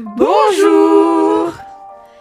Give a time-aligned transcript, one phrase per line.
[0.00, 1.52] Bonjour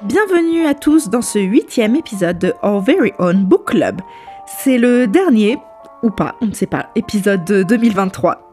[0.01, 4.01] Bienvenue à tous dans ce huitième épisode de Our Very Own Book Club.
[4.47, 5.59] C'est le dernier,
[6.01, 8.49] ou pas, on ne sait pas, épisode de 2023.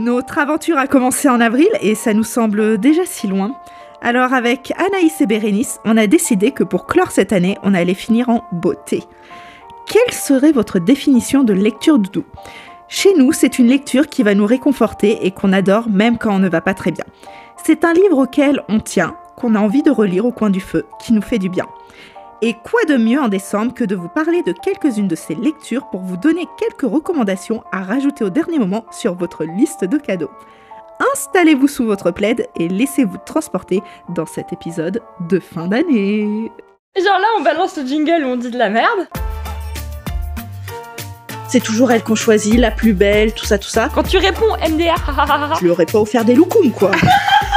[0.00, 3.54] Notre aventure a commencé en avril et ça nous semble déjà si loin.
[4.00, 7.94] Alors avec Anaïs et Bérénice, on a décidé que pour clore cette année, on allait
[7.94, 9.04] finir en beauté.
[9.86, 12.24] Quelle serait votre définition de lecture doudou?
[12.96, 16.38] Chez nous, c'est une lecture qui va nous réconforter et qu'on adore même quand on
[16.38, 17.04] ne va pas très bien.
[17.64, 20.86] C'est un livre auquel on tient, qu'on a envie de relire au coin du feu,
[21.00, 21.66] qui nous fait du bien.
[22.40, 25.90] Et quoi de mieux en décembre que de vous parler de quelques-unes de ces lectures
[25.90, 30.30] pour vous donner quelques recommandations à rajouter au dernier moment sur votre liste de cadeaux.
[31.14, 36.52] Installez-vous sous votre plaid et laissez-vous transporter dans cet épisode de fin d'année.
[36.96, 39.08] Genre là, on balance le jingle où on dit de la merde.
[41.48, 43.88] C'est toujours elle qu'on choisit, la plus belle, tout ça, tout ça.
[43.94, 44.94] Quand tu réponds MDR,
[45.58, 46.90] Je lui aurais pas offert des loukoums, quoi.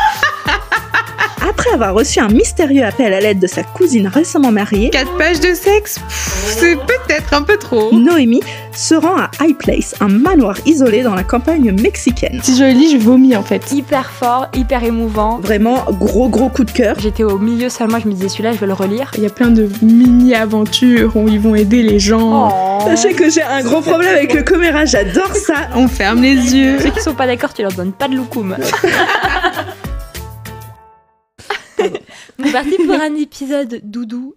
[1.49, 5.39] Après avoir reçu un mystérieux appel à l'aide de sa cousine récemment mariée, 4 pages
[5.39, 7.93] de sexe, c'est peut-être un peu trop.
[7.93, 8.41] Noémie
[8.73, 12.41] se rend à High Place, un manoir isolé dans la campagne mexicaine.
[12.43, 13.71] Si je le lis, je vomis en fait.
[13.71, 15.39] hyper fort, hyper émouvant.
[15.39, 16.97] Vraiment gros gros coup de cœur.
[16.99, 19.11] J'étais au milieu seulement, je me disais celui-là, je vais le relire.
[19.15, 22.49] Il y a plein de mini-aventures où ils vont aider les gens.
[22.51, 22.85] Oh.
[22.85, 25.69] Sachez que j'ai un gros problème avec le commérage, j'adore ça.
[25.75, 26.77] On ferme les yeux.
[26.81, 28.57] Ceux qui sont pas d'accord, tu leur donnes pas de loukoum.
[32.39, 34.35] On est parti pour un épisode doudou.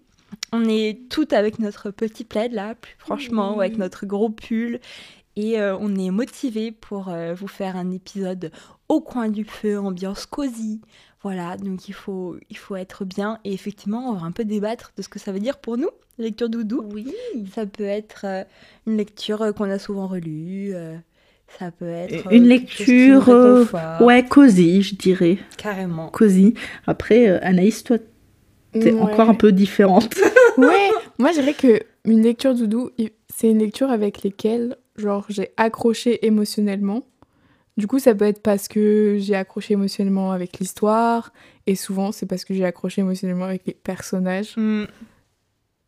[0.51, 4.79] On est toutes avec notre petit plaid là, plus franchement, ou avec notre gros pull.
[5.35, 8.51] Et euh, on est motivé pour euh, vous faire un épisode
[8.89, 10.81] au coin du feu, ambiance cosy.
[11.21, 13.39] Voilà, donc il faut, il faut être bien.
[13.43, 15.89] Et effectivement, on va un peu débattre de ce que ça veut dire pour nous,
[16.17, 16.83] lecture doudou.
[16.91, 17.13] Oui.
[17.53, 18.43] Ça peut être euh,
[18.87, 20.73] une lecture qu'on a souvent relue.
[21.53, 22.27] Euh, ça peut être.
[22.27, 23.65] euh, Une qui lecture, euh.
[23.99, 25.37] Ouais, cosy, je dirais.
[25.57, 26.09] Carrément.
[26.09, 26.53] Cosy.
[26.87, 27.97] Après, euh, Anaïs, toi,
[28.73, 28.99] t'es Ouais.
[28.99, 30.13] encore un peu différente.
[30.57, 32.89] Ouais, moi je dirais que une lecture doudou,
[33.33, 37.03] c'est une lecture avec lesquelles genre j'ai accroché émotionnellement.
[37.77, 41.31] Du coup, ça peut être parce que j'ai accroché émotionnellement avec l'histoire,
[41.67, 44.55] et souvent c'est parce que j'ai accroché émotionnellement avec les personnages.
[44.57, 44.83] Mm.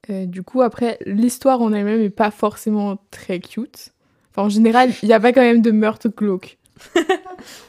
[0.09, 3.92] Euh, du coup, après, l'histoire en elle-même est pas forcément très cute.
[4.35, 6.57] Enfin, en général, il n'y a pas quand même de meurtre glauque.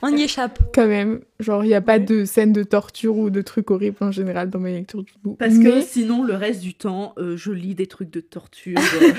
[0.02, 0.58] On y échappe.
[0.74, 3.98] Quand même, genre, il n'y a pas de scène de torture ou de trucs horribles
[4.00, 5.36] en général dans mes lectures doudou.
[5.36, 8.78] Parce que sinon, le reste du temps, euh, je lis des trucs de torture.
[8.78, 9.12] euh,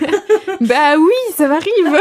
[0.62, 1.74] Bah oui, ça m'arrive.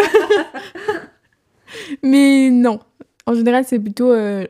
[2.03, 2.81] Mais non.
[3.26, 4.47] En général, c'est plutôt euh,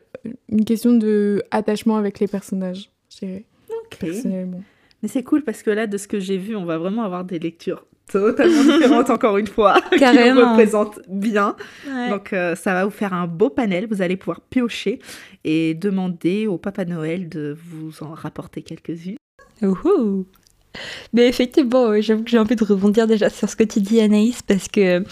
[0.48, 3.98] une question de attachement avec les personnages, je dirais, ok.
[3.98, 4.62] personnellement.
[5.02, 7.24] Mais c'est cool parce que là, de ce que j'ai vu, on va vraiment avoir
[7.24, 10.50] des lectures totalement différentes, encore une fois, qui nous Carrément.
[10.52, 11.56] représentent bien.
[11.88, 12.10] Ouais.
[12.10, 13.86] Donc, euh, ça va vous faire un beau panel.
[13.90, 14.98] Vous allez pouvoir piocher
[15.44, 19.16] et demander au Papa Noël de vous en rapporter quelques-unes.
[21.12, 24.42] Mais effectivement, j'avoue que j'ai envie de rebondir déjà sur ce que tu dis, Anaïs,
[24.42, 25.04] parce que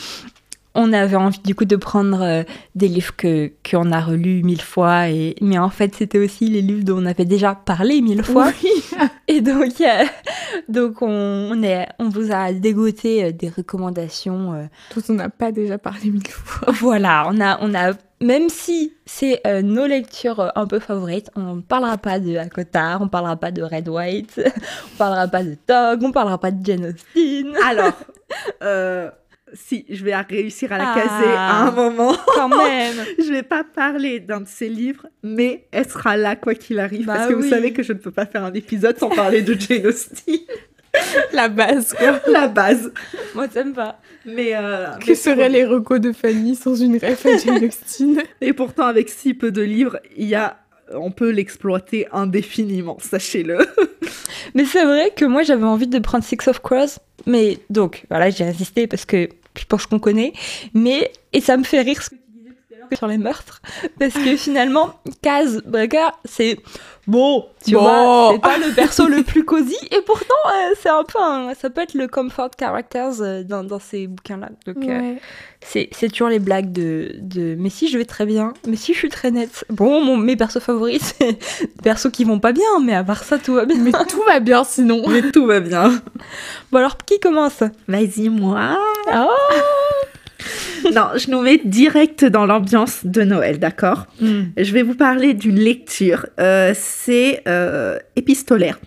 [0.75, 2.43] on avait envie du coup de prendre euh,
[2.75, 6.63] des livres que qu'on a relus mille fois, et mais en fait c'était aussi les
[6.63, 8.71] livres dont on avait déjà parlé mille fois, Oui.
[9.29, 10.05] et donc euh,
[10.69, 14.55] donc on, on est on vous a dégoté euh, des recommandations.
[14.55, 14.63] euh,
[14.95, 16.73] Dont on n'a pas déjà parlé mille fois.
[16.81, 21.57] voilà, on a on a même si c'est euh, nos lectures un peu favorites, on
[21.57, 24.41] ne parlera pas de Akotar, on parlera pas de Red White,
[24.95, 27.53] on parlera pas de Tog, on parlera pas de Jane Austen.
[27.67, 27.93] Alors,
[28.63, 29.11] euh,
[29.55, 30.95] si, je vais réussir à la Ah.
[30.95, 32.17] caser à un moment.
[32.35, 32.95] Quand même.
[33.19, 37.07] Je vais pas parler d'un de ses livres, mais elle sera là quoi qu'il arrive.
[37.07, 37.43] Bah parce que oui.
[37.43, 40.37] vous savez que je ne peux pas faire un épisode sans parler de Jane Austen,
[41.33, 42.21] La base, quoi.
[42.31, 42.93] la base.
[43.35, 43.99] Moi, ça me va.
[44.27, 48.23] Mais, euh, Que mais seraient les recos de Fanny sans une ref à Jane Austen?
[48.43, 50.59] Et pourtant, avec si peu de livres, il y a,
[50.95, 53.59] on peut l'exploiter indéfiniment, sachez-le.
[54.55, 56.99] Mais c'est vrai que moi, j'avais envie de prendre Six of Crows.
[57.27, 60.33] Mais donc, voilà, j'ai résisté parce que je pense qu'on connaît.
[60.75, 62.01] Mais, et ça me fait rire
[62.93, 63.61] que sur les meurtres.
[63.99, 66.59] Parce que finalement, Kaz Breaker, c'est
[67.07, 67.81] bon, tu Bon.
[67.83, 69.77] vois, c'est pas le perso le plus cosy.
[69.91, 73.65] Et pourtant, euh, c'est un peu un- ça peut être le comfort characters euh, dans,
[73.65, 74.51] dans ces bouquins-là.
[74.67, 75.15] Donc, euh,
[75.61, 78.93] c'est c'est toujours les blagues de, de mais si je vais très bien, mais si
[78.95, 79.65] je suis très nette.
[79.71, 83.25] Bon, mon, mes persos favoris, c'est des persos qui vont pas bien, mais à part
[83.25, 83.77] ça, tout va bien.
[83.79, 85.03] Mais tout va bien sinon.
[85.09, 85.91] Mais tout va bien.
[86.71, 87.63] Bon, alors, qui commence?
[87.89, 88.79] Vas-y, moi.
[89.13, 89.29] Oh
[90.95, 94.45] Non, je nous mets direct dans l'ambiance de Noël, d'accord Hmm.
[94.57, 96.27] Je vais vous parler d'une lecture.
[96.39, 98.79] Euh, c'est euh, épistolaire.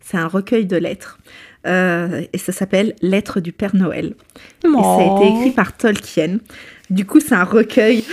[0.00, 1.18] C'est un recueil de lettres.
[1.66, 4.14] Euh, et ça s'appelle Lettres du Père Noël.
[4.64, 6.38] Et ça a été écrit par Tolkien.
[6.90, 8.04] Du coup, c'est un recueil.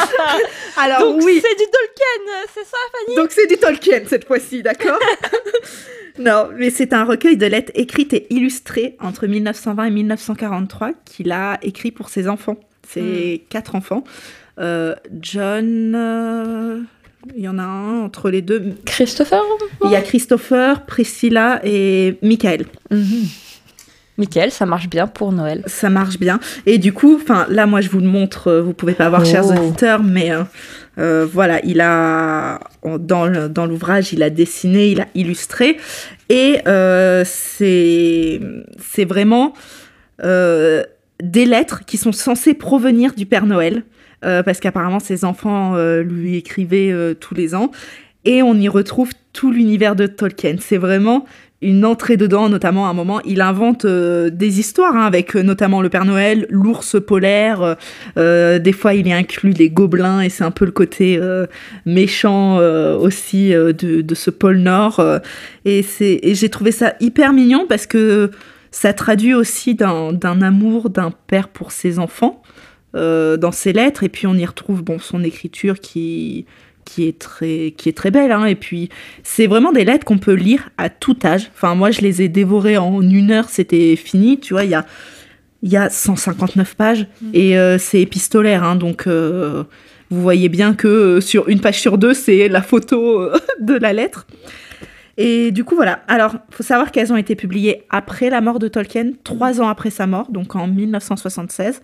[0.76, 3.16] Alors Donc oui, c'est du Tolkien, c'est ça Fanny?
[3.16, 4.98] Donc c'est du Tolkien cette fois-ci, d'accord?
[6.18, 11.32] Non, mais c'est un recueil de lettres écrites et illustrées entre 1920 et 1943 qu'il
[11.32, 12.60] a écrit pour ses enfants.
[12.86, 14.04] Ses quatre enfants.
[14.58, 16.80] Euh, John, euh,
[17.34, 18.74] il y en a un entre les deux.
[18.84, 19.40] Christopher?
[19.84, 22.66] Il y a Christopher, Priscilla et Michael.
[22.90, 23.26] Mhm.
[24.18, 25.62] Michael, ça marche bien pour Noël.
[25.66, 26.38] Ça marche bien.
[26.66, 28.48] Et du coup, enfin là, moi, je vous le montre.
[28.48, 29.52] euh, Vous pouvez pas voir, chers Oh.
[29.58, 30.42] auditeurs, mais euh,
[30.98, 35.78] euh, voilà, il a dans le- dans l'ouvrage, il a dessiné, il a illustré,
[36.28, 38.40] et euh, c'est
[38.78, 39.54] c'est vraiment
[40.22, 43.82] des lettres qui sont censées provenir du Père Noël,
[44.20, 47.70] parce qu'apparemment ses enfants lui écrivaient tous les ans,
[48.24, 50.56] et on y retrouve tout l'univers de Tolkien.
[50.60, 51.24] C'est vraiment
[51.62, 55.42] une entrée dedans, notamment à un moment, il invente euh, des histoires hein, avec euh,
[55.42, 57.76] notamment le Père Noël, l'ours polaire.
[58.16, 61.20] euh, des fois, il y inclut les gobelins et c'est un peu le côté
[61.86, 62.56] méchant
[62.96, 65.04] aussi de, de ce pôle Nord.
[65.64, 68.30] et j'ai trouvé ça hyper mignon parce que
[68.70, 72.42] ça traduit aussi d'un amour d'un père pour ses enfants
[72.94, 74.02] dans ses lettres.
[74.02, 76.46] Et puis on y retrouve bon son écriture qui
[76.84, 78.32] qui est très qui est très belle.
[78.32, 78.44] hein.
[78.46, 78.88] Et puis
[79.22, 81.50] c'est vraiment des lettres qu'on peut lire à tout âge.
[81.54, 84.38] Enfin, moi, je les ai dévorées en une heure, c'était fini.
[84.40, 84.84] Tu vois, il y a,
[85.62, 88.64] y a 159 pages et euh, c'est épistolaire.
[88.64, 88.76] hein.
[88.76, 89.64] donc, euh,
[90.10, 93.28] vous voyez bien que euh, sur une page sur deux, c'est la photo
[93.60, 94.26] de la lettre.
[95.18, 96.00] Et du coup, voilà.
[96.08, 99.90] Alors, faut savoir qu'elles ont été publiées après la mort de Tolkien, trois ans après
[99.90, 101.82] sa mort, donc en 1976.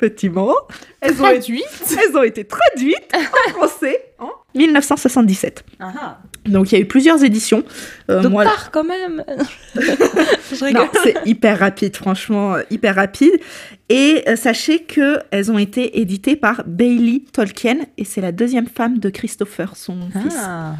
[0.00, 0.54] Et, petit mot,
[1.00, 1.96] elles ont, été, Traduite.
[2.08, 5.64] elles ont été traduites en français en 1977.
[5.80, 6.18] Ah.
[6.46, 7.64] Donc il y a eu plusieurs éditions.
[8.10, 9.24] Euh, Donc moi, quand même.
[9.76, 10.82] Je rigole.
[10.82, 13.32] non, c'est hyper rapide, franchement, euh, hyper rapide.
[13.88, 18.66] Et euh, sachez que elles ont été éditées par Bailey Tolkien et c'est la deuxième
[18.66, 20.34] femme de Christopher, son fils.
[20.38, 20.74] Ah.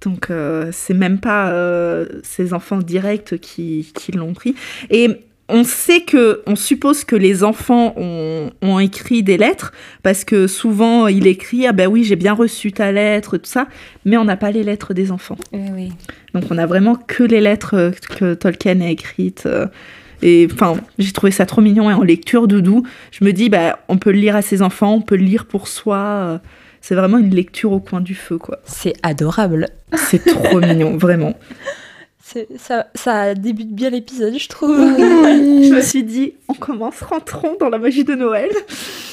[0.00, 4.54] Donc euh, c'est même pas euh, ses enfants directs qui, qui l'ont pris.
[4.90, 10.24] Et on sait que, on suppose que les enfants ont, ont écrit des lettres parce
[10.24, 13.66] que souvent il écrit ah ben oui j'ai bien reçu ta lettre tout ça,
[14.04, 15.36] mais on n'a pas les lettres des enfants.
[15.52, 15.92] Oui, oui.
[16.34, 19.44] Donc on a vraiment que les lettres euh, que Tolkien a écrites.
[19.46, 19.66] euh,
[20.22, 23.78] Et enfin, j'ai trouvé ça trop mignon et en lecture doudou, je me dis bah
[23.88, 25.96] on peut le lire à ses enfants, on peut le lire pour soi.
[25.98, 26.38] euh,
[26.82, 28.58] C'est vraiment une lecture au coin du feu quoi.
[28.64, 29.68] C'est adorable.
[29.96, 31.34] C'est trop mignon, vraiment.
[32.58, 34.76] Ça, ça débute bien l'épisode, je trouve.
[34.98, 38.50] Je me suis dit, on commence, rentrons dans la magie de Noël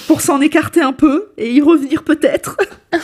[0.08, 2.58] pour s'en écarter un peu et y revenir peut-être.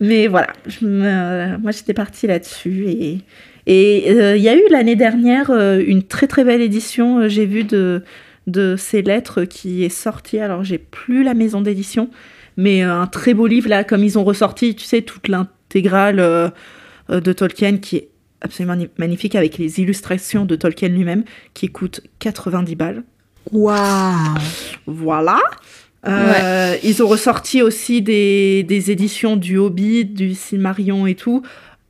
[0.00, 3.18] Mais voilà, je me- moi j'étais partie là-dessus et
[3.66, 7.20] et euh, il y a eu l'année dernière euh, une très très belle édition.
[7.20, 8.02] euh, j'ai vu de
[8.46, 10.38] de ces lettres qui est sortie.
[10.40, 12.10] Alors j'ai plus la maison d'édition,
[12.56, 16.50] mais un très beau livre là, comme ils ont ressorti, tu sais, toute l'intégrale euh,
[17.08, 18.08] de Tolkien qui est
[18.44, 21.24] absolument ni- magnifique avec les illustrations de Tolkien lui-même
[21.54, 23.02] qui coûte 90 balles.
[23.52, 24.36] Waouh
[24.86, 25.38] Voilà.
[26.06, 31.42] Euh, Ils ont ressorti aussi des, des éditions du Hobbit, du Silmarillion et tout.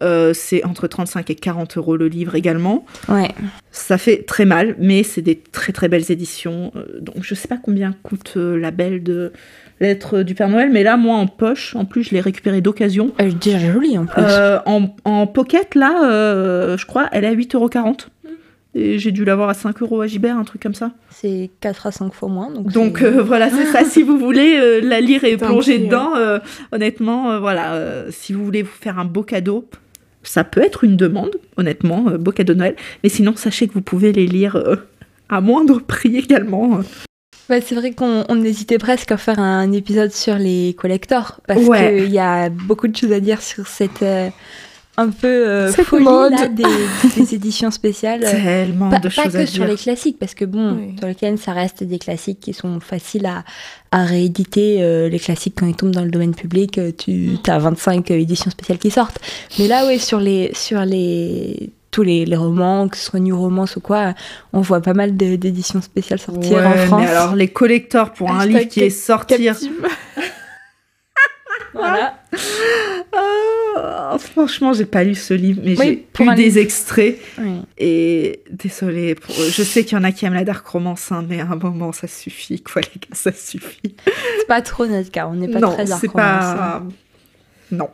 [0.02, 2.84] Euh, c'est entre 35 et 40 euros le livre également.
[3.08, 3.30] Ouais.
[3.70, 6.72] Ça fait très mal, mais c'est des très très belles éditions.
[6.76, 9.32] Euh, donc je sais pas combien coûte la belle de
[9.80, 13.12] lettre du Père Noël, mais là, moi en poche, en plus je l'ai récupérée d'occasion.
[13.18, 14.22] Elle est déjà jolie en plus.
[14.22, 18.06] Euh, en, en pocket, là, euh, je crois, elle est à 8,40€.
[18.76, 20.90] Et j'ai dû l'avoir à 5 euros à Gibert, un truc comme ça.
[21.10, 22.50] C'est 4 à 5 fois moins.
[22.50, 23.84] Donc, euh, voilà, c'est ça.
[23.94, 26.40] Si vous voulez euh, la lire et plonger dedans, euh,
[26.72, 29.68] honnêtement, voilà, si vous voulez vous faire un beau cadeau,
[30.24, 32.76] ça peut être une demande, honnêtement, beau cadeau de Noël.
[33.04, 34.60] Mais sinon, sachez que vous pouvez les lire
[35.28, 36.80] à moindre prix également.
[37.50, 41.60] Ouais, c'est vrai qu'on on hésitait presque à faire un épisode sur les collectors parce
[41.62, 42.02] Ouais.
[42.04, 44.30] qu'il y a beaucoup de choses à dire sur cette euh,
[44.96, 46.62] un peu euh, folie là, des,
[47.16, 48.20] des éditions spéciales.
[48.20, 49.72] Tellement Pas, de pas choses que à sur dire.
[49.74, 50.94] les classiques, parce que bon, Oui.
[50.96, 53.44] Tolkien, ça reste des classiques qui sont faciles à,
[53.90, 54.78] à rééditer.
[54.82, 58.14] euh, les classiques, quand ils tombent dans le domaine public, euh, tu as 25 euh,
[58.14, 59.18] éditions spéciales qui sortent.
[59.58, 63.38] Mais là, oui, sur les, sur les, tous les, les romans, que ce soit New
[63.38, 64.14] Romance ou quoi,
[64.52, 67.00] on voit pas mal d'éditions spéciales sortir en France.
[67.00, 69.48] mais alors les collecteurs pour un livre qui est sorti.
[71.72, 72.18] Voilà.
[73.76, 76.58] Ah, franchement, j'ai pas lu ce livre, mais Oui, j'ai pour lu des livre.
[76.58, 77.18] extraits.
[77.38, 77.60] Oui.
[77.78, 81.40] Et désolé, je sais qu'il y en a qui aiment la dark romance, hein, mais
[81.40, 83.96] à un moment, ça suffit, quoi, les gars, ça suffit.
[84.38, 86.56] C'est pas trop notre cas, on n'est pas non, très dark c'est romance, hein.
[86.56, 86.82] pas.
[87.72, 87.88] Non.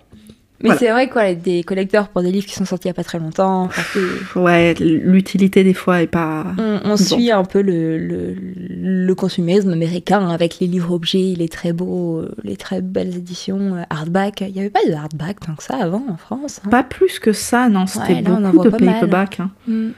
[0.63, 0.79] Mais Voilà.
[0.79, 3.03] c'est vrai quoi, des collecteurs pour des livres qui sont sortis il y a pas
[3.05, 3.63] très longtemps.
[3.65, 6.45] enfin, Ouais, l'utilité des fois est pas.
[6.59, 8.35] on, on suit un peu le, le,
[8.69, 13.77] le consumérisme américain avec les livres objets, les très beaux, euh, les très belles éditions
[13.77, 14.43] euh, hardback.
[14.47, 16.61] Il n'y avait pas de hardback tant que ça avant en France.
[16.65, 16.69] hein.
[16.71, 19.41] Pas plus que ça, non, c'était Ouais, beaucoup de paperback.
[19.41, 19.51] hein.
[19.67, 19.89] Mm.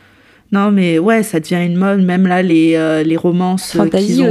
[0.52, 2.02] Non, mais ouais, ça devient une mode.
[2.04, 4.30] Même là, les, euh, les romances qu'ils ont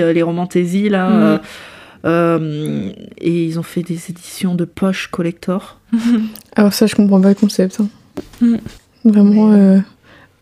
[0.00, 1.08] euh, les romantaisies, là.
[1.10, 1.12] Mm.
[1.22, 1.38] euh,
[2.04, 5.80] euh, et ils ont fait des éditions de poche collector.
[6.56, 7.80] Alors ça, je comprends pas le concept.
[7.80, 7.88] hein.
[8.40, 8.56] Mm.
[9.04, 9.78] Vraiment, euh,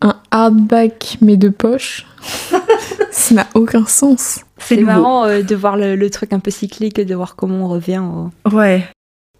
[0.01, 2.05] un hardback mais de poche,
[3.11, 4.41] ça n'a aucun sens.
[4.57, 7.67] C'est marrant euh, de voir le, le truc un peu cyclique, de voir comment on
[7.67, 7.99] revient.
[8.03, 8.83] au- Ouais.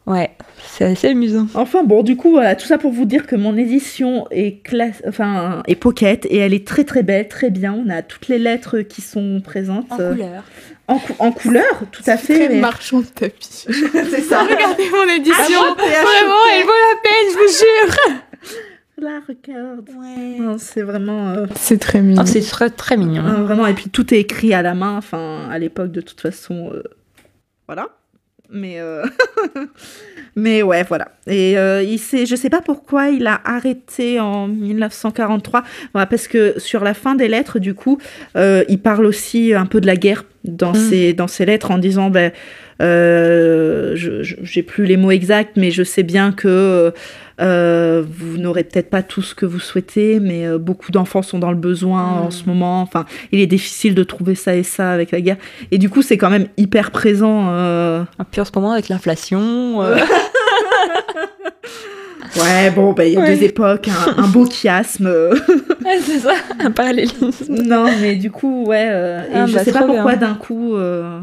[0.06, 0.32] Ouais,
[0.68, 1.48] c'est assez amusant.
[1.54, 5.02] Enfin bon, du coup, voilà, tout ça pour vous dire que mon édition est classe,
[5.08, 7.74] enfin, est pocket et elle est très très belle, très bien.
[7.74, 10.44] On a toutes les lettres qui sont présentes En couleur.
[10.88, 12.46] En, cou- en couleur, tout à fait.
[12.46, 13.66] Très mais- marchand de tapis.
[13.70, 14.44] C'est ça.
[14.44, 15.60] Regardez mon édition.
[15.62, 18.20] Ah, t'es Vraiment, elle vaut la peine, je vous jure.
[19.02, 19.90] La regarde.
[19.98, 20.56] Ouais.
[20.60, 22.22] C'est vraiment, euh, C'est très mignon.
[22.22, 23.26] Ah, c'est très, très mignon.
[23.26, 23.66] euh, vraiment.
[23.68, 24.96] Et puis tout est écrit à la main.
[24.98, 26.84] Enfin, à l'époque, de toute façon, euh,
[27.68, 27.90] voilà.
[28.50, 29.04] Mais, euh,
[30.36, 31.10] mais ouais, voilà.
[31.28, 35.64] Et euh, il s'est, je sais pas pourquoi il a arrêté en 1943.
[35.94, 37.98] Voilà, parce que sur la fin des lettres, du coup,
[38.38, 40.76] euh, il parle aussi un peu de la guerre dans Mm.
[40.90, 42.32] ses dans ses lettres en disant, ben,
[42.82, 46.92] euh, je, j'ai plus les mots exacts, mais je sais bien que
[47.42, 51.40] euh, vous n'aurez peut-être pas tout ce que vous souhaitez, mais euh, beaucoup d'enfants sont
[51.40, 52.32] dans le besoin en Mm.
[52.32, 52.82] ce moment.
[52.82, 55.38] Enfin, il est difficile de trouver ça et ça avec la guerre.
[55.72, 57.48] Et du coup, c'est quand même hyper présent.
[57.50, 59.82] euh, Et puis en ce moment, avec l'inflation.
[62.38, 63.36] Ouais, bon, ben, il y a Ouais.
[63.36, 65.06] deux époques, un, un beau chiasme.
[65.86, 67.30] ouais, c'est ça, un parallélisme.
[67.50, 68.88] non, mais du coup, ouais.
[68.90, 71.20] euh, et Ah, je bah, sais pas pourquoi d'un coup euh,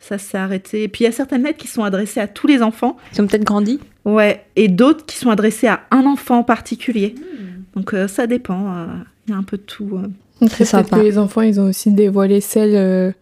[0.00, 0.82] ça s'est arrêté.
[0.84, 2.96] Et puis il y a certaines lettres qui sont adressées à tous les enfants.
[3.14, 3.80] Ils ont peut-être grandi.
[4.04, 7.14] Ouais, et d'autres qui sont adressées à un enfant en particulier.
[7.16, 7.78] Hmm.
[7.80, 8.74] Donc euh, ça dépend.
[8.74, 8.86] euh,
[9.26, 9.90] Il y a un peu de tout.
[9.94, 10.08] euh.
[10.40, 10.96] Peut-être sympa.
[10.98, 13.14] que les enfants, ils ont aussi dévoilé celles.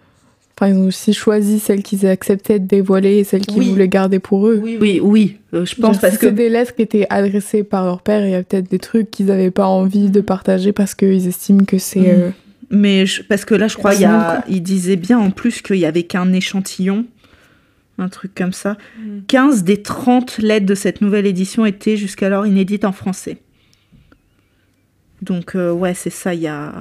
[0.59, 3.69] Enfin, ils ont aussi choisi celles qu'ils acceptaient de dévoiler et celles qu'ils Oui.
[3.71, 4.59] voulaient garder pour eux.
[4.63, 5.37] Oui, oui, oui.
[5.53, 8.01] euh, je pense Genre, parce si que c'est des lettres qui étaient adressées par leur
[8.01, 11.27] père, il y a peut-être des trucs qu'ils n'avaient pas envie de partager parce qu'ils
[11.29, 12.01] estiment que c'est.
[12.01, 12.05] Mm.
[12.07, 12.31] euh,
[12.71, 15.31] Mais je- parce que là, je crois, il, y a, Personnel, il disait bien en
[15.31, 17.05] plus qu'il y avait qu'un échantillon,
[17.99, 18.79] un truc comme ça.
[18.99, 19.19] Mm.
[19.29, 23.37] 15 des 30 lettres de cette nouvelle édition étaient jusqu'alors inédites en français.
[25.21, 26.73] Donc, euh, ouais, c'est ça, il y a.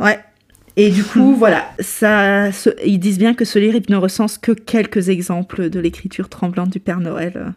[0.00, 0.18] Ouais.
[0.82, 4.52] Et du coup, voilà, ça, ce- ils disent bien que ce livre ne recense que
[4.52, 7.52] quelques exemples de l'écriture tremblante du Père Noël.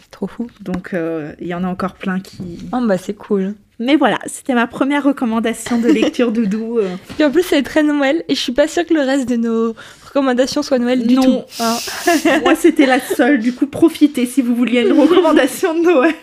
[0.00, 0.46] C'est trop fou.
[0.60, 3.54] Donc, euh, il y en a encore plein qui, Oh, bah, c'est cool.
[3.80, 6.78] mais voilà, c'était ma première recommandation de lecture doudou.
[6.78, 6.88] euh.
[7.18, 8.24] Et en plus, c'est très Noël.
[8.28, 9.74] Et je suis pas sûre que le reste de nos
[10.06, 11.22] recommandations soit Noël du Non.
[11.22, 11.40] tout.
[11.62, 11.76] hein.
[12.44, 13.40] Moi, c'était la seule.
[13.40, 16.14] Du coup, profitez si vous vouliez une recommandation de Noël.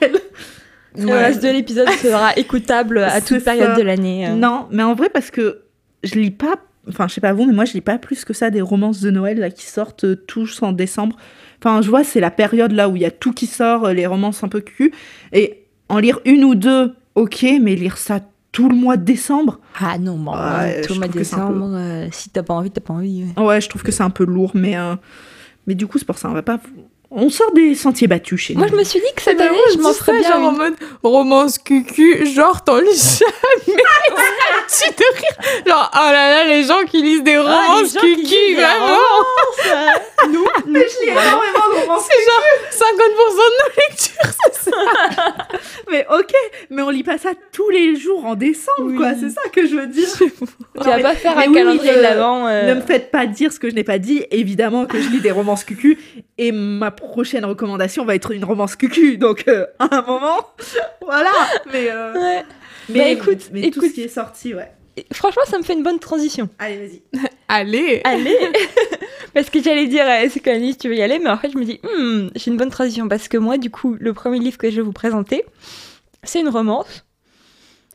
[0.96, 3.76] Le reste de l'épisode sera écoutable à toute période ça.
[3.76, 4.28] de l'année.
[4.28, 4.36] euh.
[4.36, 5.62] Non, mais en vrai, parce que
[6.04, 6.56] je lis pas.
[6.90, 9.02] Enfin, je sais pas vous, mais moi, je lis pas plus que ça des romances
[9.02, 11.18] de Noël là, qui sortent euh, tous en décembre.
[11.62, 13.94] Enfin, je vois, c'est la période là où il y a tout qui sort, euh,
[13.94, 14.94] les romances un peu cul.
[15.34, 18.22] Et en lire une ou deux, ok, mais lire ça
[18.54, 22.08] tout le mois de décembre, Ah non, bon, tout le mois de peu- décembre, euh,
[22.12, 23.26] si t'as pas envie, t'as pas envie.
[23.38, 23.44] ouais.
[23.44, 24.78] ouais, je trouve que c'est un peu lourd, mais.
[24.78, 24.96] euh,
[25.68, 26.60] Mais du coup, c'est pour ça, on va pas.
[27.10, 28.60] On sort des sentiers battus chez nous.
[28.60, 30.52] Moi, je me suis dit que cette année, je m'en ferais ça, bien genre en
[30.52, 30.58] une.
[30.58, 30.74] mode
[31.04, 33.78] romance cucu, genre t'en lis jamais.
[34.68, 35.64] tu te rires.
[35.66, 38.98] Genre, oh là là, les gens qui lisent des Ah, romances qui cucu, vraiment.
[40.30, 42.08] Nous, Mais je lis énormément de romances.
[42.12, 45.48] C'est genre 50% de nos lectures.
[45.90, 46.34] Mais ok,
[46.70, 48.98] mais on lit pas ça tous les jours en décembre, Oui.
[48.98, 49.12] quoi.
[49.18, 50.08] C'est ça que je veux dire.
[50.18, 50.26] tu
[50.76, 52.46] vas mais- pas faire un calendrier de l'avant.
[52.48, 54.26] euh, Ne me faites pas dire ce que je n'ai pas dit.
[54.32, 55.98] Évidemment que je lis des romances cucu.
[56.38, 59.18] Et ma prochaine recommandation va être une romance cucu.
[59.18, 60.46] Donc, euh, à un moment,
[61.02, 61.32] voilà.
[61.72, 62.46] Mais, euh, ouais.
[62.90, 63.90] mais, Bah, écoute, mais tout écoute.
[63.90, 64.72] ce qui est sorti, ouais.
[65.14, 66.50] Franchement, ça me fait une bonne transition.
[66.60, 67.02] Allez, vas-y.
[67.48, 68.02] Allez.
[68.04, 68.38] Allez
[69.34, 71.58] Parce que j'allais dire, c'est quand même tu veux y aller, mais en fait, je
[71.58, 73.08] me dis, Hmm, j'ai une bonne transition.
[73.08, 75.44] Parce que moi, du coup, le premier livre que je vais vous présenter,
[76.24, 77.04] c'est une romance.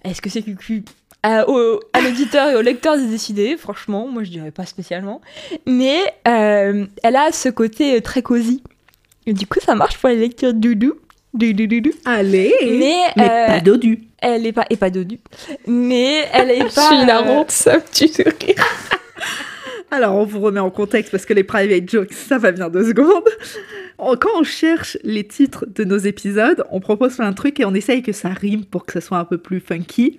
[0.04, 0.84] Est-ce que c'est cucu?
[1.22, 5.20] À, au- à l'auditeur et au lecteur de décider, franchement, moi je dirais pas spécialement.
[5.66, 5.98] Mais
[6.28, 8.62] euh, elle a ce côté euh, très cosy.
[9.26, 10.94] Et du coup, ça marche pour les lectures doudou.
[11.34, 11.90] Doudou, doudou.
[12.04, 12.52] Allez.
[12.62, 14.00] Mais, Mais euh, pas dodu.
[14.20, 15.18] elle est pas, et pas dodu.
[15.66, 16.88] Mais elle est Je pas.
[16.88, 18.56] suis la euh, honte, ça me tue de rire.
[19.94, 22.86] Alors, on vous remet en contexte parce que les private jokes, ça va bien deux
[22.88, 23.28] secondes.
[23.98, 27.74] On- Quand on cherche les titres de nos épisodes, on propose de trucs et on
[27.74, 30.18] essaye que ça rime pour que ce soit un peu plus funky.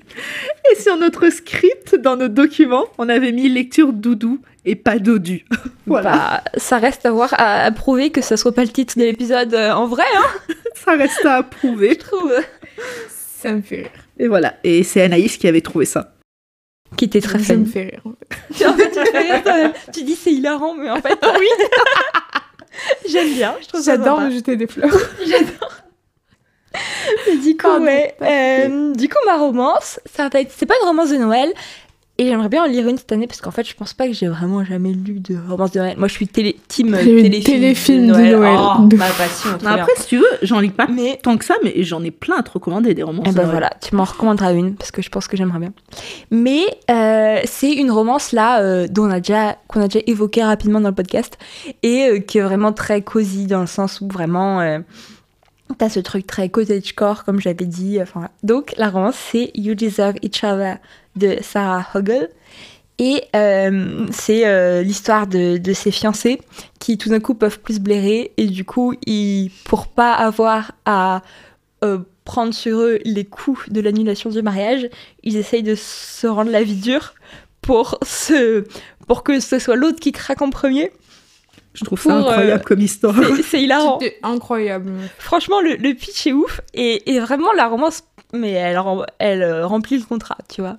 [0.72, 5.44] Et sur notre script, dans nos documents, on avait mis lecture doudou et pas dodu.
[5.88, 8.98] voilà, Bah, ça reste à voir, à, à prouver que ça soit pas le titre
[9.00, 11.96] de l'épisode euh, en vrai, hein, ça reste à approuver.
[11.96, 12.32] je trouve.
[13.10, 13.90] Ça me fait rire.
[14.20, 16.14] Et voilà, et c'est Anaïs qui avait trouvé ça.
[16.98, 17.72] Qui était très Ça me fun.
[17.72, 18.02] fait rire.
[18.06, 18.90] en fait.
[18.94, 19.74] Tu, fais rire toi-même.
[19.94, 21.48] Tu dis c'est hilarant, mais en fait, oui.
[23.10, 24.90] J'aime bien, je trouve ça J'adore me jeter des fleurs.
[27.28, 28.16] Et du coup, Pardon, ouais.
[28.18, 31.54] pas euh, du coup, ma romance, ça va être, c'est pas une romance de Noël.
[32.20, 34.14] Et j'aimerais bien en lire une cette année parce qu'en fait, je pense pas que
[34.14, 35.96] j'ai vraiment jamais lu de romance de Noël.
[35.98, 38.36] Moi, je suis télé, team téléfilm, téléfilm de de Noël.
[38.36, 38.56] Noël.
[38.60, 39.50] Oh, De ma passion.
[39.66, 42.36] Après, si tu veux, j'en lis pas mais tant que ça, mais j'en ai plein
[42.38, 43.26] à te recommander des romances.
[43.28, 43.52] eh de ben Noël.
[43.52, 45.74] voilà, tu m'en recommanderas une parce que je pense que j'aimerais bien.
[46.30, 50.44] Mais euh, c'est une romance là euh, dont on a déjà qu'on a déjà évoqué
[50.44, 51.40] rapidement dans le podcast
[51.82, 54.78] et euh, qui est vraiment très cosy dans le sens où vraiment euh,
[55.74, 58.00] t'as ce truc très cottagecore comme j'avais dit.
[58.44, 60.78] Donc la romance c'est You Deserve Each Other
[61.16, 62.30] de Sarah Hoggle.
[63.00, 66.40] Et euh, c'est euh, l'histoire de, de ces fiancés
[66.80, 71.24] qui tout d'un coup peuvent plus blairer et du coup, ils, pour pas avoir à
[71.84, 74.88] euh, prendre sur eux les coûts de l'annulation du mariage,
[75.24, 77.16] ils essayent de se rendre la vie dure
[77.62, 78.64] pour, se,
[79.08, 80.92] pour que ce soit l'autre qui craque en premier.
[81.74, 83.16] Je trouve ça pour, incroyable euh, comme histoire.
[83.36, 84.00] C'est- C'est hilarant.
[84.00, 84.92] C'était incroyable.
[85.18, 88.04] Franchement, le, le pitch est ouf et, et vraiment la romance,
[88.34, 88.78] mais elle,
[89.42, 90.78] euh, remplit le contrat, tu vois.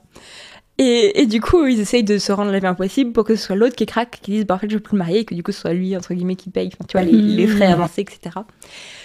[0.78, 3.46] Et, et du coup, ils essayent de se rendre la vie impossible pour que ce
[3.46, 5.24] soit l'autre qui craque, qui dise bah, en fait je veux plus me marier et
[5.24, 7.46] que du coup ce soit lui entre guillemets qui paye, enfin, tu vois, les, les
[7.46, 8.36] frais avancés, etc.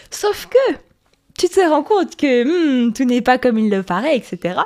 [0.10, 0.74] Sauf que
[1.38, 4.60] tu te rends compte que hmm, tout n'est pas comme il le paraît, etc.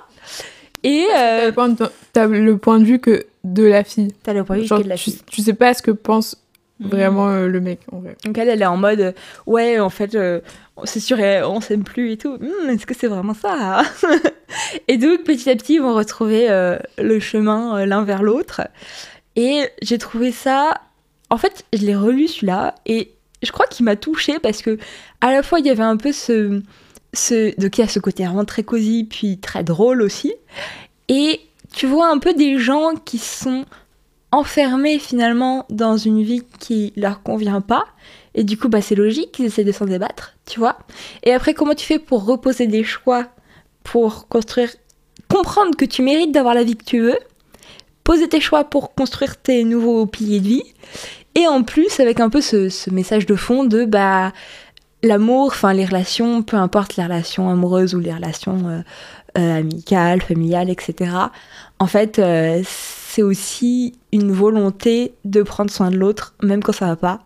[0.83, 4.09] Et T'as euh, le point de- T'as le point de vue que de la fille.
[4.23, 5.19] t'as le point de vue Genre, que de la tu, fille.
[5.29, 6.37] tu sais pas ce que pense
[6.79, 6.89] Mhm.
[6.89, 8.15] vraiment euh, le mec en vrai.
[8.25, 9.11] Donc elle, elle est en mode, euh,
[9.45, 10.41] ouais, en fait, euh,
[10.85, 12.37] c'est sûr, on s'aime plus et tout.
[12.37, 13.83] Hmm, Est-ce que c'est vraiment ça
[14.87, 16.47] Et donc, petit à petit, ils vont retrouver
[16.97, 18.61] le chemin l'un vers l'autre.
[19.35, 20.81] Et j'ai trouvé ça...
[21.29, 23.11] En fait, je l'ai relu celui-là et
[23.41, 24.77] je crois qu'il m'a touchée parce que
[25.21, 26.61] à la fois, il y avait un peu ce...
[27.13, 30.33] ce donc, il y a ce côté vraiment très cosy, puis très drôle aussi.
[31.07, 31.39] Et
[31.73, 33.65] tu vois un peu des gens qui sont
[34.33, 37.85] enfermés finalement dans une vie qui leur convient pas.
[38.33, 40.79] Et du coup, bah, c'est logique qu'ils essaient de s'en débattre, tu vois.
[41.21, 43.27] Et après, comment tu fais pour reposer des choix,
[43.83, 44.69] pour construire,
[45.29, 47.19] comprendre que tu mérites d'avoir la vie que tu veux,
[48.03, 50.63] poser tes choix pour construire tes nouveaux piliers de vie,
[51.35, 54.33] et en plus avec un peu ce, message de fond de bah
[55.03, 58.79] l'amour, enfin les relations, peu importe les relations amoureuses ou les relations euh,
[59.37, 61.11] euh, amicales, familiales, etc.
[61.79, 62.63] En fait, euh,
[63.21, 67.19] aussi une volonté de prendre soin de l'autre, même quand ça va pas.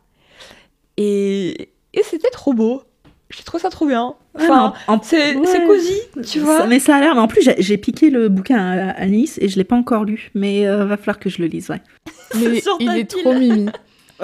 [0.97, 2.81] Et, et c'était trop beau.
[3.29, 4.15] J'ai trouvé ça trop bien.
[4.35, 5.45] Enfin, en- c'est ouais.
[5.45, 6.59] c'est cosy, tu vois.
[6.59, 7.13] Ça- mais ça a l'air.
[7.13, 10.05] Mais en plus, j'ai- piqué le bouquin à, à Nice et je l'ai pas encore
[10.05, 10.31] lu.
[10.33, 11.81] Mais euh, va falloir que je le lise, ouais.
[12.35, 13.67] Mais il est trop mimi.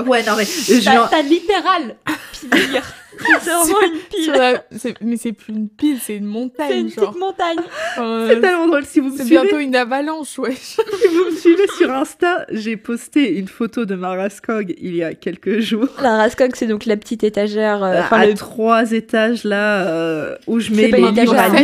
[0.06, 0.46] Ouais, non, mais.
[0.46, 1.96] je- T'as littéral.
[3.42, 4.32] C'est vraiment une pile.
[4.32, 6.80] la- c'est- Mais c'est plus une pile, c'est une C'est montagne.
[6.82, 7.08] une genre.
[7.10, 7.58] petite montagne.
[7.92, 8.86] Enfin, C'est tellement drôle.
[8.86, 10.54] Si vous me c'est suivez, bientôt une avalanche, ouais.
[10.56, 10.78] si
[11.12, 15.60] vous me suivez sur Insta, j'ai posté une photo de Maraskog il y a quelques
[15.60, 15.88] jours.
[16.02, 20.36] La Rascog, c'est donc la petite étagère, euh, enfin à le- trois étages là euh,
[20.48, 21.62] où je mets les une livres à étagère.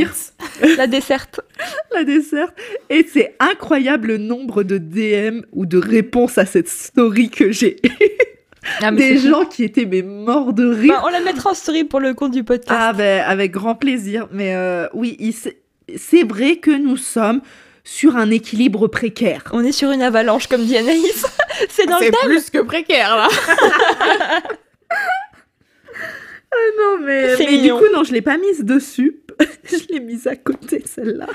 [0.61, 1.41] lire, la desserte.
[1.93, 2.51] la dessert.
[2.89, 7.77] Et c'est incroyable le nombre de DM ou de réponses à cette story que j'ai.
[8.81, 10.93] Ah, Des gens qui étaient mais morts de rire.
[10.93, 12.77] Bah, on la mettra en story pour le compte du podcast.
[12.77, 14.27] Ah ben avec grand plaisir.
[14.31, 15.35] Mais euh, oui,
[15.95, 17.41] c'est vrai que nous sommes
[17.83, 19.43] sur un équilibre précaire.
[19.51, 21.25] On est sur une avalanche, comme dit Anaïs.
[21.69, 23.27] c'est dans le C'est plus que précaire, là.
[26.77, 29.21] Non mais, mais du coup non, je l'ai pas mise dessus.
[29.63, 31.27] je l'ai mise à côté celle-là.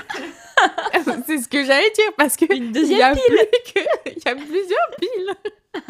[1.27, 3.21] c'est ce que j'allais dire, parce que Une il y a plus
[3.73, 3.79] que...
[4.07, 5.81] Il y a plusieurs piles.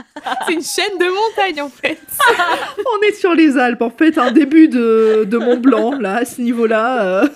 [0.47, 1.99] c'est une chaîne de montagnes, en fait.
[2.77, 6.25] On est sur les Alpes en fait, un début de, de Mont Blanc là à
[6.25, 7.03] ce niveau-là.
[7.23, 7.27] euh.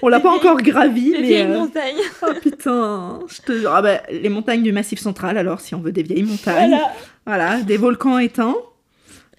[0.00, 1.96] On l'a pas encore gravi, Les mais vieilles euh, montagnes.
[2.22, 3.72] oh putain, je te jure.
[3.74, 6.70] Ah bah, les montagnes du Massif Central alors si on veut des vieilles montagnes.
[6.70, 6.92] Voilà.
[7.26, 8.56] Voilà, des volcans éteints.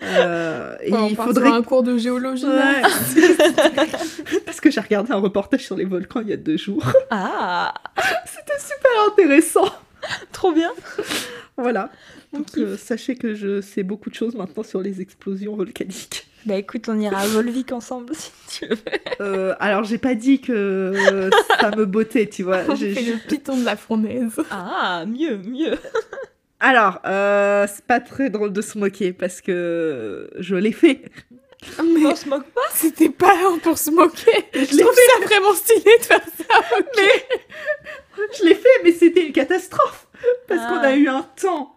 [0.03, 2.45] Euh, et Ouais, on il faudrait un cours de géologie.
[2.45, 2.81] Ouais.
[4.45, 6.83] Parce que j'ai regardé un reportage sur les volcans il y a deux jours.
[7.09, 7.73] Ah,
[8.25, 9.65] Super intéressant.
[10.31, 10.71] trop bien.
[11.57, 11.89] Voilà.
[12.33, 16.27] On Donc euh, sachez que je sais beaucoup de choses maintenant sur les explosions volcaniques.
[16.45, 18.77] Bah écoute, on ira à Volvic ensemble si tu veux.
[19.19, 22.73] Euh, alors j'ai pas dit que ça me bottait, tu vois.
[22.75, 24.39] J'ai- fait le piton de la fournaise.
[24.49, 25.77] Ah, mieux, mieux.
[26.63, 31.01] Alors, euh, c'est pas très drôle de se moquer parce que je l'ai fait.
[31.83, 32.61] Mais On se moque pas?
[32.73, 34.31] c'était pas pour se moquer.
[34.53, 36.59] Je l'ai trouve ça vraiment stylé de faire ça.
[36.79, 37.27] ok.
[38.39, 40.07] Je l'ai fait, mais c'était une catastrophe
[40.47, 40.69] parce Ah.
[40.69, 41.75] qu'on a eu un temps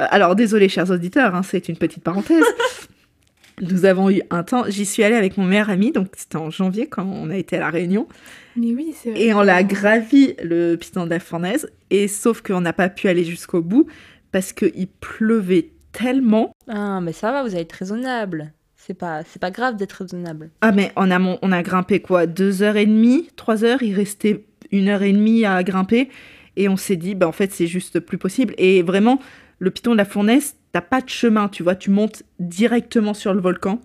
[0.00, 2.44] Euh, Alors, désolé, chers auditeurs, hein, c'est une petite parenthèse.
[3.60, 6.48] Nous avons eu un temps, j'y suis allée avec mon meilleur ami, donc c'était en
[6.48, 8.08] janvier quand on a été à La Réunion,
[8.56, 9.20] Mais oui, c'est vrai.
[9.20, 13.06] et on l'a gravi le piston de la fournaise, et sauf qu'on n'a pas pu
[13.08, 13.86] aller jusqu'au bout
[14.32, 16.52] parce qu'il pleuvait tellement.
[16.68, 18.52] Ah, mais ça va, vous allez être raisonnable.
[18.76, 20.50] C'est pas, c'est pas grave d'être raisonnable.
[20.62, 23.82] Ah, mais on a, mon- on a grimpé quoi Deux heures et demie Trois heures
[23.82, 26.08] Il restait une heure et demie à grimper,
[26.56, 28.54] et on s'est dit, bah en fait, c'est juste plus possible.
[28.56, 29.18] Et vraiment,
[29.58, 33.34] le piton de la fournaise, t'as pas de chemin, tu vois, tu montes directement sur
[33.34, 33.80] le volcan,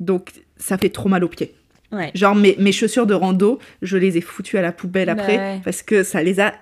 [0.00, 1.54] donc ça fait trop mal aux pieds.
[1.92, 2.10] Ouais.
[2.14, 5.36] Genre mes, mes chaussures de rando, je les ai foutues à la poubelle Bah après
[5.36, 5.60] ouais.
[5.64, 6.52] parce que ça les a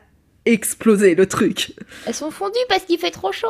[0.45, 1.73] explosé le truc.
[2.07, 3.47] Elles sont fondues parce qu'il fait trop chaud.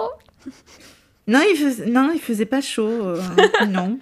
[1.26, 2.88] Non, il faisait, non, il faisait pas chaud.
[2.88, 3.20] euh,
[3.68, 3.98] non.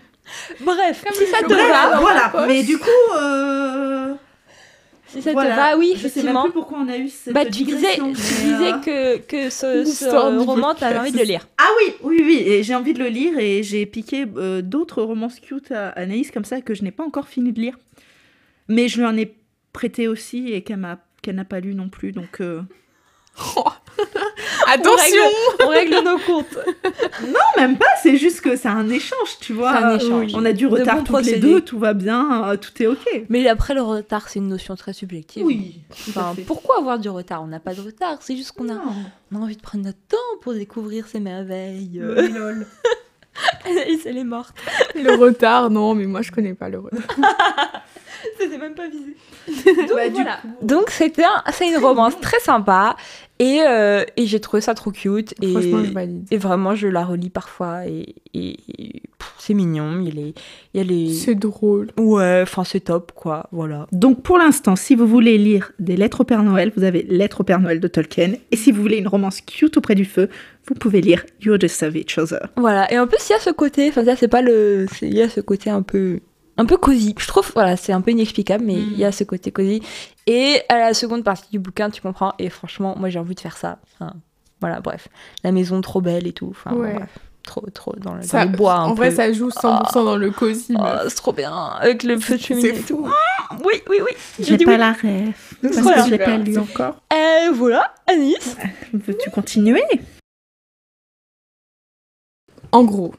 [0.60, 2.32] Bref, si ça te Bref, va, voilà.
[2.46, 2.86] Mais du coup,
[3.18, 4.14] euh,
[5.08, 5.50] si ça voilà.
[5.50, 6.42] te va, oui, Je sais même effectivement.
[6.44, 10.08] plus pourquoi on a eu cette Bah, tu disais, tu euh, que, que ce,
[10.44, 10.98] roman, t'avais podcast.
[11.00, 11.48] envie de le lire.
[11.58, 12.42] Ah oui, oui, oui.
[12.46, 16.30] Et j'ai envie de le lire et j'ai piqué euh, d'autres romances cute à Anaïs
[16.30, 17.76] comme ça que je n'ai pas encore fini de lire.
[18.68, 19.34] Mais je lui en ai
[19.72, 22.12] prêté aussi et qu'elle m'a qu'elle n'a pas lu non plus.
[22.12, 22.62] Donc euh,
[24.66, 25.22] Attention
[25.64, 26.58] On règle nos comptes.
[27.26, 27.86] non, même pas.
[28.02, 29.72] C'est juste que c'est un échange, tu vois.
[29.72, 30.32] C'est un échange.
[30.34, 33.24] On a du retard bons toutes les deux, tout va bien, euh, tout est ok.
[33.28, 35.44] Mais après, le retard, c'est une notion très subjective.
[35.44, 35.80] Oui.
[36.08, 37.42] Enfin, pourquoi avoir du retard?
[37.42, 38.80] On n'a pas de retard, c'est juste qu'on a,
[39.32, 42.00] on a envie de prendre notre temps pour découvrir ces merveilles.
[42.00, 42.66] Euh, lol.
[43.88, 44.54] Et c'est les mortes.
[44.94, 47.00] Le retard, non, mais moi je connais pas le retard.
[48.38, 49.16] C'était même pas visé.
[49.94, 50.36] Bah, du voilà.
[50.42, 52.96] coup, Donc c'était un- c'est une romance très sympa
[53.38, 56.26] et, euh, et j'ai trouvé ça trop cute et, Franchement, je valide.
[56.30, 60.14] et vraiment je la relis parfois et, et- et, pff, c'est mignon, il y a
[60.14, 60.34] les,
[60.74, 61.12] il les...
[61.14, 61.88] C'est drôle.
[61.98, 63.86] Ouais, enfin c'est top quoi, voilà.
[63.92, 67.40] Donc pour l'instant, si vous voulez lire des lettres au Père Noël, vous avez Lettres
[67.40, 68.34] au Père Noël de Tolkien.
[68.50, 70.28] Et si vous voulez une romance cute auprès du feu,
[70.68, 72.48] vous pouvez lire You're the Savage Other.
[72.56, 74.86] Voilà, et en plus il y a ce côté, enfin ça c'est pas le...
[75.02, 76.20] Il y a ce côté un peu...
[76.60, 77.14] Un peu cosy.
[77.18, 79.80] Je trouve, voilà, c'est un peu inexplicable, mais il y a ce côté cosy.
[80.26, 82.34] Et à la seconde partie du bouquin, tu comprends.
[82.38, 83.78] Et franchement, moi j'ai envie de faire ça.
[83.94, 84.12] Enfin,
[84.60, 85.08] voilà, bref.
[85.42, 86.48] La maison trop belle et tout.
[86.50, 86.92] Enfin, Ouais.
[86.94, 87.18] bref.
[87.42, 88.74] Trop, trop dans, le, dans bois.
[88.74, 90.74] un en vrai, ça joue 100% dans le cosy.
[90.78, 91.04] Oh, meuf.
[91.08, 93.06] c'est trop bien, avec le feu de cheminée et tout.
[93.06, 93.10] fou.
[93.64, 94.12] Oui, oui, oui.
[94.38, 94.76] J'ai pas oui.
[94.76, 95.32] la rêve.
[95.62, 96.02] Donc, Parce voilà.
[96.02, 96.96] que je l'ai pas lu encore.
[97.14, 98.56] Euh, voilà, Anis.
[98.92, 99.82] Veux-tu continuer?
[102.72, 103.14] En gros.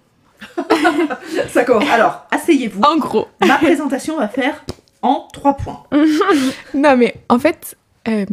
[1.50, 1.90] Ça commence.
[1.90, 2.82] Alors, asseyez-vous.
[2.82, 3.28] En gros.
[3.46, 4.64] Ma présentation va faire
[5.02, 5.84] en trois points.
[6.74, 7.76] Non, mais en fait,
[8.08, 8.26] euh,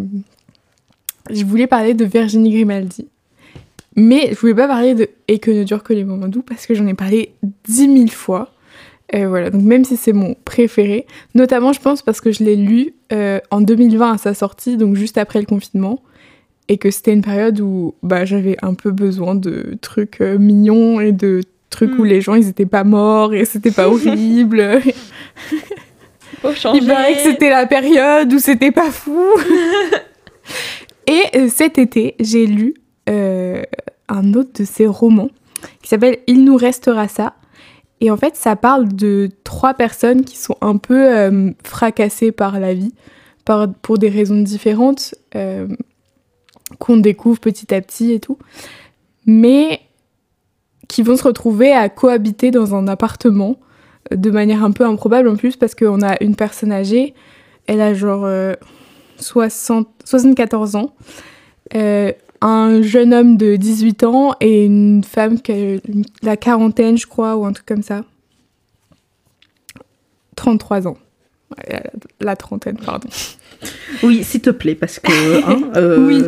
[1.30, 3.08] je voulais parler de Virginie Grimaldi.
[3.96, 6.66] Mais je voulais pas parler de Et que ne dure que les moments doux parce
[6.66, 7.32] que j'en ai parlé
[7.64, 8.52] dix mille fois.
[9.14, 12.56] Euh, voilà, donc même si c'est mon préféré, notamment je pense parce que je l'ai
[12.56, 16.02] lu euh, en 2020 à sa sortie, donc juste après le confinement,
[16.68, 21.00] et que c'était une période où bah, j'avais un peu besoin de trucs euh, mignons
[21.00, 22.06] et de trucs où Mm.
[22.06, 24.80] les gens ils étaient pas morts et c'était pas horrible.
[26.40, 26.78] Faut changer.
[26.80, 29.18] Il paraît que c'était la période où c'était pas fou.
[31.06, 32.74] Et euh, cet été, j'ai lu
[33.08, 33.62] euh,
[34.08, 35.30] un autre de ses romans
[35.82, 37.34] qui s'appelle Il nous restera ça.
[38.00, 42.60] Et en fait, ça parle de trois personnes qui sont un peu euh, fracassées par
[42.60, 42.92] la vie,
[43.44, 45.66] par, pour des raisons différentes, euh,
[46.78, 48.38] qu'on découvre petit à petit et tout.
[49.26, 49.80] Mais
[50.88, 53.58] qui vont se retrouver à cohabiter dans un appartement
[54.12, 57.14] euh, de manière un peu improbable en plus parce qu'on a une personne âgée,
[57.66, 58.54] elle a genre euh,
[59.18, 60.94] 60, 74 ans,
[61.74, 65.76] euh, un jeune homme de 18 ans et une femme qui a
[66.22, 68.04] la quarantaine je crois ou un truc comme ça.
[70.36, 70.96] 33 ans.
[71.68, 71.82] La,
[72.20, 73.08] la trentaine, pardon.
[74.02, 75.44] Oui, s'il te plaît, parce que.
[75.44, 76.22] hein, euh, Oui.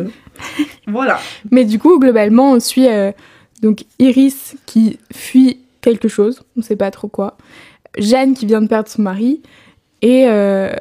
[0.87, 1.19] Voilà.
[1.51, 3.11] Mais du coup, globalement, on suit euh,
[3.61, 7.37] donc Iris qui fuit quelque chose, on ne sait pas trop quoi.
[7.97, 9.41] Jeanne qui vient de perdre son mari
[10.01, 10.73] et euh,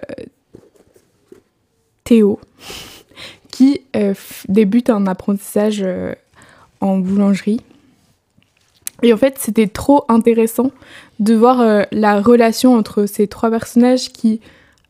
[2.04, 2.40] Théo
[3.50, 4.14] qui euh,
[4.48, 6.14] débute un apprentissage euh,
[6.80, 7.60] en boulangerie.
[9.02, 10.70] Et en fait, c'était trop intéressant
[11.20, 14.42] de voir la relation entre ces trois personnages qui,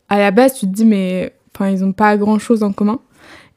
[0.09, 2.99] à la base, tu te dis, mais ils n'ont pas grand-chose en commun.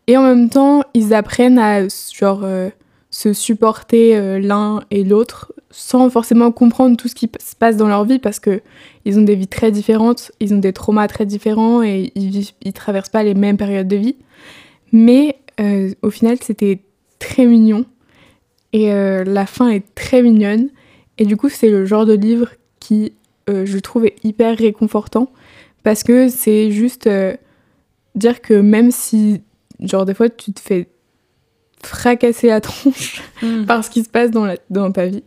[0.06, 2.46] Et en même temps, ils apprennent à genre
[3.14, 7.86] se supporter euh, l'un et l'autre sans forcément comprendre tout ce qui se passe dans
[7.86, 8.60] leur vie parce que
[9.04, 12.72] ils ont des vies très différentes, ils ont des traumas très différents et ils ils
[12.72, 14.16] traversent pas les mêmes périodes de vie.
[14.90, 16.80] Mais euh, au final, c'était
[17.20, 17.84] très mignon
[18.72, 20.70] et euh, la fin est très mignonne
[21.18, 22.48] et du coup, c'est le genre de livre
[22.80, 23.12] qui
[23.46, 25.30] je trouve est hyper réconfortant
[25.82, 27.08] parce que c'est juste
[28.14, 29.42] dire que même si
[29.80, 30.88] genre des fois tu te fais
[31.86, 33.64] fracassé la tronche Mm.
[33.66, 35.22] par ce qui se passe dans, la, dans ta vie.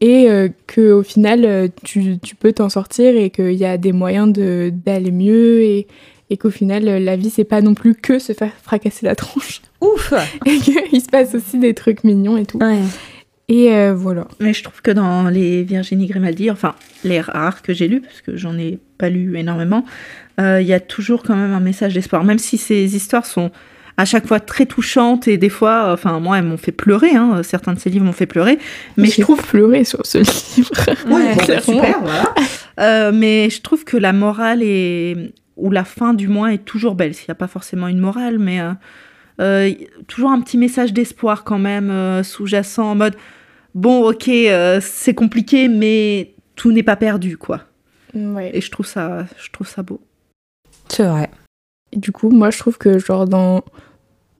[0.00, 3.76] Et euh, que au final, euh, tu, tu peux t'en sortir et qu'il y a
[3.76, 5.86] des moyens de- d'aller mieux et,
[6.30, 9.14] et qu'au final, euh, la vie, c'est pas non plus que se faire fracasser la
[9.14, 9.60] tronche.
[9.82, 10.14] Ouf
[10.46, 12.58] Et qu'il se passe aussi des trucs mignons et tout.
[12.58, 12.78] Ouais.
[13.48, 14.28] Et euh, voilà.
[14.38, 18.20] Mais je trouve que dans les Virginie Grimaldi, enfin les rares que j'ai lus, parce
[18.22, 19.84] que j'en ai pas lu énormément,
[20.40, 22.22] euh, il y a toujours quand même un message d'espoir.
[22.24, 23.50] Même si ces histoires sont
[24.00, 27.10] à chaque fois très touchantes et des fois, enfin moi, elles m'ont fait pleurer.
[27.14, 28.58] hein, certains de ces livres m'ont fait pleurer.
[28.96, 30.70] Mais je trouve pleuré sur ce livre.
[31.06, 32.34] Oui, Ouais, bon, bah, super, voilà.
[32.78, 36.94] Euh, mais je trouve que la morale est ou la fin du moins est toujours
[36.94, 37.12] belle.
[37.14, 38.72] S'il n'y a pas forcément une morale, mais euh,
[39.40, 39.70] euh,
[40.08, 43.16] toujours un petit message d'espoir quand même euh, sous-jacent en mode
[43.74, 47.60] bon, ok, euh, c'est compliqué, mais tout n'est pas perdu, quoi.
[48.14, 48.50] Ouais.
[48.54, 50.00] Et je trouve ça, je trouve ça beau.
[50.88, 51.30] C'est vrai.
[51.92, 53.62] Et du coup, moi, je trouve que genre dans,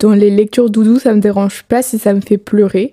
[0.01, 2.93] dans les lectures doudou, ça me dérange pas si ça me fait pleurer,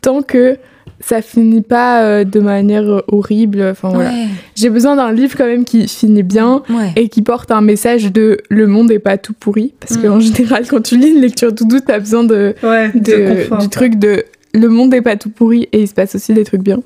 [0.00, 0.56] tant que
[1.00, 3.62] ça finit pas euh, de manière euh, horrible.
[3.72, 4.10] Enfin voilà.
[4.54, 6.92] J'ai besoin d'un livre quand même qui finit bien Ouais.
[6.96, 9.74] et qui porte un message de le monde est pas tout pourri.
[9.80, 10.02] Parce Mm.
[10.02, 13.96] qu'en général, quand tu lis une lecture doudou, t'as besoin de, Ouais, de- du truc
[13.96, 16.78] de le monde est pas tout pourri et il se passe aussi des trucs bien.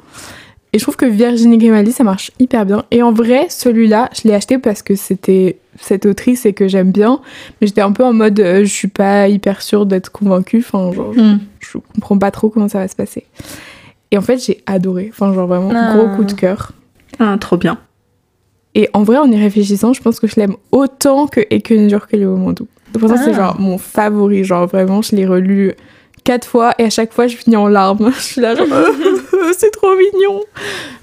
[0.72, 2.84] Et je trouve que Virginie Grimaldi, ça marche hyper bien.
[2.90, 6.90] Et en vrai, celui-là, je l'ai acheté parce que c'était cette autrice et que j'aime
[6.92, 7.20] bien.
[7.60, 10.58] Mais j'étais un peu en mode, euh, je suis pas hyper sûre d'être convaincue.
[10.66, 11.38] Enfin, genre, Hmm.
[11.60, 13.24] je comprends pas trop comment ça va se passer.
[14.10, 15.08] Et en fait, j'ai adoré.
[15.12, 15.94] Enfin, genre vraiment, Ah.
[15.96, 16.72] gros coup de cœur.
[17.18, 17.78] Ah, trop bien.
[18.74, 21.74] Et en vrai, en y réfléchissant, je pense que je l'aime autant que Et que
[21.74, 22.68] ne dure que les moments doux.
[22.94, 23.36] Et Pourtant, c'est Ah.
[23.36, 24.44] genre mon favori.
[24.44, 25.72] Genre vraiment, je l'ai relu
[26.24, 28.10] quatre fois et à chaque fois, je finis en larmes.
[28.16, 28.66] Je suis là, genre,
[29.58, 30.42] c'est trop mignon.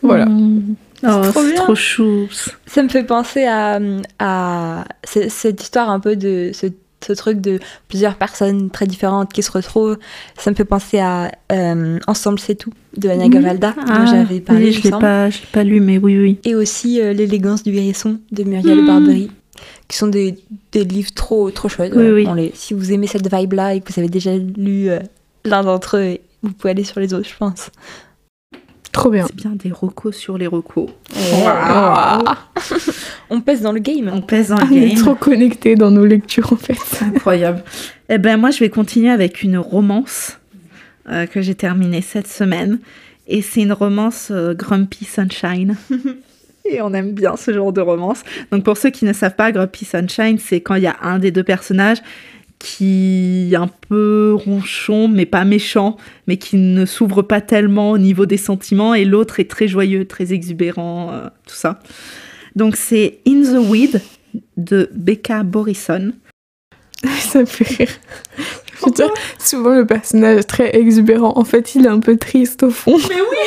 [0.04, 0.26] Voilà.
[0.26, 0.76] Hmm.
[1.04, 1.64] Oh, trop c'est bien.
[1.64, 2.28] trop chou.
[2.66, 3.80] Ça me fait penser à,
[4.20, 6.68] à cette histoire un peu de ce,
[7.06, 9.98] ce truc de plusieurs personnes très différentes qui se retrouvent.
[10.38, 13.30] Ça me fait penser à euh, Ensemble c'est tout de Anna Mhm.
[13.32, 14.66] Gavalda Ah, j'avais parlé.
[14.68, 16.40] oui, je me l'ai pas, pas lu, mais oui, oui.
[16.46, 18.88] Et aussi euh, L'élégance du hérisson de Muriel Mhm.
[18.88, 19.32] Barbery
[19.88, 20.36] qui sont des,
[20.72, 21.94] des livres trop, trop chouettes.
[21.96, 22.26] Oui, Euh, oui.
[22.28, 25.00] on les- si vous aimez cette vibe-là et que vous avez déjà lu euh,
[25.46, 27.70] l'un d'entre eux, vous pouvez aller sur les autres, je pense.
[28.92, 29.26] Trop bien.
[29.28, 30.90] C'est bien des recos sur les recos.
[33.30, 34.10] On pèse dans le game.
[34.14, 34.98] On pèse dans On le est game.
[35.00, 36.78] trop connectés dans nos lectures en fait.
[37.02, 37.64] Incroyable.
[38.10, 40.40] Eh ben moi, je vais continuer avec une romance
[41.10, 42.80] euh, que j'ai terminée cette semaine.
[43.28, 45.76] Et c'est une romance euh, Grumpy Sunshine.
[46.68, 48.24] Et on aime bien ce genre de romance.
[48.52, 51.20] Donc pour ceux qui ne savent pas, Grumpy Sunshine, c'est quand il y a un
[51.20, 52.00] des deux personnages
[52.66, 58.00] qui est un peu ronchon, mais pas méchant, mais qui ne s'ouvre pas tellement au
[58.00, 61.80] niveau des sentiments, et l'autre est très joyeux, très exubérant, euh, tout ça.
[62.56, 64.02] Donc c'est In the Weed
[64.58, 66.14] de Becca Borison.
[67.20, 67.92] Ça me fait rire.
[68.80, 71.34] Je veux dire, souvent le personnage très exubérant.
[71.36, 72.98] En fait, il est un peu triste au fond.
[72.98, 73.38] Mais oui,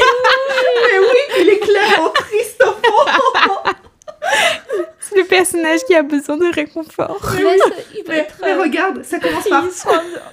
[0.85, 3.75] mais oui, il est clairement triste au fond.
[5.09, 7.19] C'est le personnage qui a besoin de réconfort.
[7.39, 9.65] il Mais, mais regarde, ça commence par.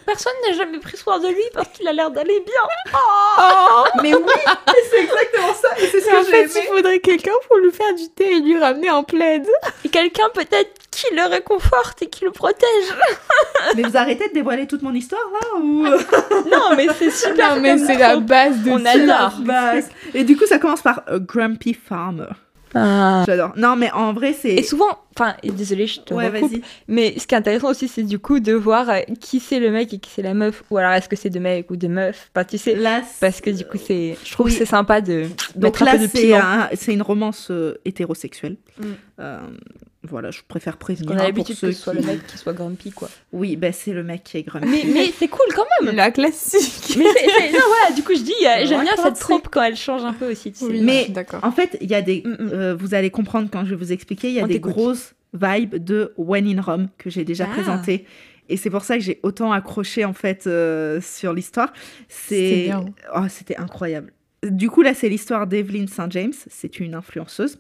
[0.06, 2.94] Personne n'a jamais pris soin de lui parce qu'il a l'air d'aller bien.
[4.04, 4.24] Mais oui,
[4.90, 6.52] c'est exactement ça, et c'est ce en que j'ai fait, aimé.
[6.56, 9.48] il faudrait quelqu'un pour lui faire du thé et lui ramener un plaid.
[9.84, 12.94] Et quelqu'un peut-être qui le réconforte et qui le protège.
[13.76, 17.56] Mais vous arrêtez de dévoiler toute mon histoire là ou Non, mais c'est super.
[17.56, 19.40] Non, mais c'est la base de On adore.
[19.42, 19.90] base.
[20.14, 22.28] Et du coup, ça commence par euh, Grumpy Farmer.
[22.76, 23.24] Ah.
[23.26, 23.54] J'adore.
[23.56, 24.54] Non, mais en vrai, c'est.
[24.54, 26.62] Et souvent, enfin, désolé, je te Ouais, recoupe, vas-y.
[26.90, 29.72] mais ce qui est intéressant aussi, c'est du coup de voir euh, qui c'est le
[29.72, 31.88] mec et qui c'est la meuf, ou alors est-ce que c'est deux mecs ou deux
[31.88, 34.52] meufs, enfin, tu sais, Là, parce que du coup, c'est, je trouve Oui.
[34.52, 35.24] que c'est sympa de
[35.56, 38.58] Donc mettre un là, peu de c'est un- c'est une romance euh, hétérosexuelle.
[38.78, 38.84] Mm.
[39.22, 39.40] Euh,
[40.10, 41.12] voilà, je préfère prévenir.
[41.12, 42.92] On a hein, pour l'habitude ceux que ce soit qui- le mec qui soit grumpy,
[42.92, 43.10] quoi.
[43.32, 44.68] Oui, ben c'est le mec qui est grumpy.
[44.68, 45.96] Mais, mais c'est cool quand même.
[45.96, 46.96] La classique.
[46.98, 49.62] Mais c'est, c'est- non, voilà, du coup, je dis, euh, j'aime bien cette trompe quand
[49.64, 50.66] elle change un peu aussi, tu sais.
[50.66, 51.40] Oui, Mais- d'accord.
[51.44, 52.24] En fait, il y a des.
[52.26, 52.50] Mm, mm.
[52.54, 54.30] euh, vous allez comprendre quand je vais vous expliquer.
[54.30, 54.74] Il y a On des t'écoute.
[54.74, 57.54] grosses vibes de When in Rome que j'ai déjà Ah.
[57.54, 58.06] présenté.
[58.48, 61.74] Et c'est pour ça que j'ai autant accroché en fait euh, sur l'histoire.
[62.10, 62.86] C'est bien.
[63.16, 64.14] oh, c'était incroyable.
[64.44, 66.34] Du coup là, c'est l'histoire d'Evelyn St James.
[66.48, 67.58] C'est une influenceuse.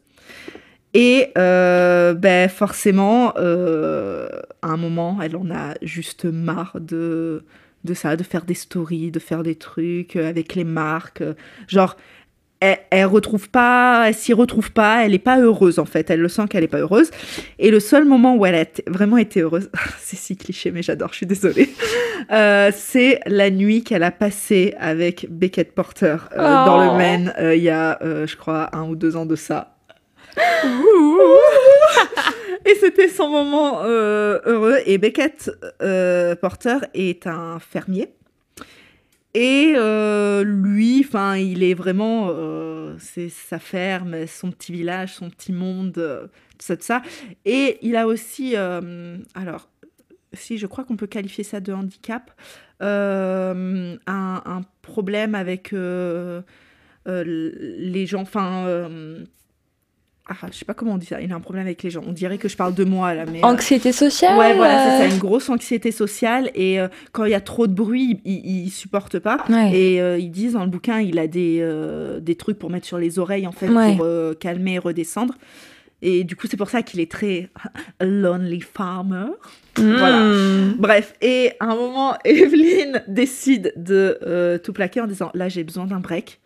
[0.97, 4.29] Et euh, ben forcément, euh,
[4.62, 7.43] à un moment, elle en a juste marre de
[7.84, 11.21] de ça, de faire des stories, de faire des trucs euh, avec les marques.
[11.67, 11.95] Genre,
[12.62, 16.10] elle, elle retrouve pas, elle s'y retrouve pas, elle est pas heureuse en fait.
[16.10, 17.12] Elle le sent qu'elle est pas heureuse.
[17.60, 21.10] Et le seul moment où elle a vraiment été heureuse, c'est si cliché, mais j'adore,
[21.12, 21.69] je suis désolée.
[22.31, 26.91] euh, c'est la nuit qu'elle a passée avec Beckett Porter euh, dans Oh.
[26.93, 29.74] le Maine euh, il y a, je crois, un ou deux ans de ça.
[32.65, 34.77] Et c'était son moment euh, heureux.
[34.85, 38.09] Et Beckett euh, Porter est un fermier.
[39.35, 42.33] Et euh, lui, enfin, il est vraiment,
[42.97, 45.93] c'est sa ferme, son petit village, son petit monde,
[46.57, 47.01] tout ça, tout ça.
[47.43, 49.69] Et il a aussi, alors,
[50.31, 52.31] si je crois qu'on peut qualifier ça de handicap,
[52.79, 55.75] un, un problème avec
[57.05, 58.87] les gens, enfin,
[60.27, 61.21] ah, je sais pas comment on dit ça.
[61.21, 62.01] Il a un problème avec les gens.
[62.07, 63.39] On dirait que je parle de moi là, mais.
[63.43, 66.49] euh, Anxiété sociale Ouais, voilà, c'est ça, une grosse anxiété sociale.
[66.55, 69.38] Et euh, quand il y a trop de bruit, il, il, supporte pas.
[69.49, 69.71] Ouais.
[69.77, 72.88] Et euh, ils disent dans le bouquin, il a des, euh, des trucs pour mettre
[72.88, 73.95] sur les oreilles, en fait, Ouais.
[73.95, 74.07] pour
[74.39, 75.35] calmer et redescendre.
[76.01, 77.49] Et du coup, c'est pour ça qu'il est très
[78.01, 79.27] lonely farmer.
[79.77, 80.21] Voilà.
[80.21, 80.75] Mm.
[80.79, 85.85] Bref, et à un moment, Evelyne décide de tout plaquer en disant Là, j'ai besoin
[85.85, 86.39] d'un break.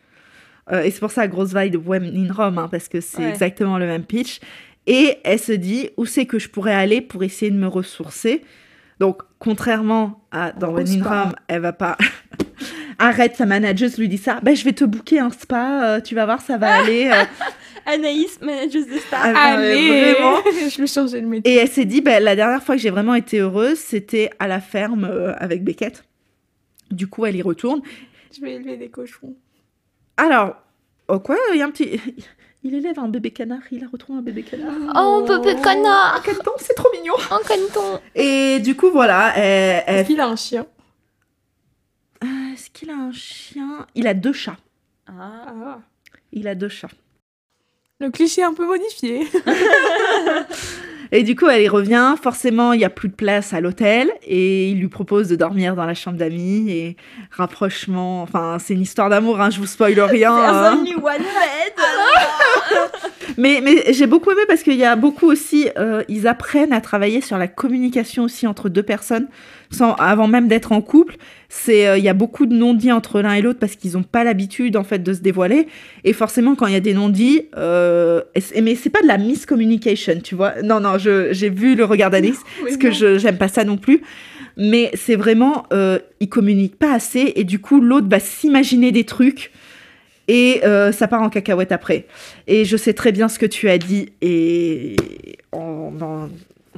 [0.72, 3.18] Euh, et c'est pour ça, grosse vibe de Women in Rome, hein, parce que c'est
[3.24, 3.30] Ouais.
[3.30, 4.40] exactement le même pitch.
[4.88, 8.44] Et elle se dit Où c'est que je pourrais aller pour essayer de me ressourcer?
[9.00, 11.24] Donc, contrairement à dans Women in spa.
[11.24, 11.98] Rome, elle va pas.
[13.00, 14.40] Arrête, sa manager lui dit ça.
[14.44, 17.10] Ben, je vais te booker un spa, euh, tu vas voir, ça va aller.
[17.12, 17.24] euh.
[17.86, 19.22] Anaïs, manager de star.
[19.24, 20.38] Ah, Allez vraiment.
[20.70, 21.52] Je vais changer le métier.
[21.52, 24.48] Et elle s'est dit, ben, la dernière fois que j'ai vraiment été heureuse, c'était à
[24.48, 26.04] la ferme avec Beckett.
[26.92, 27.82] Du coup, elle y retourne.
[28.36, 29.34] Je vais élever des cochons.
[30.20, 30.56] Alors,
[31.08, 32.00] oh quoi, il y a un petit...
[32.62, 34.74] Il élève un bébé canard, il a retrouvé un bébé canard.
[34.98, 39.82] Oh, bébé canard Ah, canton, c'est trop mignon En canton Et du coup, voilà, elle...
[39.88, 40.66] elle- Est-ce qu'il a un chien?
[42.22, 43.88] Euh, Est-ce qu'il a un chien?
[43.96, 44.58] Il a deux chats.
[45.08, 45.46] ah.
[45.48, 45.80] Ah.
[46.34, 46.90] Il a deux chats.
[48.02, 49.26] Le cliché un peu modifié.
[51.12, 52.16] Et du coup, elle y revient.
[52.22, 54.12] Forcément, il n'y a plus de place à l'hôtel.
[54.26, 56.70] Et il lui propose de dormir dans la chambre d'amis.
[56.70, 56.98] Et
[57.32, 58.22] rapprochement.
[58.22, 60.36] Enfin, c'est une histoire d'amour, hein, je vous spoil rien.
[60.36, 60.78] There's hein.
[60.80, 61.74] only one bed
[63.38, 66.82] Mais, mais j'ai beaucoup aimé parce qu'il y a beaucoup aussi, euh, ils apprennent à
[66.82, 69.28] travailler sur la communication aussi entre deux personnes,
[69.72, 71.16] sans, avant même d'être en couple.
[71.48, 74.04] C'est, euh, il y a beaucoup de non-dits entre l'un et l'autre parce qu'ils n'ont
[74.04, 75.68] pas l'habitude en fait de se dévoiler.
[76.04, 78.22] Et forcément, quand il y a des non-dits, euh,
[78.62, 80.62] mais c'est pas de la miscommunication, tu vois.
[80.64, 83.78] Non, non, je, j'ai vu le regard d'Alice parce que je j'aime pas ça non
[83.78, 84.02] plus.
[84.58, 89.06] Mais c'est vraiment, euh, ils communiquent pas assez et du coup l'autre va s'imaginer des
[89.06, 89.52] trucs
[90.32, 92.06] et euh, ça part en cacahuète après.
[92.48, 94.96] Et je sais très bien ce que tu as dit et
[95.52, 96.30] on en,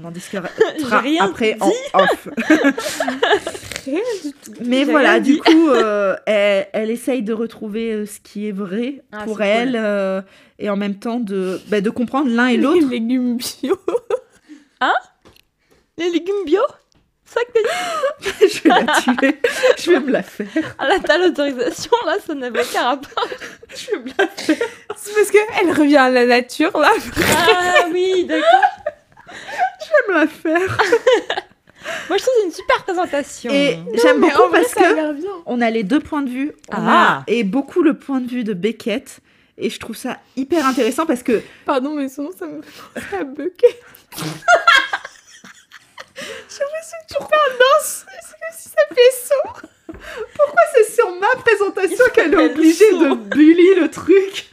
[0.01, 0.47] on en discutera
[0.99, 1.59] rien après dit.
[1.93, 2.29] en off.
[3.85, 4.51] Rien du tout.
[4.63, 5.39] Mais voilà, rien du dit.
[5.39, 9.69] coup, euh, elle, elle essaye de retrouver euh, ce qui est vrai Ah, pour elle
[9.69, 9.79] cool.
[9.79, 10.21] euh,
[10.59, 12.79] et en même temps de, bah, de comprendre l'un et l'autre.
[12.79, 13.75] Les légumes bio.
[15.97, 16.61] Les légumes bio?
[18.41, 19.39] Je vais la tuer,
[19.77, 20.47] je vais me la faire.
[20.77, 23.27] Ah là, t'as l'autorisation, là, ça n'avait aucun rapport.
[23.75, 24.67] Je vais me la faire.
[24.97, 26.91] C'est parce qu'elle revient à la nature, là.
[27.47, 28.45] Ah oui, d'accord.
[29.27, 30.77] Je vais me la faire.
[32.09, 33.51] Moi, je trouve que c'est une super présentation.
[33.51, 35.15] Et j'aime beaucoup vrai, parce que
[35.45, 36.51] on a les deux points de vue.
[36.69, 37.19] Ah.
[37.19, 39.19] a, et beaucoup le point de vue de Beckett.
[39.57, 42.81] Et je trouve ça hyper intéressant parce que Pardon, mais son nom, ça me fait
[42.93, 43.79] penser à Bucket.
[46.49, 48.05] Je me suis toujours pas danse.
[48.53, 49.67] Si ça fait son.
[50.35, 54.49] pourquoi c'est sur ma présentation qu'elle est obligée de bully le truc?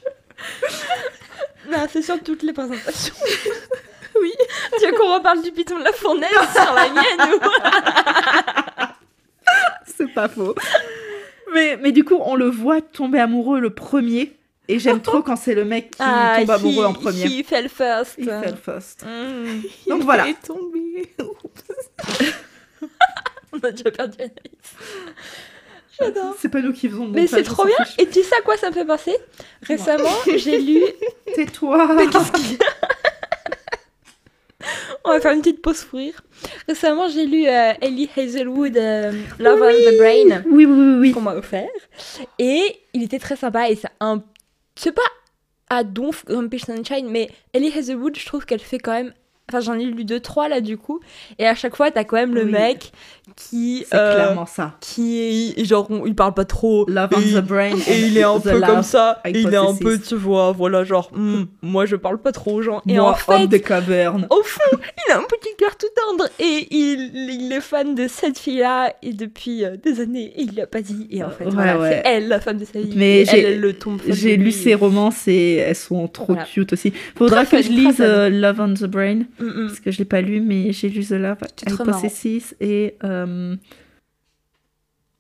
[1.69, 3.15] Non, c'est sur toutes les présentations.
[4.21, 4.33] Oui.
[4.81, 7.41] Tu veux qu'on reparle du piton de la fournaise sur la mienne ou...
[9.97, 10.57] C'est pas faux.
[11.55, 14.38] Mais, mais du coup, on le voit tomber amoureux le premier.
[14.71, 17.25] Et j'aime trop quand c'est le mec qui tombe amoureux en premier.
[17.25, 18.15] Ah, He fell first.
[18.19, 19.03] Il fait le first.
[19.05, 19.63] Mm.
[19.89, 20.29] Donc Il voilà.
[20.29, 21.15] est tombé.
[23.53, 24.75] On a déjà perdu Anaïs.
[25.99, 26.35] J'adore.
[26.39, 27.75] C'est pas nous qui faisons le Mais c'est trop bien.
[27.85, 27.95] fiche.
[27.99, 29.17] Et tu sais à quoi ça me fait penser?
[29.63, 30.83] Récemment, j'ai lu.
[31.35, 31.89] Tais-toi.
[35.05, 36.21] On va faire une petite pause pour rire.
[36.69, 41.13] Récemment, j'ai lu euh, Ellie Hazelwood euh, Love on the Brain Oui, oui, oui, oui.
[41.13, 41.69] qu'on m'a offert.
[42.39, 43.71] Et il était très sympa.
[43.71, 44.23] Et c'est un.
[44.79, 45.03] C'est pas
[45.69, 49.13] à donf comme Peach Sunshine, mais Ellie Hazelwood, je trouve qu'elle fait quand même.
[49.51, 51.01] Enfin, j'en ai lu deux, trois là du coup.
[51.39, 52.53] Et à chaque fois, t'as quand même le Oui.
[52.53, 52.93] mec
[53.37, 53.85] qui.
[53.89, 54.75] C'est euh, clairement ça.
[54.81, 55.21] Qui
[55.59, 55.65] est.
[55.65, 56.85] Genre, on- il parle pas trop.
[56.89, 57.77] Love on et- the brain.
[57.89, 60.85] Et il est un peu comme ça, et il est un peu, tu vois, voilà,
[60.85, 62.83] genre, Hmm, moi je parle pas trop aux gens.
[62.89, 64.27] Et Moi, en fait, homme des cavernes.
[64.31, 67.11] au fond, il a un petit cœur tout tendre, et il,
[67.43, 71.07] il est fan de cette fille-là, et depuis euh, des années, il l'a pas dit,
[71.11, 71.91] et en fait, Ouais, voilà, ouais.
[72.05, 72.93] c'est elle la femme de sa vie.
[72.97, 74.01] Mais et j'ai- elle, elle le tombe.
[74.09, 76.45] J'ai de lu ses romances et elles sont trop Voilà.
[76.45, 76.93] cute aussi.
[77.17, 79.67] Faudra Très que je lise euh, Love on the Brain Mm, mm.
[79.69, 81.37] parce que je l'ai pas lu, mais j'ai lu The Love.
[81.85, 83.18] Possessis et euh,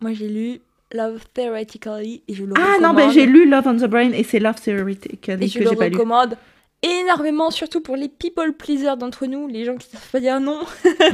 [0.01, 0.61] Moi j'ai lu
[0.93, 2.97] Love Theoretically, et je le ah non, recommande.
[2.97, 5.71] ben j'ai lu Love on the Brain et c'est Love Theoretically Et je que le
[5.71, 5.97] j'ai pas lu.
[5.97, 6.37] recommande
[6.83, 10.61] énormément, surtout pour les people pleasers d'entre nous, les gens qui savent pas dire non.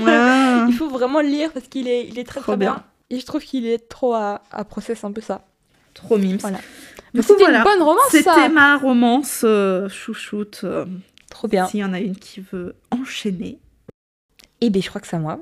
[0.06, 2.74] Ah, Il faut vraiment le lire parce qu'il est, il est très Trop très bien.
[2.74, 2.84] bien.
[3.10, 5.44] Et je trouve qu'il est trop à, à process un peu ça.
[5.94, 6.36] Trop mimes.
[6.38, 6.58] Voilà.
[7.14, 7.58] C'était voilà.
[7.58, 10.60] une bonne romance, C'était ma romance euh, chouchoute.
[10.64, 10.84] euh,
[11.30, 11.66] Trop bien.
[11.66, 13.58] S'il y en a une qui veut enchaîner.
[14.60, 15.40] Et bien, je crois que c'est à moi.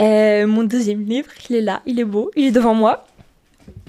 [0.00, 3.06] Euh, mon deuxième livre, il est là, il est beau, il est devant moi.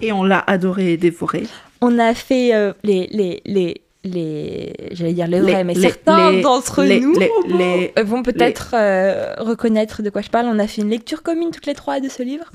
[0.02, 1.44] Et on l'a adoré et dévoré.
[1.82, 6.34] On a fait euh, les, les, les, les, j'allais dire les vrais, mais les- certains
[6.42, 7.14] d'entre nous
[8.04, 10.48] vont peut-être euh, reconnaître de quoi je parle.
[10.48, 12.52] On a fait une lecture commune toutes les trois de ce livre.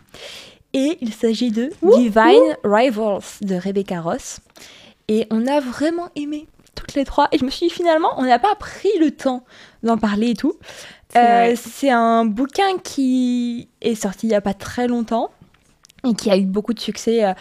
[0.72, 4.40] Et il s'agit de Divine Rivals de Rebecca Ross.
[5.08, 6.46] Et on a vraiment aimé
[6.76, 7.26] toutes les trois.
[7.32, 9.44] Et je me suis dit finalement, on n'a pas pris le temps
[9.82, 10.54] d'en parler et tout.
[11.10, 11.18] C'est
[11.92, 15.30] Euh, un bouquin qui est sorti il n'y a pas très longtemps
[16.06, 17.24] et qui a eu beaucoup de succès.
[17.24, 17.32] euh,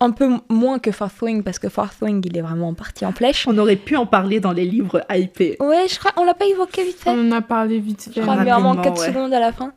[0.00, 3.12] un peu moins que Fourth Wing parce que Fourth Wing il est vraiment parti en
[3.12, 3.46] flèche.
[3.48, 5.56] On aurait pu en parler dans les livres hypés.
[5.60, 7.10] Ouais, je crois, on l'a pas évoqué vite fait.
[7.10, 8.10] On en a parlé vite fait.
[8.16, 9.06] Je crois, mais vraiment rapidement, 4 ouais.
[9.06, 9.72] secondes à la fin.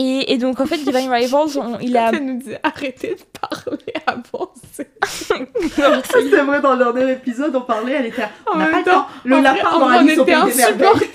[0.00, 2.10] Et, et donc, en fait, Divine Rivals, on- il a.
[2.12, 4.52] Elle nous disait arrêtez de parler avant.
[4.72, 8.22] c'est- C'est vrai, dans le dernier épisode, on parlait, elle était.
[8.46, 9.08] En On n'a même pas le temps, temps.
[9.24, 11.10] Le en vrai- lapin en dans vrai, on était merveilles.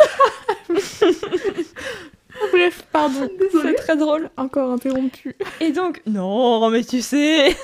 [2.52, 3.30] Bref, pardon.
[3.62, 4.30] C'est très drôle.
[4.38, 5.36] Encore interrompu.
[5.62, 7.56] Et donc, non, mais tu sais.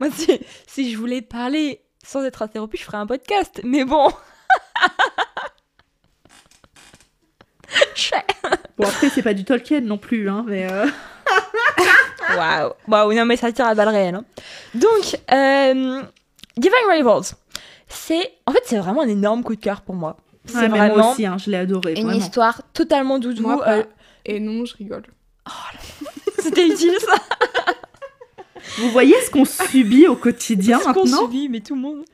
[0.00, 3.60] Moi, si, si je voulais parler sans être interrompu, je ferais un podcast.
[3.64, 4.08] Mais bon.
[7.94, 8.24] Je fais-
[8.80, 10.66] Bon, après, c'est pas du Tolkien non plus, hein, mais.
[10.70, 10.86] euh,
[12.36, 12.72] Waouh.
[12.88, 14.14] Waouh, non, mais ça tire à balles réelles.
[14.14, 14.24] hein.
[14.74, 16.02] Donc, euh,
[16.56, 17.34] Divine Rivals,
[17.88, 18.32] c'est.
[18.46, 20.16] En fait, c'est vraiment un énorme coup de cœur pour moi.
[20.46, 21.94] C'est ouais, vraiment moi aussi, hein, je l'ai adoré.
[21.94, 22.18] une vraiment.
[22.18, 23.42] histoire totalement doudou.
[23.42, 23.84] Moi, euh,
[24.24, 25.02] Et non, je rigole.
[26.38, 27.14] C'était utile ça.
[28.78, 32.04] Vous voyez ce qu'on subit au quotidien ce qu'on maintenant subit, mais tout le monde.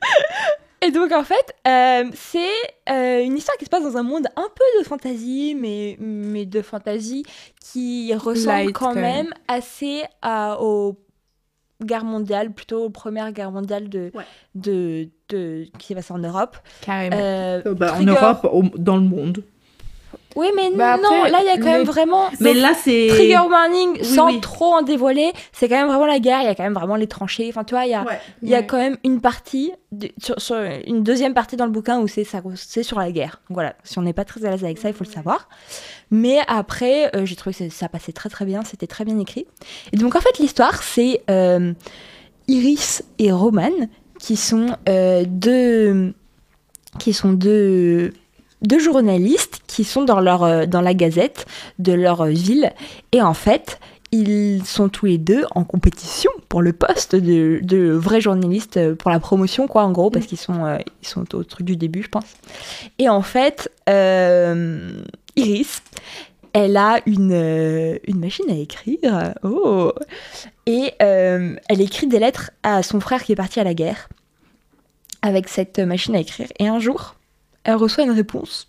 [0.81, 2.39] Et donc en fait, euh, c'est
[2.89, 6.45] euh, une histoire qui se passe dans un monde un peu de fantasy, mais, mais
[6.45, 7.23] de fantasy
[7.59, 9.33] qui ressemble Light, quand quand même, même.
[9.47, 10.95] assez à, aux
[11.83, 14.23] guerres mondiales, plutôt aux premières guerres mondiales de, Ouais.
[14.55, 16.57] de, de, qui se passe en Europe.
[16.81, 17.17] Carrément.
[17.19, 18.03] Euh, bah, En.
[18.03, 19.43] Europe, au- dans le monde.
[20.37, 22.29] Oui, mais Bah, non, là il y a quand même vraiment...
[22.39, 23.07] Mais donc, là, c'est.
[23.09, 24.39] Trigger warning, Oui, sans oui.
[24.39, 26.95] trop en dévoiler, c'est quand même vraiment la guerre, il y a quand même vraiment
[26.95, 28.03] les tranchées, enfin tu vois, il y a...
[28.03, 28.19] Ouais.
[28.43, 28.65] Il y a Ouais.
[28.67, 32.23] quand même une partie, de- sur, sur une deuxième partie dans le bouquin où c'est
[32.83, 33.41] sur la guerre.
[33.49, 35.49] Donc voilà, si on n'est pas très à l'aise avec ça, il faut le savoir.
[36.11, 39.17] Mais après, euh, j'ai trouvé que ça- ça passait très très bien, c'était très bien
[39.19, 39.45] écrit.
[39.91, 41.73] Et donc en fait, l'histoire, c'est euh,
[42.47, 43.71] Iris et Roman
[44.19, 46.13] qui sont euh, deux,
[46.99, 48.13] qui sont deux,
[48.61, 51.45] deux journalistes qui sont dans leur euh, dans la gazette
[51.79, 52.71] de leur euh, ville.
[53.11, 53.79] Et en fait,
[54.11, 58.95] ils sont tous les deux en compétition pour le poste de, de vrai journaliste euh,
[58.95, 61.75] pour la promotion, quoi, en gros, parce qu'ils sont, euh, ils sont au truc du
[61.75, 62.35] début, je pense.
[62.99, 65.01] Et en fait, euh,
[65.35, 65.83] Iris,
[66.53, 69.33] elle a une, euh, une machine à écrire.
[69.43, 69.91] Oh
[70.65, 74.07] Et elle écrit des lettres à son frère qui est parti à la guerre
[75.21, 76.47] avec cette machine à écrire.
[76.59, 77.16] Et un jour,
[77.67, 78.67] elle reçoit une réponse.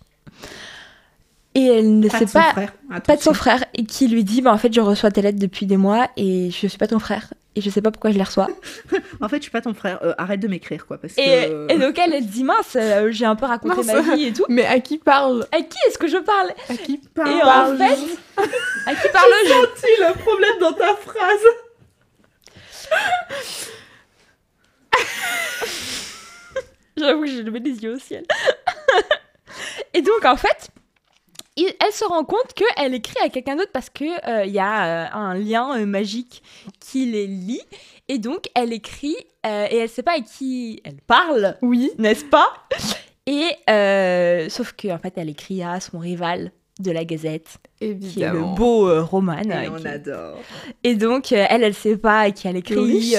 [1.55, 2.71] Et elle ne Pas sait de son pas frère.
[3.05, 5.39] pas de son frère et qui lui dit bah en fait je reçois tes lettres
[5.39, 8.17] depuis des mois et je suis pas ton frère et je sais pas pourquoi je
[8.17, 8.47] les reçois
[9.21, 9.97] En fait, je suis pas ton frère.
[10.03, 10.99] Euh, arrête de m'écrire, quoi.
[10.99, 11.73] Parce et, que.
[11.73, 13.87] et donc elle elle dit mince euh, j'ai un peu raconté Mince.
[14.07, 15.47] ma vie et tout Mais à qui parle?
[15.51, 16.51] À qui est-ce que je parle?
[16.69, 17.31] À qui Parle.
[17.31, 17.97] et en fait
[18.85, 21.47] à qui parle je senti le problème dans ta phrase.
[26.97, 28.25] j'avoue que j'ai levé les yeux au ciel
[29.93, 30.69] et donc en fait
[31.55, 34.13] il- elle se rend compte qu'elle écrit à quelqu'un d'autre parce qu'il
[34.45, 36.41] il y a euh, un lien euh, magique
[36.79, 37.61] qui les lie.
[38.11, 39.15] Et donc, elle écrit
[39.45, 41.57] euh, et elle sait pas à qui elle parle.
[41.61, 41.91] Oui.
[41.99, 42.47] n'est-ce pas?
[43.27, 48.21] Et euh, sauf que en fait, elle écrit à son rival de la Gazette, qui
[48.21, 49.37] est le beau euh, Roman.
[49.39, 50.37] Et euh, on qui- adore.
[50.83, 53.13] Et donc, euh, elle, elle sait pas à qui elle écrit.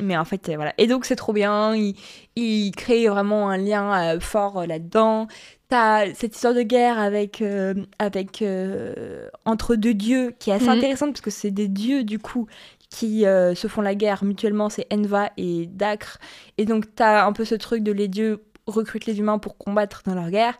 [0.00, 0.72] Mais en fait, euh, voilà.
[0.78, 1.74] Et donc, c'est trop bien.
[1.74, 1.94] Il,
[2.36, 5.26] il crée vraiment un lien euh, fort euh, là-dedans.
[5.68, 10.64] T'as cette histoire de guerre avec, euh, avec euh, entre deux dieux qui est assez
[10.66, 10.70] Mhm.
[10.78, 12.46] intéressante parce que c'est des dieux du coup
[12.90, 14.68] qui se font la guerre mutuellement.
[14.68, 16.18] C'est Enva et Dacre.
[16.58, 20.02] Et donc, t'as un peu ce truc de les dieux recrutent les humains pour combattre
[20.06, 20.54] dans leur guerre.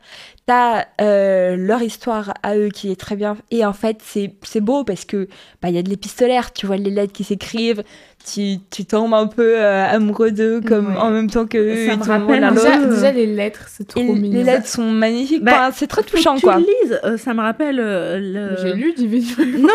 [0.47, 3.37] T'as euh, leur histoire à eux qui est très bien.
[3.51, 5.27] Et en fait, c'est c'est beau parce que
[5.63, 7.83] bah, il y a de l'épistolaire, tu vois les lettres qui s'écrivent,
[8.31, 10.97] tu, tu tombes un peu euh, amoureux d'eux comme Ouais.
[11.01, 12.51] en même temps que eux, Ça me rappelle.
[12.55, 14.39] Déjà, déjà, les lettres, c'est trop Et mignon.
[14.39, 16.57] les lettres sont magnifiques, Bah, Enfin, c'est très Faut que touchant tu quoi.
[16.59, 17.01] lises.
[17.05, 18.57] Euh, ça me rappelle euh, le.
[18.63, 19.61] J'ai lu Divine Rivals.
[19.63, 19.69] Non,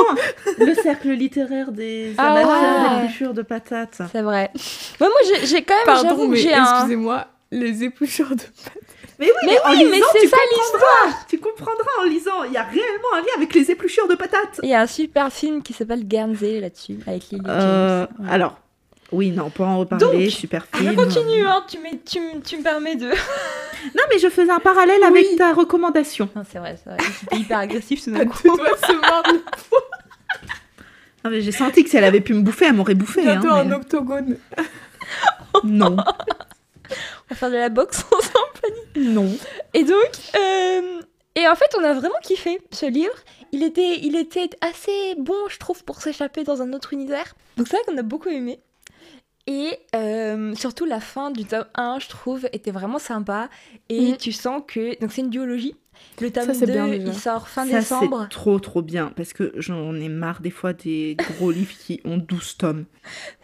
[0.65, 3.01] le cercle littéraire des Ah amateurs ouais.
[3.01, 4.01] d'épluchures de patates.
[4.11, 4.51] C'est vrai.
[5.01, 6.63] Ouais, moi j'ai- quand même, Pardon, j'avoue que mais j'ai un.
[6.75, 8.83] excusez-moi, les épluchures de pâtes.
[9.19, 11.17] Mais oui, Mais en oui, mais lisant, c'est tu ça comprendras.
[11.29, 12.43] Tu comprendras en lisant.
[12.45, 14.59] Il y a réellement un lien avec les épluchures de patates.
[14.63, 18.25] Il y a un super film qui s'appelle Guernsey là-dessus, avec Lily Euh, James.
[18.27, 18.31] Ouais.
[18.33, 18.57] alors,
[19.11, 20.05] oui, non, on peut en reparler.
[20.25, 20.95] Donc, super Je film.
[20.95, 23.09] continue, hein, tu, me- tu, me- tu me permets de...
[23.95, 26.29] Non, mais je faisais un parallèle avec ta recommandation.
[26.35, 26.99] Non, c'est vrai, c'est vrai.
[27.21, 28.47] J'étais hyper agressif d'un deux coup.
[31.25, 33.21] Non, mais j'ai senti que si elle avait pu me bouffer, elle m'aurait bouffé.
[33.21, 34.37] hein, Bientôt un mais- octogone.
[35.63, 35.97] Non,
[37.29, 38.75] Va faire de la boxe ensemble.
[38.95, 39.29] non.
[39.73, 41.01] Et donc, euh,
[41.35, 43.13] et en fait, on a vraiment kiffé ce livre.
[43.51, 47.35] Il était, il était assez bon, je trouve, pour s'échapper dans un autre univers.
[47.57, 48.59] Donc c'est vrai qu'on a beaucoup aimé.
[49.47, 53.49] Et euh, surtout la fin du tome 1, je trouve, était vraiment sympa.
[53.89, 54.17] Et Mhm.
[54.17, 54.99] tu sens que...
[54.99, 55.75] Donc c'est une duologie.
[56.21, 58.23] Le tome Ça, c'est 2, bien, il sort fin Ça, décembre.
[58.23, 59.11] c'est trop, trop bien.
[59.15, 62.85] Parce que j'en ai marre des fois des gros livres qui ont 12 tomes.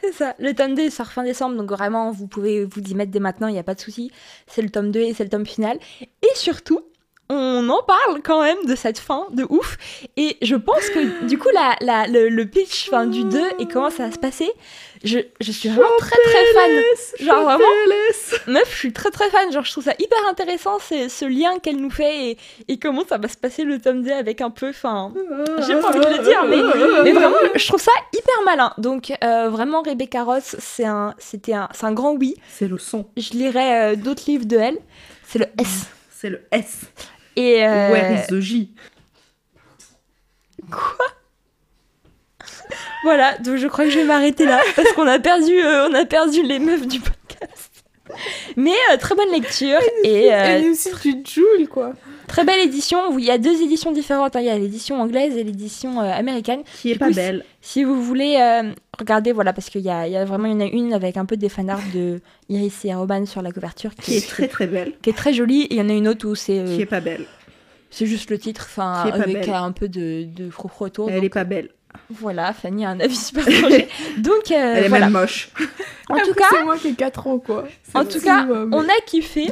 [0.02, 0.36] C'est ça.
[0.40, 3.20] Le tome 2 il sort fin décembre, donc vraiment, vous pouvez vous y mettre dès
[3.20, 4.12] maintenant, il n'y a pas de souci.
[4.48, 5.78] C'est le tome 2 et c'est le tome final.
[6.02, 6.82] Et surtout,
[7.30, 9.78] on en parle quand même de cette fin de ouf.
[10.16, 13.66] Et je pense que du coup, la, la- le, le pitch fin, du 2 et
[13.68, 14.52] comment ça va se passer,
[15.06, 16.72] je, je suis vraiment très très fan.
[17.20, 17.66] Genre, vraiment
[18.48, 19.52] Meuf, je suis très très fan.
[19.52, 22.38] Genre, je trouve ça hyper intéressant, ce lien qu'elle nous fait et,
[22.68, 24.70] et comment ça va se passer le tome 2 avec un peu.
[24.70, 25.14] Enfin,
[25.66, 28.74] j'ai pas envie de le dire, mais, mais vraiment, je trouve ça hyper malin.
[28.78, 32.36] Donc, euh, vraiment, Rebecca Ross, c'est un, c'était un, c'est un grand oui.
[32.50, 33.06] C'est le son.
[33.16, 34.78] Je lirai euh, d'autres livres de elle.
[35.28, 35.86] C'est le S.
[36.12, 36.82] C'est le S.
[37.36, 38.74] Et euh, Where is the J?
[43.04, 45.94] Voilà, donc je crois que je vais m'arrêter là parce qu'on a perdu, euh, on
[45.94, 47.72] a perdu les meufs du podcast.
[48.56, 51.94] Mais euh, très bonne lecture et euh, aussi du Joule, quoi.
[52.28, 53.18] très belle édition.
[53.18, 54.36] Il y a deux éditions différentes.
[54.36, 54.42] hein.
[54.42, 56.62] Il y a l'édition anglaise et l'édition euh, américaine.
[56.82, 57.44] Qui est Du pas coup, belle.
[57.62, 61.18] Si vous voulez euh, regarder, voilà, parce qu'il y y a vraiment a une avec
[61.18, 64.48] un peu des fanarts de Iris et Roman sur la couverture qui, Qui est très,
[64.48, 64.94] très belle.
[65.02, 65.64] qui est très jolie.
[65.64, 67.26] Et il y en a une autre où c'est euh, Qui est pas belle.
[67.90, 69.50] c'est juste le titre, enfin avec belle.
[69.50, 70.50] euh, un peu de, de
[70.80, 71.10] autour.
[71.10, 71.70] Elle donc, est pas belle.
[72.10, 73.88] Voilà, Fanny a un avis super tranché.
[74.18, 75.06] donc euh, Elle est voilà.
[75.10, 75.50] même moche.
[76.10, 77.66] En tout Après, cas, C'est moi qui ai 4 ans, quoi.
[77.94, 79.48] en tout cas, on a kiffé.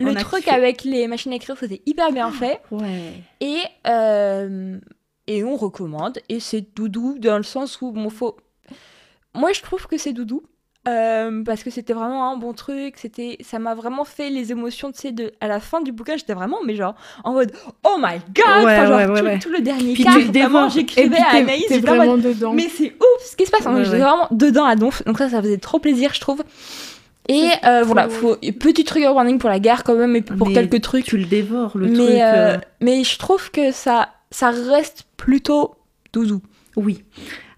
[0.00, 0.54] Le On truc kiffé.
[0.54, 2.60] avec les machines à écrire, c'était hyper bien fait.
[2.70, 3.14] Ouais.
[3.40, 4.78] Et, euh,
[5.26, 6.20] et on recommande.
[6.28, 8.36] Et c'est doudou dans le sens où, bon, faut.
[9.34, 10.42] Moi, je trouve que c'est doudou.
[10.88, 14.90] Euh, parce que c'était vraiment un bon truc, c'était, ça m'a vraiment fait les émotions,
[14.90, 17.52] tu sais, de, à la fin du bouquin, j'étais vraiment, mais genre, en mode,
[17.84, 19.38] oh my god, Ouais, genre, ouais, tout, ouais.
[19.38, 22.52] tout le dernier Puis quart, vraiment, j'écrivais à Anaïs, j'étais mode, vraiment dedans.
[22.54, 25.28] mais c'est ouf ce qui se passe, Ouais, j'étais vraiment dedans à donf, donc ça,
[25.28, 26.42] ça faisait trop plaisir, je trouve.
[27.28, 30.54] Et euh, voilà, faut, petit trigger warning pour la guerre quand même, et pour Mais
[30.54, 31.04] quelques trucs.
[31.04, 32.08] Tu le dévores, le mais, truc.
[32.10, 35.74] euh, mais je trouve que ça, ça reste plutôt
[36.14, 36.40] doudou.
[36.76, 37.04] Oui.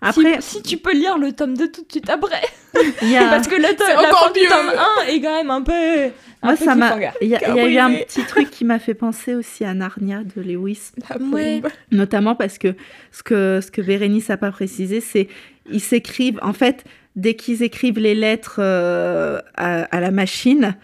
[0.02, 2.40] Après, si, si tu peux lire le tome 2 tout de suite après.
[2.72, 4.48] Parce que le tome, C'est la encore fin du mieux.
[4.48, 4.72] tome
[5.06, 5.72] 1 est quand même un peu.
[5.72, 6.10] un
[6.46, 6.96] Moi, peu ça m'a.
[7.20, 9.64] Il y, a- il y a eu un petit truc qui m'a fait penser aussi
[9.64, 10.92] à Narnia de Lewis.
[11.32, 11.60] Ouais.
[11.90, 12.74] Notamment parce que
[13.12, 15.28] ce que, ce que Bérénice n'a pas précisé, c'est
[15.70, 16.84] ils s'écrivent, en fait,
[17.16, 20.76] dès qu'ils écrivent les lettres euh, à, à la machine,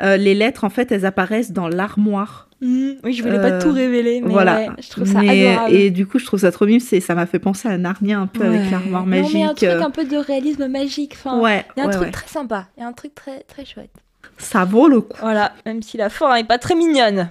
[0.00, 2.49] euh, les lettres, en fait, elles apparaissent dans l'armoire.
[2.62, 2.96] Mhm.
[3.04, 4.56] oui, je voulais pas Euh, tout révéler, mais voilà.
[4.56, 5.74] ouais, je trouve ça Mais- adorable.
[5.74, 8.26] et du coup, je trouve ça trop c'est- Ça m'a fait penser à Narnia un
[8.26, 8.70] peu avec Ouais.
[8.70, 9.34] l'armoire Non, mais magique.
[9.34, 11.14] il y a un truc euh, un peu de réalisme magique.
[11.16, 12.10] Enfin, ouais, il y a un ouais, truc ouais.
[12.12, 12.68] très sympa.
[12.76, 13.90] Il y a un truc très, très chouette.
[14.36, 15.16] Ça vaut le coup.
[15.20, 17.30] Voilà, même si la fin est pas très mignonne.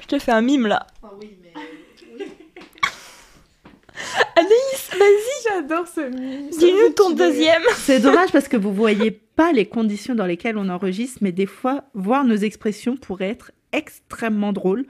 [0.00, 0.86] Je te fais un mime là.
[4.36, 6.48] Anaïs, vas-y, J'adore ce mime.
[6.58, 7.62] dis-nous ton deuxième.
[7.76, 11.46] C'est dommage parce que vous voyez pas les conditions dans lesquelles on enregistre, mais des
[11.46, 14.84] fois, voir nos expressions pourrait être extrêmement drôle.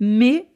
[0.00, 0.46] Mais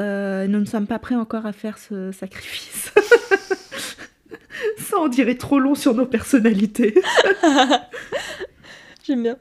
[0.00, 2.92] euh, nous ne sommes pas prêts encore à faire ce sacrifice.
[4.78, 6.94] Ça en dirait trop long sur nos personnalités.
[9.06, 9.36] J'aime bien.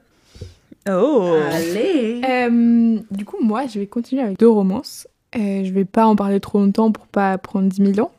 [0.89, 1.39] Oh.
[1.51, 5.07] Allez Euh, du coup, moi, je vais continuer avec deux romances.
[5.35, 8.11] Euh, je vais pas en parler trop longtemps pour pas prendre 10 000 ans.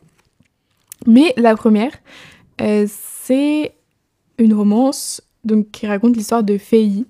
[1.07, 1.92] Mais la première,
[2.61, 3.74] euh, c'est
[4.39, 7.07] une romance donc, qui raconte l'histoire de Faye,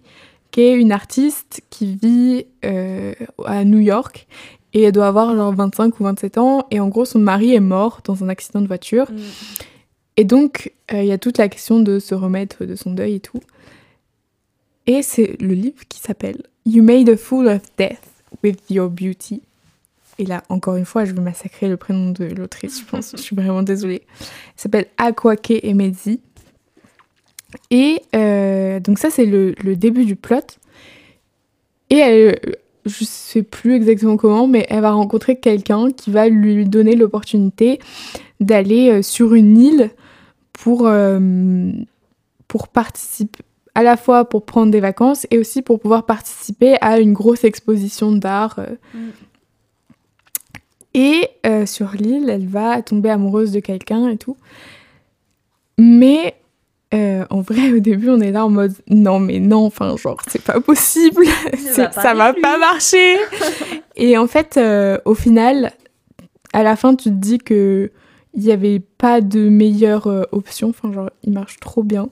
[0.50, 3.14] qui est une artiste qui vit euh,
[3.44, 4.26] à New York
[4.74, 6.66] et elle doit avoir genre 25 ou 27 ans.
[6.70, 9.10] Et en gros, son mari est mort dans un accident de voiture.
[9.10, 9.16] Mm.
[10.16, 13.14] Et donc, euh, il y a toute la question de se remettre de son deuil
[13.14, 13.40] et tout.
[14.86, 18.02] Et c'est le livre qui s'appelle You Made a Fool of Death
[18.42, 19.42] with Your Beauty.
[20.18, 23.12] Et là, encore une fois, je vais massacrer le prénom de l'autrice, je pense.
[23.16, 24.02] je suis vraiment désolée.
[24.20, 26.20] Elle s'appelle Akwake Emezi.
[27.70, 30.58] Et euh, donc ça, c'est le, le début du plot.
[31.90, 32.38] Et elle,
[32.86, 37.78] je sais plus exactement comment, mais elle va rencontrer quelqu'un qui va lui donner l'opportunité
[38.40, 39.90] d'aller euh, sur une île
[40.52, 41.70] pour, euh,
[42.48, 43.42] pour participer
[43.74, 47.44] à la fois pour prendre des vacances et aussi pour pouvoir participer à une grosse
[47.44, 48.60] exposition d'art.
[48.94, 48.98] Mm.
[50.94, 54.36] Et euh, sur l'île, elle va tomber amoureuse de quelqu'un et tout.
[55.76, 56.36] Mais
[56.94, 60.20] euh, en vrai, au début, on est là en mode non, mais non, enfin, genre,
[60.28, 61.24] c'est pas possible,
[61.56, 63.16] C'est- va pas ça va pas marcher.
[63.96, 65.72] et en fait, euh, au final,
[66.52, 67.90] à la fin, tu te dis que
[68.36, 70.70] il n'y avait pas de meilleure euh, option.
[70.70, 72.08] Enfin, genre, il marche trop bien.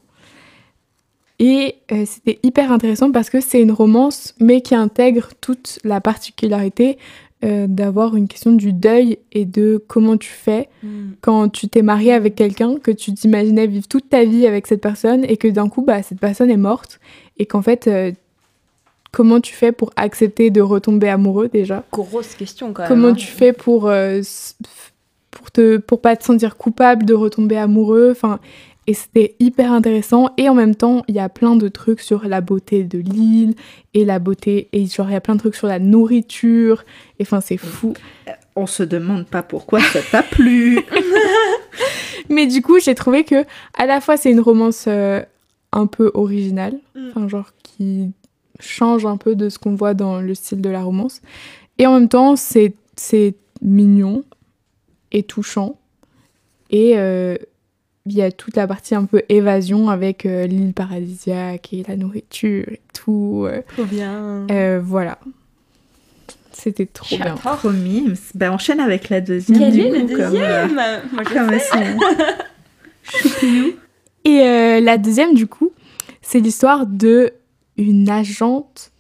[1.40, 1.76] Et
[2.06, 6.98] c'était hyper intéressant parce que c'est une romance, mais qui intègre toute la particularité
[7.45, 11.12] euh, d'avoir une question du deuil et de comment tu fais Mm.
[11.20, 14.80] quand tu t'es marié avec quelqu'un, que tu t'imaginais vivre toute ta vie avec cette
[14.80, 17.01] personne et que d'un coup, bah, cette personne est morte.
[17.38, 18.12] Et qu'en fait, euh,
[19.12, 21.84] comment tu fais pour accepter de retomber amoureux déjà?
[21.93, 22.88] Grosse question quand même.
[22.88, 23.14] Comment hein.
[23.14, 24.20] tu fais pour, euh,
[25.30, 28.11] pour, te, pour pas te sentir coupable de retomber amoureux?
[28.11, 28.40] Enfin,
[28.86, 30.30] Et c'était hyper intéressant.
[30.36, 33.54] Et en même temps, il y a plein de trucs sur la beauté de l'île
[33.94, 34.68] et la beauté.
[34.72, 36.84] Et genre, il y a plein de trucs sur la nourriture.
[37.18, 37.94] Et enfin, c'est fou.
[38.56, 40.80] On se demande pas pourquoi ça t'a plu.
[42.28, 45.22] Mais du coup, j'ai trouvé que à la fois, c'est une romance euh,
[45.70, 46.74] un peu originale.
[46.94, 47.08] Mm.
[47.10, 48.10] Enfin, genre, qui
[48.58, 51.20] change un peu de ce qu'on voit dans le style de la romance.
[51.78, 54.24] Et en même temps, c'est c'est mignon
[55.12, 55.78] et touchant.
[56.70, 57.36] Et euh,
[58.07, 61.96] il y a toute la partie un peu évasion avec euh, l'île paradisiaque et la
[61.96, 63.44] nourriture et tout.
[63.46, 64.46] euh, Trop bien.
[64.50, 65.18] euh, voilà.
[66.53, 67.36] C'était trop bien.
[67.36, 67.59] J'adore.
[67.59, 68.09] Promis.
[68.34, 69.59] Ben, enchaîne avec la deuxième.
[69.59, 70.74] Quelle du est la coup, comme, euh, deuxième?
[71.12, 71.96] Moi je comme sais.
[74.24, 75.70] Et euh, la deuxième, du coup,
[76.20, 77.32] c'est l'histoire de
[77.76, 78.92] une agente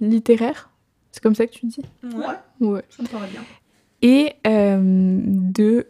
[0.00, 0.70] littéraire.
[1.12, 1.82] C'est comme ça que tu dis?
[2.02, 2.66] Ouais.
[2.66, 2.82] Ouais.
[2.90, 3.42] ça me paraît bien.
[4.02, 5.86] Et euh, de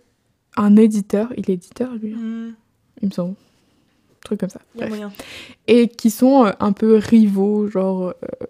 [0.57, 1.29] un éditeur.
[1.37, 2.55] Il est éditeur, lui, hein, Mm.
[3.03, 3.31] il me semble.
[3.33, 4.61] Un truc comme ça.
[4.75, 4.89] Y a Bref.
[4.91, 5.13] moyen.
[5.67, 8.09] Et qui sont euh, un peu rivaux, genre...
[8.43, 8.47] euh,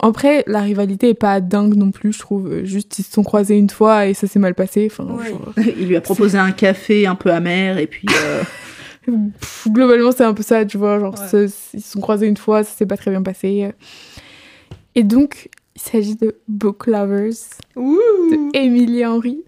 [0.00, 2.46] Après, la rivalité est pas dingue non plus, je trouve.
[2.52, 4.88] Euh, Juste, ils se sont croisés une fois et ça s'est mal passé.
[4.90, 5.28] Enfin, Ouais.
[5.30, 8.42] genre, Il lui a proposé un café un peu amer et puis euh,
[9.06, 10.98] Pff, globalement, c'est un peu ça, tu vois.
[11.00, 11.28] Genre, Ouais.
[11.28, 11.42] ça-
[11.74, 13.70] ils se sont croisés une fois, ça s'est pas très bien passé.
[14.94, 17.34] Et donc, il s'agit de Book Lovers
[17.76, 17.98] Ouh.
[18.30, 19.42] de Emily Henry.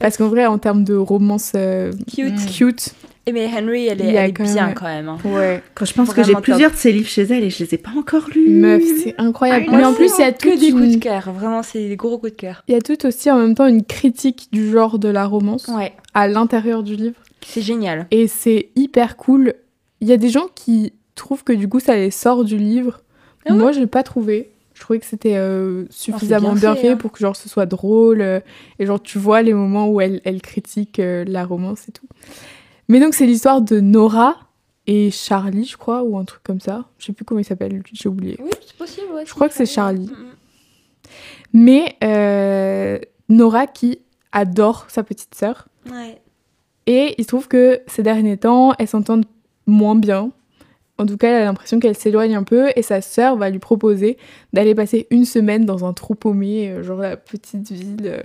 [0.00, 2.46] Parce qu'en vrai, en termes de romance euh, Cute.
[2.50, 2.94] Cute,
[3.26, 5.08] Et mais Henry, elle est, elle quand bien quand même.
[5.08, 5.18] hein.
[5.24, 7.74] ouais, quand je pense que j'ai plusieurs de ses livres chez elle et je les
[7.74, 8.48] ai pas encore lus.
[8.48, 9.66] meuf, c'est incroyable.
[9.68, 11.30] Ah, Mais en plus, il y a que des coups de cœur.
[11.32, 12.64] Vraiment, c'est des gros coups de cœur.
[12.66, 15.68] il y a tout aussi en même temps une critique du genre de la romance
[15.68, 15.92] Ouais.
[16.14, 17.16] à l'intérieur du livre.
[17.46, 18.06] C'est génial.
[18.10, 19.54] Et c'est hyper cool.
[20.00, 23.02] Il y a des gens qui trouvent que du coup, ça les sort du livre.
[23.46, 24.50] Ah ouais Moi, je l'ai pas trouvé.
[24.80, 26.96] Je trouvais que c'était euh, suffisamment bien bien, fait, hein.
[26.96, 28.40] pour que genre ce soit drôle euh,
[28.78, 32.06] et genre tu vois les moments où elle, elle critique euh, la romance et tout.
[32.88, 34.38] Mais donc c'est l'histoire de Nora
[34.86, 36.86] et Charlie, je crois, ou un truc comme ça.
[36.96, 38.38] Je sais plus comment il s'appelle, j'ai oublié.
[38.42, 39.08] Oui, c'est possible.
[39.12, 40.08] Ouais, Je crois que c'est Charlie.
[40.08, 41.98] Mm, mm.
[42.00, 43.98] Mais Nora qui
[44.32, 46.22] adore sa petite sœur Ouais.
[46.86, 49.26] et il se trouve que ces derniers temps, elles s'entendent
[49.66, 50.30] moins bien.
[51.00, 53.58] En tout cas, elle a l'impression qu'elle s'éloigne un peu et sa sœur va lui
[53.58, 54.18] proposer
[54.52, 57.96] d'aller passer une semaine dans un trou paumé, euh, genre la petite ville.
[58.04, 58.20] euh.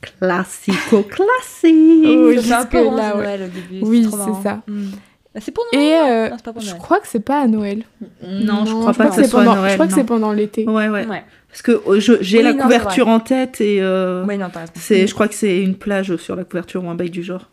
[0.00, 2.04] Classico classique.
[2.06, 3.24] Oh, jusque là, ouais.
[3.24, 3.84] Noël au début.
[3.86, 4.62] Oui, c'est ça.
[4.68, 4.90] Mm.
[5.34, 5.84] Bah, C'est pour Noël.
[5.84, 7.82] Et euh, Non, pas pour je crois que c'est pas à Noël.
[8.22, 9.70] Non, je crois pas que c'est ce soit pendant, Noël.
[9.70, 10.64] Je crois que c'est pendant l'été.
[10.68, 11.06] Ouais, ouais.
[11.06, 11.24] Ouais.
[11.48, 15.14] Parce que euh, j'ai Oui, la non, couverture en tête et euh, non, c'est, je
[15.14, 17.50] crois que c'est une plage sur la couverture ou un bail du genre.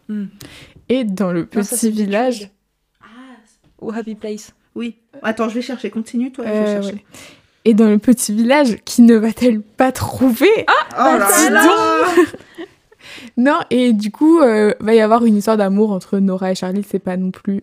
[0.90, 2.50] Et dans le Non, ça, petit village.
[3.82, 4.54] Ou Happy Place.
[4.76, 4.96] Oui.
[5.24, 5.90] Attends, je vais chercher.
[5.90, 6.46] Continue, toi.
[6.46, 6.94] je Euh, vais chercher.
[6.96, 7.06] ouais.
[7.66, 10.50] Et dans le petit village, qui ne va-t-elle pas trouver?
[10.68, 12.06] Oh là dis là
[13.38, 16.86] Non, et du coup, euh, va y avoir une histoire d'amour entre Nora et Charlie,
[16.88, 17.62] c'est pas non plus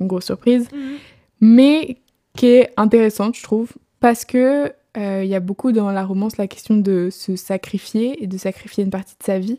[0.00, 0.68] une grosse surprise,
[1.40, 1.96] mais
[2.36, 6.36] qui est intéressante, je trouve, parce que euh, il y a beaucoup dans la romance
[6.36, 9.58] la question de se sacrifier et de sacrifier une partie de sa vie.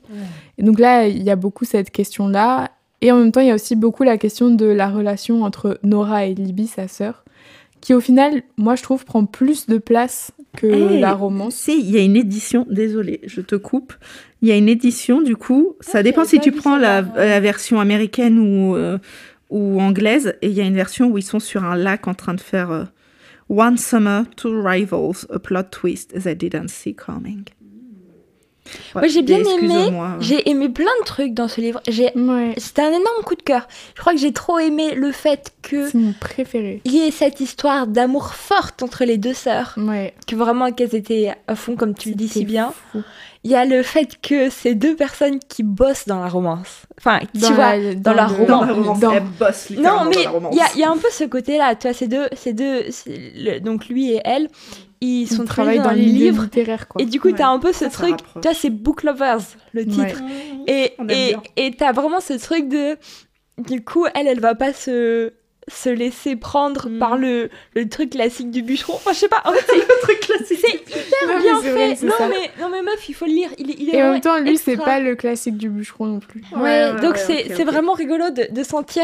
[0.58, 2.70] Et donc là, il y a beaucoup cette question-là,
[3.02, 5.80] et en même temps, il y a aussi beaucoup la question de la relation entre
[5.84, 7.24] Nora et Libby, sa sœur,
[7.82, 11.56] qui au final, moi je trouve, prend plus de place que Hey, la romance.
[11.56, 13.94] Si, il y a une édition, désolée, je te coupe.
[14.42, 17.28] Il y a une édition, du coup, ça Ah, dépend si tu prends la, ouais.
[17.30, 18.98] la version américaine ou, euh,
[19.50, 22.14] ou anglaise, et il y a une version où ils sont sur un lac en
[22.14, 22.84] train de faire euh,
[23.50, 27.44] One Summer, Two Rivals, a plot twist they didn't see coming.
[28.96, 30.16] Moi, j'ai bien aimé, excuse-moi.
[30.20, 31.82] J'ai aimé plein de trucs dans ce livre.
[31.88, 32.54] J'ai Ouais.
[32.58, 33.68] C'était un énorme coup de cœur.
[33.96, 36.82] Je crois que j'ai trop aimé le fait que C'est mon préféré.
[36.86, 40.14] il y ait cette histoire d'amour forte entre les deux sœurs, Ouais.
[40.28, 42.74] que vraiment qu'elles étaient à fond, comme tu le dis si bien.
[42.92, 43.02] fou.
[43.46, 46.82] Il y a le fait que c'est deux personnes qui bossent dans la romance.
[46.98, 48.48] Enfin, tu Dans vois, la- dans la le- romance.
[48.48, 50.54] Dans la romance, dans- Non, mais dans la romance.
[50.56, 52.52] il y a, il y a un peu ce côté-là, tu vois, ces deux, ces
[52.54, 54.50] deux le- donc lui et elle,
[55.00, 56.44] ils sont travaillent travaillent dans dans les livres.
[56.44, 57.02] littéraire, quoi.
[57.02, 57.36] Et du coup, Ouais.
[57.38, 59.40] t'as un peu ce Ça, truc, tu vois, c'est Book Lovers,
[59.72, 60.22] le titre.
[60.68, 60.94] Ouais.
[61.56, 62.98] Et t'as vraiment ce truc de,
[63.58, 65.32] du coup, elle, elle va pas se
[65.70, 67.00] se laisser prendre Mm.
[67.00, 68.94] par le, le truc classique du bûcheron.
[68.96, 70.60] Enfin, je sais pas, en fait, c'est le truc classique.
[70.60, 71.96] c'est hyper Non, bien c'est vrai fait.
[71.96, 72.28] c'est Non ça.
[72.28, 73.50] mais, non mais meuf, il faut le lire.
[73.58, 74.86] Il, est- il est Et en même temps, lui, c'est extra.
[74.92, 76.42] pas le classique du bûcheron non plus.
[76.54, 79.04] Ouais, Ouais, ouais, donc ouais, c'est c'est vraiment rigolo de, de sentir.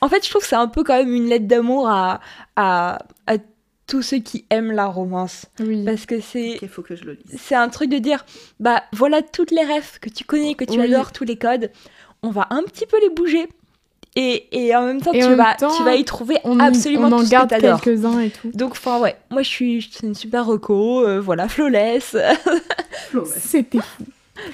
[0.00, 2.20] En fait, je trouve que c'est un peu quand même une lettre d'amour à,
[2.56, 3.34] à, à
[3.88, 5.46] tous ceux qui aiment la romance.
[5.60, 5.84] Oui.
[5.84, 7.40] Parce que c'est Ok, faut que je le lise.
[7.40, 8.24] c'est un truc de dire
[8.60, 10.84] bah voilà toutes les rêves que tu connais, que tu Oui.
[10.94, 11.70] adores, tous les codes.
[12.22, 13.48] On va un petit peu les bouger.
[14.16, 16.58] Et, et en même temps, Et tu, en vas, temps, tu vas y trouver On,
[16.58, 17.80] y- absolument on en tout ce que garde t'adores.
[17.80, 18.50] quelques-uns et tout.
[18.52, 22.16] Donc, enfin, ouais, moi je suis, c'est une super reco, euh, voilà, flawless.
[23.36, 24.04] C'était fou.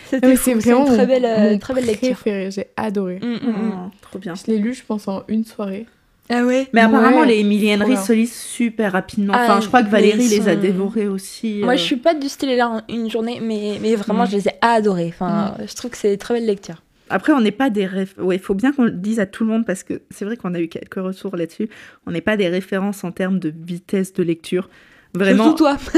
[0.09, 2.17] C'était c'est vraiment une très belle, euh, mon très belle lecture.
[2.25, 3.21] J'ai adoré.
[3.23, 3.73] Mm, mm, mm.
[3.75, 4.35] Oh, trop bien.
[4.35, 5.87] Je l'ai lu, je pense, en une soirée.
[6.31, 6.69] Ah ouais?
[6.73, 9.35] Mais apparemment, Ouais, les Emily Henry se lisent super rapidement.
[9.37, 11.61] Ah, Enfin, je crois que Valérie les a dévorés aussi.
[11.63, 11.77] Moi, euh.
[11.77, 14.29] je suis pas du style là en une journée, mais, mais vraiment, Mm.
[14.31, 15.09] je les ai adorés.
[15.15, 16.83] Enfin, je trouve que c'est une très belle lecture.
[17.11, 18.15] Après, on n'est pas des réf...
[18.19, 20.37] Ouais, il faut bien qu'on le dise à tout le monde parce que c'est vrai
[20.37, 21.69] qu'on a eu quelques retours là-dessus.
[22.07, 24.69] On n'est pas des références en termes de vitesse de lecture.
[25.15, 25.45] Vraiment.
[25.45, 25.79] Surtout toi.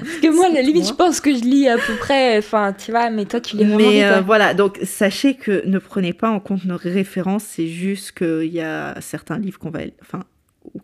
[0.00, 2.38] Parce que moi, à la limite, je pense que je lis à peu près.
[2.38, 4.22] Enfin, tu vois, mais toi, tu lis vraiment Mais vite, euh, ouais.
[4.22, 8.60] voilà, donc sachez que ne prenez pas en compte nos références, c'est juste qu'il y
[8.60, 10.24] a certains livres qu'on va, enfin,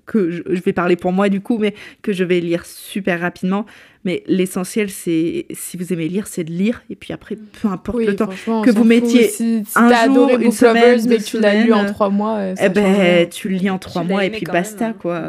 [0.06, 3.20] que je, je vais parler pour moi du coup, mais que je vais lire super
[3.20, 3.66] rapidement.
[4.04, 7.98] Mais l'essentiel, c'est si vous aimez lire, c'est de lire, et puis après, peu importe
[7.98, 8.26] Oui, le temps.
[8.64, 11.84] que vous mettiez Si, si un jour, une semaine, Lovers, mais tu l'as lu en
[11.86, 14.90] trois mois, euh, Eh ben, tu le lis en trois mois et puis basta, même,
[14.90, 14.96] hein.
[15.00, 15.22] quoi.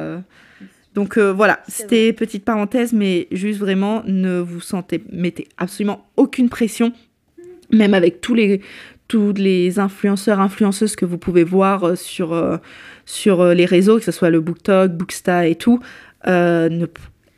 [0.96, 6.06] Donc euh, voilà, C'est c'était petite parenthèse, mais juste vraiment, ne vous sentez, mettez absolument
[6.18, 6.94] aucune pression,
[7.72, 8.62] même avec tous les,
[9.08, 12.58] tous les influenceurs, influenceuses que vous pouvez voir euh, sur, euh,
[13.06, 15.80] sur euh, les réseaux, que ce soit le BookTok, Booksta et tout.
[16.28, 16.86] euh, ne,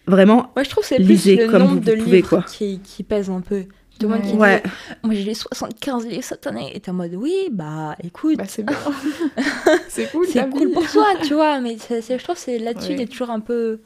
[0.07, 2.29] vraiment, Moi, je trouve que c'est lisez plus le comme nombre vous de pouvez, livres
[2.29, 2.43] quoi.
[2.47, 3.63] qui, qui pèse un peu.
[3.99, 4.29] Tout le monde Ouais.
[4.31, 4.61] qui ouais.
[4.63, 4.71] dit
[5.03, 6.69] Moi, j'ai lu 75 livres cette année.
[6.75, 8.75] Et t'es en mode Oui, bah écoute, Bah, c'est bien.
[9.87, 11.59] c'est cool, c'est cool pour toi, tu vois.
[11.61, 13.07] Mais c'est- c'est- je trouve que c'est là-dessus, il y a Ouais.
[13.07, 13.79] toujours un peu.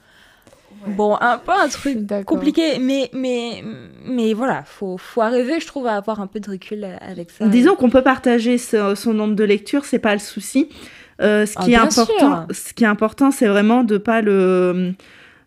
[0.88, 3.64] Bon, un peu un truc compliqué, mais, mais,
[4.06, 7.48] mais voilà, faut, faut arriver, je trouve, à avoir un peu de recul avec ça.
[7.48, 10.70] Disons qu'on peut partager ce- son nombre de lectures, c'est pas le souci.
[11.22, 14.93] Euh, ce, Ah, qui est important, ce qui est important, c'est vraiment de pas le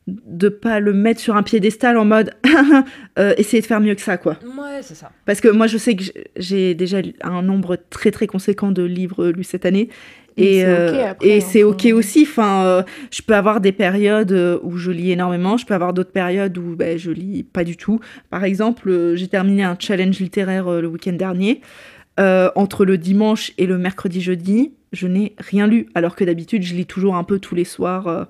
[0.08, 2.32] de pas le mettre sur un piédestal en mode
[3.20, 4.36] euh, essayer de faire mieux que ça quoi.
[4.44, 5.12] Ouais, c'est ça.
[5.26, 6.02] Parce que moi je sais que
[6.36, 9.88] j'ai- déjà un nombre très très conséquent de livres lus cette année
[10.36, 11.92] Et et c'est euh, ok après, et c'est ok enfin.
[11.94, 12.22] aussi.
[12.28, 15.92] Enfin, euh, je peux avoir des périodes euh, où je lis énormément, je peux avoir
[15.92, 18.00] d'autres périodes où ben, je lis pas du tout.
[18.28, 21.60] Par exemple, euh, j'ai terminé un challenge littéraire euh, le week-end dernier.
[22.20, 26.62] Euh, entre le dimanche et le mercredi jeudi, je n'ai rien lu, alors que d'habitude
[26.62, 28.06] je lis toujours un peu tous les soirs.
[28.06, 28.24] euh,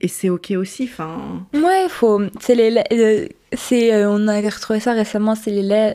[0.00, 0.84] et c'est ok aussi.
[0.84, 2.22] Enfin, Ouais, faut.
[2.40, 2.82] C'est les.
[2.92, 4.04] euh, c'est.
[4.06, 5.34] on a retrouvé ça récemment.
[5.34, 5.62] C'est les.
[5.62, 5.94] le-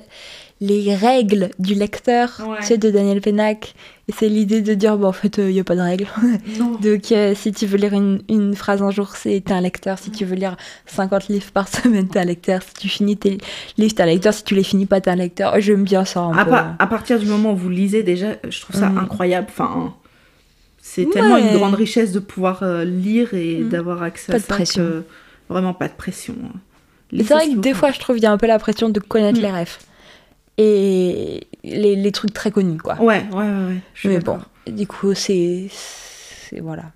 [0.63, 2.57] Les règles du lecteur, Ouais.
[2.59, 3.73] tu sais, de Daniel Pennac.
[4.15, 6.07] C'est l'idée de dire, bon, en fait, il n'y a pas de règles.
[6.59, 6.71] non.
[6.81, 9.97] Donc, euh, si tu veux lire une, une phrase un jour, c'est t'es un lecteur.
[9.99, 10.55] Si tu veux lire
[10.87, 12.61] 50 livres par semaine, t'es un lecteur.
[12.63, 13.37] Si tu finis tes
[13.77, 14.33] livres, t'es un lecteur.
[14.33, 15.59] Si tu les finis pas, t'es un lecteur.
[15.59, 16.51] J'aime bien ça un À, peu.
[16.51, 18.97] pa- à partir du moment où vous lisez déjà, je trouve ça Mm.
[18.99, 19.47] incroyable.
[19.49, 19.93] Enfin,
[20.81, 21.41] c'est tellement Ouais.
[21.51, 23.69] une grande richesse de pouvoir euh, lire et Mm.
[23.69, 24.83] d'avoir accès Pas à de ça pression.
[24.83, 25.03] que-
[25.49, 26.35] vraiment pas de pression.
[27.11, 28.89] Lisez C'est vrai que des fois, je trouve qu'il y a un peu la pression
[28.89, 29.43] de connaître Mm.
[29.43, 29.77] les rêves.
[30.63, 32.95] Et les, les trucs très connus, quoi.
[33.01, 33.43] Ouais, ouais, ouais.
[33.67, 35.67] ouais, je suis Mais bon, du coup, c'est.
[35.71, 36.91] c'est- Voilà.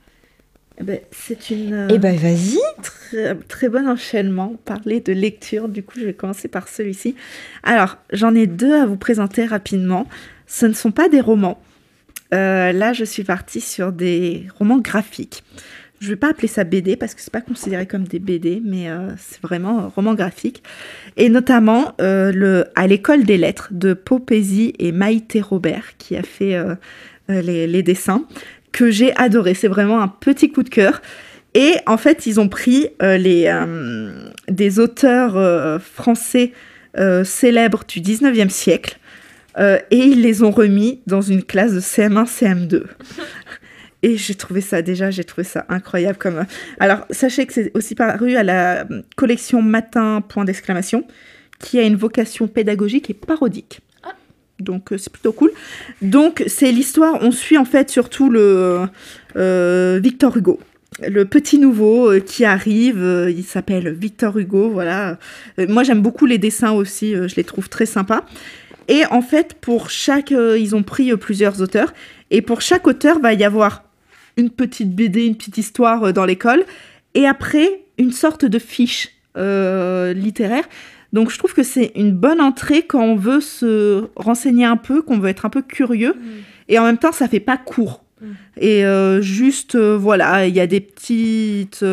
[0.77, 2.57] Eh ben, c'est une euh, Eh ben, vas-y.
[2.83, 4.55] très, très bon enchaînement.
[4.65, 7.15] Parler de lecture, du coup, je vais commencer par celui-ci.
[7.63, 10.05] Alors, j'en ai deux à vous présenter rapidement.
[10.47, 11.59] Ce ne sont pas des romans.
[12.33, 15.43] Euh, là, je suis partie sur des romans graphiques.
[16.05, 18.91] Je vais pas appeler ça BD parce que c'est pas considéré comme des BD, mais
[18.91, 20.61] euh, c'est vraiment un roman graphique.
[21.17, 26.21] Et notamment euh, le à l'école des lettres de Popézy et Maïté Robert qui a
[26.21, 26.75] fait euh,
[27.27, 28.23] les, dessins
[28.71, 29.55] que j'ai adoré.
[29.55, 31.01] C'est vraiment un petit coup de cœur.
[31.55, 33.49] Et en fait, ils ont pris les,
[34.47, 36.51] des auteurs français
[37.23, 38.99] célèbres du 19e siècle
[39.57, 42.83] et ils les ont remis dans une classe de CM1, CM2.
[44.05, 46.45] Et j'ai trouvé ça déjà, j'ai trouvé ça incroyable comme.
[46.79, 48.85] Alors sachez que c'est aussi paru à la
[49.15, 51.07] collection Matin point d'exclamation,
[51.57, 53.79] qui a une vocation pédagogique et parodique.
[54.59, 55.51] Donc euh, c'est plutôt cool.
[56.03, 58.81] Donc c'est l'histoire, on suit en fait surtout le
[59.37, 60.59] euh, Victor Hugo.
[61.01, 65.17] Le petit nouveau euh, qui arrive, euh, il s'appelle Victor Hugo, voilà.
[65.57, 68.23] Moi j'aime beaucoup les dessins aussi, je les trouve très sympas.
[68.87, 71.91] Et en fait, pour chaque, ils ont pris plusieurs auteurs,
[72.29, 73.84] et pour chaque auteur va y avoir
[74.37, 76.65] une petite BD, une petite histoire euh, dans l'école,
[77.13, 80.65] et après une sorte de fiche euh, littéraire.
[81.13, 85.01] Donc je trouve que c'est une bonne entrée quand on veut se renseigner un peu,
[85.01, 86.15] qu'on veut être un peu curieux,
[86.67, 88.03] et en même temps ça fait pas court.
[88.21, 88.25] Mm.
[88.57, 91.83] Et euh, juste, euh, voilà, il y a des petites,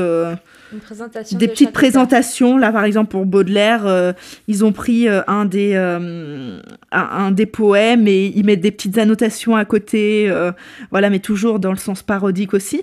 [0.73, 1.39] Une présentation.
[1.39, 2.57] des de petites présentations.
[2.57, 4.13] Là, par exemple, pour Baudelaire, euh,
[4.49, 6.61] ils ont pris euh, un, des, euh,
[6.93, 10.33] un, un des poèmes et ils mettent des petites annotations à côté.
[10.91, 12.83] voilà, mais toujours dans le sens parodique aussi.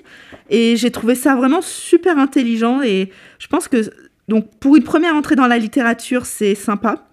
[0.50, 2.82] Et j'ai trouvé ça vraiment super intelligent.
[2.82, 3.10] Et
[3.40, 3.78] je pense que,
[4.28, 7.08] donc, pour une première entrée dans la littérature, c'est sympa.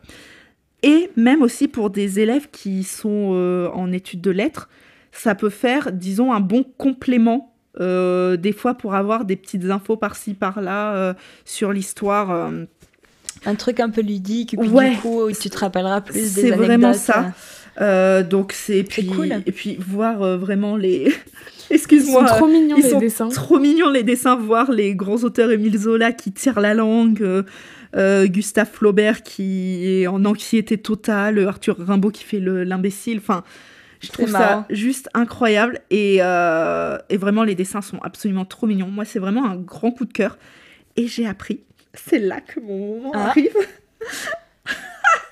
[0.83, 4.69] Et même aussi pour des élèves qui sont en études de lettres,
[5.13, 7.56] ça peut faire, disons, un bon complément.
[7.81, 11.15] Euh, des fois pour avoir des petites infos par-ci par-là euh,
[11.45, 12.31] sur l'histoire.
[12.31, 12.65] euh.
[13.45, 14.91] Un truc un peu ludique, et puis Ouais.
[14.91, 17.33] du coup, tu te rappelleras plus des C'est vraiment ça.
[17.81, 19.31] Euh, donc c'est puis cool.
[19.45, 21.13] et puis voir euh, vraiment les
[21.71, 23.29] Ils excuse-moi sont trop mignons ils les sont dessins.
[23.29, 27.43] trop mignons les dessins voir les grands auteurs Émile Zola qui tirent la langue euh,
[27.95, 33.45] euh, Gustave Flaubert qui est en anxiété totale Arthur Rimbaud qui fait le- l'imbécile enfin
[34.01, 38.89] je trouve ça juste incroyable et, euh, et vraiment les dessins sont absolument trop mignons
[38.89, 40.39] moi c'est vraiment un grand coup de cœur
[40.97, 41.63] et j'ai appris
[41.95, 43.29] c'est là que mon moment Ah.
[43.31, 43.55] arrive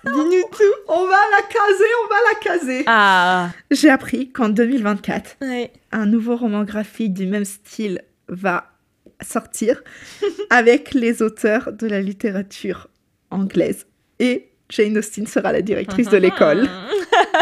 [0.05, 0.75] Dis-nous tout.
[0.89, 5.73] on va la caser on va la caser Ah, j'ai appris qu'en 2024 ouais.
[5.93, 8.71] un nouveau roman graphique du même style va
[9.23, 9.83] sortir
[10.51, 12.89] avec les auteurs de la littérature
[13.31, 13.87] anglaise.
[14.19, 16.69] Et Jane Austen sera la directrice de l'école.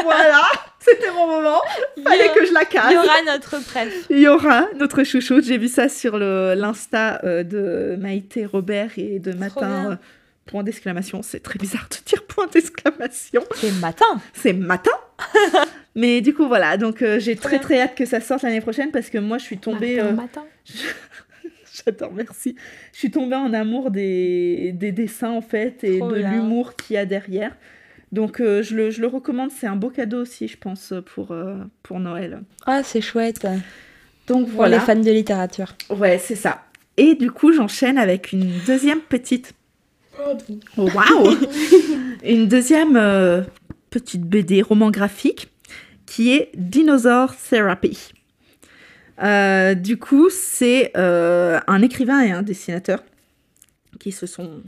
[0.05, 0.43] voilà,
[0.85, 1.61] c'était mon moment.
[2.05, 2.93] Fallait que je la Il case.
[2.93, 3.95] y aura notre presse.
[4.11, 5.45] Il y aura notre chouchoute.
[5.45, 9.93] J'ai vu ça sur l'Insta euh, de Maïté Robert et de Matin.
[9.93, 9.97] euh,
[10.47, 11.23] point d'exclamation.
[11.23, 13.43] C'est très bizarre de dire point d'exclamation.
[13.57, 14.21] C'est matin.
[14.35, 14.91] C'est matin.
[15.95, 16.77] Mais du coup, voilà.
[16.77, 17.59] Donc, euh, j'ai très bien.
[17.61, 19.97] très hâte que ça sorte l'année prochaine parce que moi, je suis tombée.
[19.97, 20.45] Matin, matin.
[21.87, 22.55] J'adore, merci.
[22.93, 26.95] Je suis tombée en amour des, des dessins en fait et Trop de l'humour qu'il
[26.95, 27.57] y a derrière.
[28.13, 31.33] Donc euh, je, le, je le recommande, c'est un beau cadeau aussi, je pense, pour,
[31.33, 32.43] euh, pour Noël.
[32.67, 33.47] Ah, c'est chouette.
[34.27, 34.79] Donc Pour voilà.
[34.79, 35.75] les fans de littérature.
[35.91, 36.63] Ouais, c'est ça.
[36.99, 39.55] Et du coup, j'enchaîne avec une deuxième petite.
[40.21, 40.37] Oh,
[40.77, 41.37] Waouh
[42.23, 43.43] Une deuxième euh,
[43.89, 45.49] petite BD roman graphique
[46.05, 48.13] qui est Dinosaur Therapy.
[49.77, 53.03] Du coup, c'est un écrivain et un dessinateur
[53.99, 54.61] qui se sont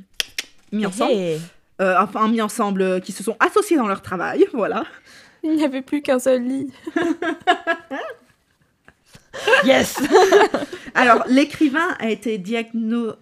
[0.73, 1.41] mis ensemble, Hey.
[1.81, 4.85] Euh, enfin mis ensemble, euh, qui se sont associés dans leur travail, voilà.
[5.43, 6.73] Il n'y avait plus qu'un seul lit.
[9.65, 10.01] Yes
[10.95, 13.19] Alors, l'écrivain a été diagnostisé,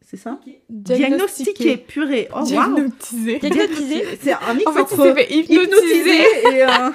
[0.00, 0.40] c'est ça?
[0.70, 2.28] Diagnostiqué, purée.
[2.34, 3.38] Oh, Diagnostiqué.
[3.50, 4.18] Diagnostiqué.
[4.22, 6.22] C'est un mix En fait, il entre s'est fait hypnotisé
[6.54, 6.94] et un-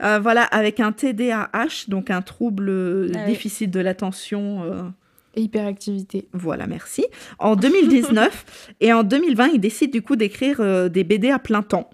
[0.00, 3.32] Euh, voilà, avec un TDAH, donc un trouble euh, Ah oui.
[3.32, 4.92] déficit de l'attention.
[5.38, 6.28] Et hyperactivité.
[6.32, 7.04] voilà, merci.
[7.38, 11.62] En 2019 et en 2020, il décide du coup d'écrire euh, des BD à plein
[11.62, 11.88] temps.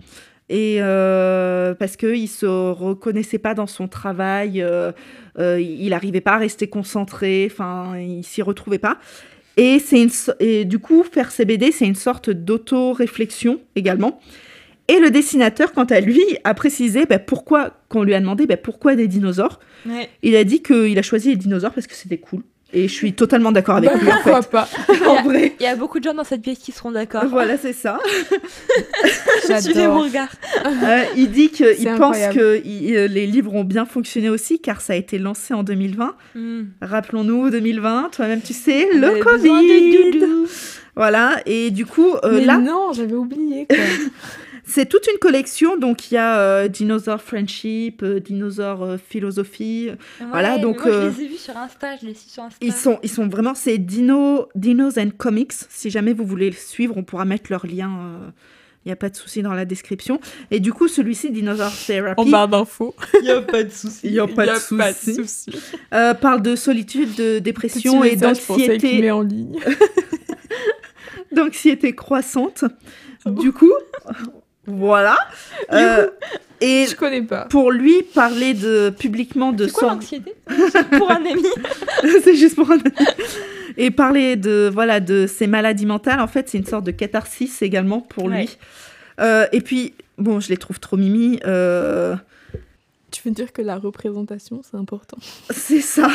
[0.49, 4.93] Et euh, parce qu'il se reconnaissait pas dans son travail, euh,
[5.39, 8.99] il n'arrivait pas à rester concentré, enfin, il s'y retrouvait pas.
[9.57, 14.21] Et, c'est une so- et du coup, faire ces BD, c'est une sorte d'auto-réflexion également.
[14.89, 18.47] Et le dessinateur, quant à lui, a précisé bah, pourquoi, quand on lui a demandé
[18.47, 20.09] bah, pourquoi des dinosaures, Ouais.
[20.23, 22.43] il a dit qu'il a choisi les dinosaures parce que c'était cool.
[22.77, 24.51] Et je suis totalement d'accord avec Bah, lui en pourquoi fait.
[24.51, 24.69] pas
[25.09, 25.55] En vrai.
[25.61, 27.25] Il y a beaucoup de gens dans cette pièce qui seront d'accord.
[27.27, 27.99] Voilà, c'est ça.
[29.61, 30.03] Suivez mon J'adore.
[30.05, 30.29] regard.
[30.67, 34.81] Euh, il dit qu'il pense que il- euh, les livres ont bien fonctionné aussi car
[34.81, 36.15] ça a été lancé en 2020.
[36.35, 36.63] Hmm.
[36.83, 40.27] Rappelons-nous 2020, toi-même tu sais, On le Covid.
[40.97, 43.77] Voilà, et du coup, euh, Mais là, non, j'avais oublié quoi.
[44.67, 45.77] C'est toute une collection.
[45.77, 49.91] Donc il y a euh, Dinosaur Friendship, euh, Dinosaur euh, Philosophie.
[50.31, 51.97] Voilà, Ouais, donc, Moi, euh, je les ai vus sur Insta.
[52.01, 52.59] Je les suis sur Insta.
[52.61, 55.53] Ils sont, ils sont vraiment, c'est Dino, Dinos and Comics.
[55.69, 58.33] Si jamais vous voulez le suivre, on pourra mettre leur lien.
[58.85, 60.21] Il n'y a pas de souci dans la description.
[60.51, 62.95] Et du coup, celui-ci, Dinosaur Therapy, d'infos.
[63.15, 64.01] Il n'y a pas de souci.
[64.05, 65.51] il n'y a pas de souci,
[65.95, 69.59] euh, parle de solitude, de dépression et d'anxiété, en ligne.
[71.33, 72.65] d'anxiété croissante.
[73.25, 73.73] Du coup,
[74.67, 75.17] voilà.
[75.73, 76.09] Euh,
[76.61, 77.47] et Je connais pas.
[77.47, 80.35] pour lui, parler de publiquement de quoi son l'anxiété
[80.99, 81.43] Pour un ami.
[82.23, 82.79] c'est juste pour un
[83.77, 87.61] et parler de voilà de ses maladies mentales en fait c'est une sorte de catharsis
[87.61, 88.43] également pour Ouais.
[88.43, 88.59] lui
[89.21, 91.39] Euh, et puis, bon, je les trouve trop mimi.
[91.47, 92.17] euh,
[93.13, 95.19] Tu veux dire que la représentation, c'est important
[95.51, 96.09] c'est ça.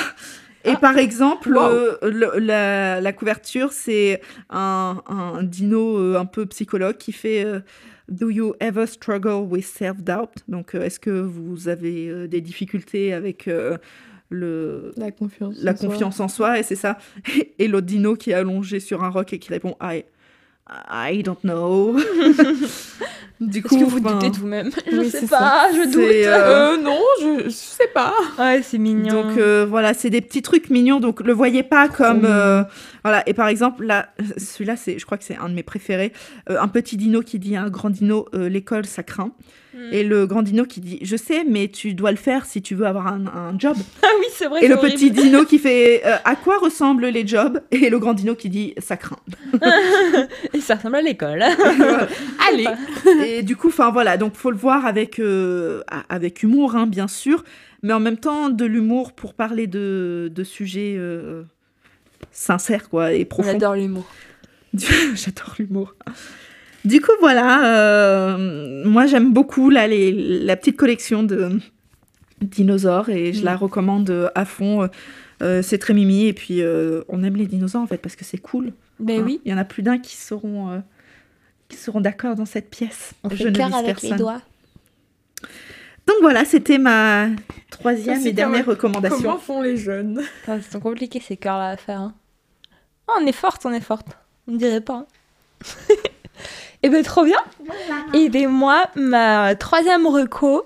[0.65, 1.61] Et par exemple, Wow.
[1.63, 4.19] euh, le- la, la couverture, c'est
[4.49, 7.59] un, un dino un peu psychologue qui fait euh,
[8.09, 10.43] Do you ever struggle with self-doubt?
[10.47, 13.77] Donc, euh, est-ce que vous avez euh, des difficultés avec euh,
[14.29, 15.55] le, La confiance.
[15.61, 15.87] la en soi.
[15.89, 16.97] confiance en soi, et c'est ça.
[17.59, 20.05] Et l'autre dino qui est allongé sur un roc et qui répond I,
[20.89, 21.97] I don't know.
[23.39, 25.95] du Est-ce que vous enfin, doutez de vous-même Je Oui, sais pas, je doute.
[25.97, 28.13] euh, Euh, non, je, je sais pas.
[28.37, 29.23] Ouais, c'est mignon.
[29.23, 30.99] Donc euh, voilà, c'est des petits trucs mignons.
[30.99, 32.27] Donc le voyez pas comme
[33.03, 33.23] voilà.
[33.27, 36.11] Et par exemple là, celui-là, c'est, je crois que c'est un de mes préférés.
[36.47, 39.31] Un petit dino qui dit à un grand dino, l'école ça craint.
[39.73, 39.77] Mm.
[39.93, 42.73] Et le grand dino qui dit, je sais, mais tu dois le faire si tu
[42.73, 43.75] veux avoir un, un job.
[44.01, 44.59] Ah oui, c'est vrai.
[44.59, 44.93] Et c'est le horrible.
[44.95, 47.61] petit dino qui fait, à quoi ressemblent les jobs?
[47.71, 49.19] Et le grand dino qui dit, ça craint.
[50.53, 51.43] Et ça ressemble à l'école.
[52.51, 52.67] Allez.
[53.25, 57.07] Et du coup, enfin voilà, donc faut le voir avec, euh, avec humour, hein, bien
[57.07, 57.43] sûr,
[57.83, 61.43] mais en même temps de l'humour pour parler de, de sujets euh,
[62.31, 63.55] sincères quoi, et On profonds.
[63.55, 64.05] adore l'humour.
[64.73, 65.95] J'adore l'humour.
[66.85, 70.11] Du coup, voilà, euh, moi j'aime beaucoup là, les,
[70.43, 71.59] la petite collection de
[72.41, 73.45] dinosaures et je Mm.
[73.45, 74.87] la recommande à fond.
[75.41, 78.25] Euh, c'est très mimi et puis euh, on aime les dinosaures en fait parce que
[78.25, 78.73] c'est cool.
[78.99, 79.23] Ben hein.
[79.25, 80.79] oui, Il y en a plus d'un qui seront, euh,
[81.69, 83.13] qui seront d'accord dans cette pièce.
[83.23, 84.17] on Je fait ne cœur avec les personne.
[84.17, 84.41] doigts.
[86.07, 87.27] Donc voilà, c'était ma
[87.69, 89.17] troisième et dernière recommandation.
[89.21, 92.01] Comment font les jeunes C'est compliqué ces cœurs là à faire.
[92.01, 92.13] hein.
[93.07, 94.07] Ah, on est forte, on est forte.
[94.47, 95.05] On ne dirait pas.
[95.05, 95.05] hein.
[96.83, 97.37] Et ben trop bien.
[98.13, 100.63] Et ben moi, ma troisième reco,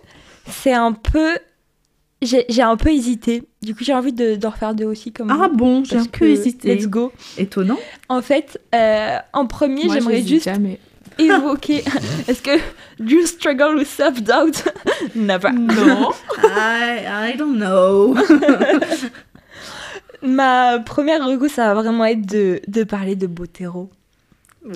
[0.47, 1.37] c'est un peu.
[2.21, 3.43] J'ai un peu hésité.
[3.61, 6.05] Du coup, j'ai envie de- d'en refaire deux aussi comme Ah vous, bon, j'ai un
[6.05, 6.75] peu que hésité.
[6.75, 7.11] Let's go.
[7.37, 7.77] Étonnant.
[8.07, 10.79] En fait, euh, en premier, j'aimerais juste Jamais.
[11.19, 11.83] Évoquer.
[12.27, 12.57] Est-ce que
[12.99, 14.63] do you struggle with self-doubt?
[15.15, 15.51] Never.
[15.51, 16.09] Non.
[16.43, 18.15] I, I don't know.
[20.21, 23.89] Ma première reco, ça va vraiment être de, de parler de Botero.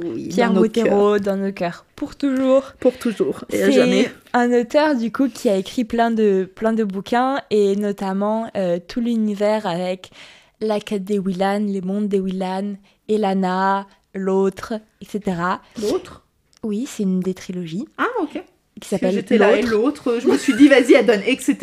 [0.03, 0.83] Oui, Pierre dans nos cœurs.
[0.85, 1.85] Botero dans nos cœurs.
[1.95, 2.73] Pour toujours.
[2.79, 4.11] Pour toujours et à C'est jamais.
[4.33, 8.79] un auteur du coup qui a écrit plein de, plein de bouquins et notamment euh,
[8.85, 10.11] tout l'univers avec
[10.59, 12.73] la quête des Willan, les mondes des Willan,
[13.07, 15.37] Elana, l'autre, etc.
[15.81, 16.23] L'autre?
[16.67, 18.43] Oui, c'est une des trilogies Ah, ok.
[18.79, 20.07] Qui s'appelle J'étais là et L'autre.
[20.11, 20.19] l'autre.
[20.21, 21.55] Je me suis dit, vas-y, elle donne, etc.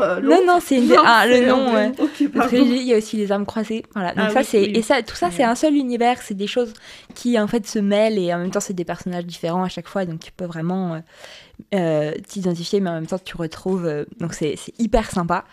[0.00, 0.88] euh, Non, non, c'est une.
[0.88, 1.88] Non, Ah, le c'est nom, ouais.
[1.88, 1.94] nom.
[1.98, 2.48] Ok, La pardon.
[2.48, 3.82] trilogie, il y a aussi les âmes croisées.
[3.94, 4.14] Voilà.
[4.14, 4.72] Donc Ah ça, oui, c'est oui.
[4.74, 6.20] et ça, tout ça, c'est un seul univers.
[6.22, 6.72] C'est des choses
[7.14, 9.88] qui en fait se mêlent et en même temps, c'est des personnages différents à chaque
[9.88, 10.04] fois.
[10.06, 10.98] Donc tu peux vraiment euh,
[11.74, 13.86] euh, t'identifier, mais en même temps, tu retrouves.
[13.86, 15.44] euh, donc c'est c'est hyper sympa.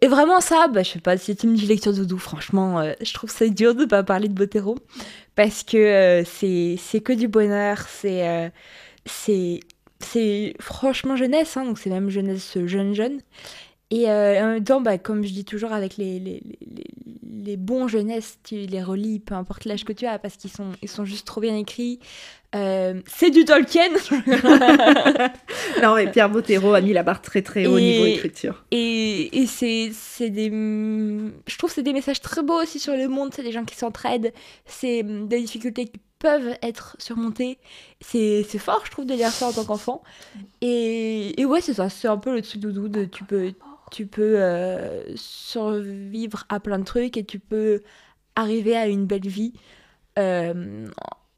[0.00, 2.92] Et vraiment ça, bah, je sais pas, si tu me dis lecture doudou, franchement, euh,
[3.02, 4.76] je trouve ça dur de pas parler de Botero
[5.36, 7.78] parce que euh, c'est c'est que du bonheur.
[7.88, 8.48] C'est euh,
[9.06, 9.60] c'est
[10.00, 13.20] c'est franchement jeunesse, hein, donc c'est même jeunesse jeune jeune.
[13.92, 16.84] Et euh, en même temps, bah, comme je dis toujours avec les, les, les,
[17.42, 20.70] les bons jeunesses, tu les relis, peu importe l'âge que tu as, parce qu'ils sont,
[20.80, 21.98] ils sont juste trop bien écrits.
[22.54, 23.88] Euh, c'est du Tolkien
[25.82, 28.64] Non, mais Pierre Bottero a mis la barre très très haut Et- niveau écriture.
[28.70, 30.50] Et, et c'est, c'est des...
[30.50, 33.64] Je trouve que c'est des messages très beaux aussi sur le monde, c'est des gens
[33.64, 34.32] qui s'entraident,
[34.66, 37.58] c'est des difficultés qui peuvent être surmontées.
[38.00, 40.02] C'est, c'est fort, je trouve, de lire ça en tant qu'enfant.
[40.60, 43.52] Et, et ouais, c'est ça, c'est un peu le truc doudou de tu peux,
[43.90, 47.82] tu peux euh, survivre à plein de trucs et tu peux
[48.36, 49.54] arriver à une belle vie
[50.18, 50.86] euh,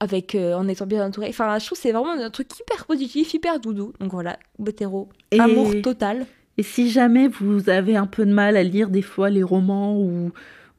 [0.00, 1.28] avec, euh, en étant bien entouré.
[1.30, 3.92] Enfin, je trouve que c'est vraiment un truc hyper positif, hyper doudou.
[4.00, 6.26] Donc voilà, Botero, Et- amour total.
[6.58, 9.96] Et si jamais vous avez un peu de mal à lire des fois les romans
[9.96, 10.32] ou,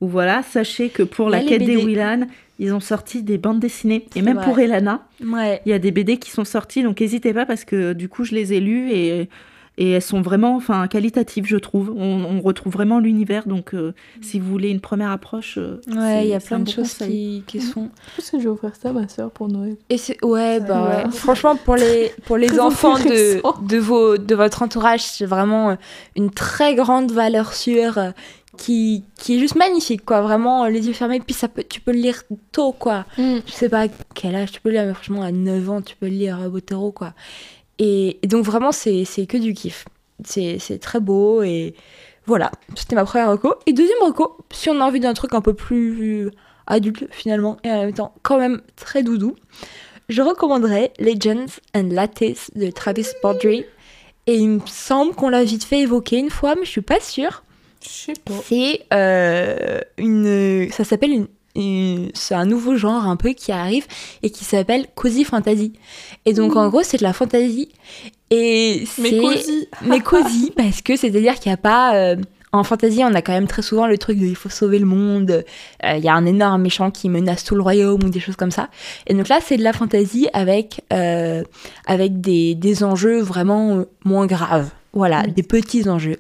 [0.03, 1.77] ou voilà, sachez que pour la quête des.
[1.77, 2.27] Willan,
[2.59, 4.05] ils ont sorti des bandes dessinées.
[4.15, 4.45] Et même vrai.
[4.45, 5.61] pour Elana, Ouais.
[5.65, 8.23] il y a des BD qui sont sortis, donc n'hésitez pas parce que du coup
[8.25, 9.29] je les ai lues et,
[9.79, 11.91] et elles sont vraiment enfin, qualitatives, je trouve.
[11.97, 16.25] On, on retrouve vraiment l'univers, donc euh, si vous voulez une première approche, euh, Ouais,
[16.25, 17.89] il y a plein un de choses qui, qui sont.
[18.11, 19.75] Je pense que je vais offrir ça à ma soeur pour Noël.
[19.89, 21.11] Et c'est ouais, bah ouais.
[21.11, 25.75] Franchement, pour les pour les enfants de, de vos de votre entourage, c'est vraiment
[26.15, 28.11] une très grande valeur sûre euh,
[28.57, 30.21] qui qui est juste magnifique quoi.
[30.21, 33.05] Vraiment euh, les yeux fermés, puis ça peut tu peux le lire tôt quoi.
[33.17, 35.81] Je sais pas à quel âge tu peux le lire, mais franchement à 9 ans
[35.81, 37.13] tu peux le lire euh, Botero quoi.
[37.79, 39.85] Et, et donc vraiment c'est c'est que du kiff.
[40.23, 41.75] C'est c'est très beau et
[42.25, 43.55] voilà, c'était ma première reco.
[43.65, 46.29] Et deuxième reco, si on a envie d'un truc un peu plus
[46.67, 49.35] adulte finalement et en même temps quand même très doudou,
[50.09, 53.65] je recommanderais Legends and Lattes de Travis Baldry.
[54.25, 57.01] Et il me semble qu'on l'a vite fait évoquer une fois, mais je suis pas
[57.01, 57.42] sûre.
[57.83, 58.33] Je sais pas.
[58.47, 63.85] C'est euh, une, ça s'appelle une, c'est un nouveau genre un peu qui arrive
[64.23, 65.73] et qui s'appelle cozy fantasy.
[66.25, 67.69] Et donc en gros c'est de la fantasy
[68.29, 69.19] et c'est
[69.85, 72.15] Mais cosy parce que c'est-à-dire qu'il n'y a pas euh,
[72.51, 74.85] en fantasy on a quand même très souvent le truc de il faut sauver le
[74.85, 75.43] monde,
[75.83, 78.35] euh, il y a un énorme méchant qui menace tout le royaume ou des choses
[78.35, 78.69] comme ça.
[79.05, 81.43] Et donc là c'est de la fantasy avec euh,
[81.85, 84.71] avec des, des enjeux vraiment moins graves.
[84.93, 86.17] Voilà, des petits enjeux.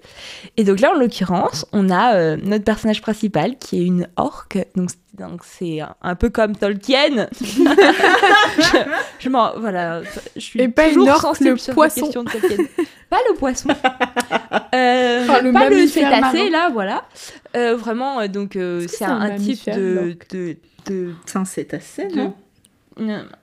[0.57, 4.57] Et donc là, en l'occurrence, on a euh, notre personnage principal qui est une orque.
[4.75, 7.27] Donc c'est- donc c'est un, peu comme Tolkien.
[7.39, 8.77] je,
[9.19, 10.01] je m'en voilà,
[10.35, 12.01] je suis Et pas une toujours orque, le sur poisson.
[12.01, 12.57] question de Tolkien.
[13.11, 13.69] pas le poisson.
[14.75, 17.03] Euh, Enfin, le pas le cétacé là, voilà.
[17.55, 20.57] Euh, vraiment, donc euh, c'est un, type de, de,
[20.87, 22.33] de, C'est un cétacé, de- non?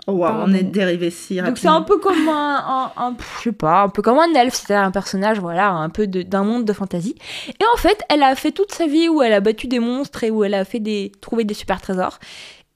[0.07, 1.71] Oh, wow, on est dérivé si donc rapidement.
[1.73, 4.55] c'est un peu comme un, un, un- je sais pas, un peu comme un elfe,
[4.55, 7.15] c'est-à-dire un personnage, voilà, un peu de- d'un monde de fantasy.
[7.49, 10.23] Et en fait, elle a fait toute sa vie où elle a battu des monstres
[10.25, 12.19] et où elle a fait des, trouvé des super trésors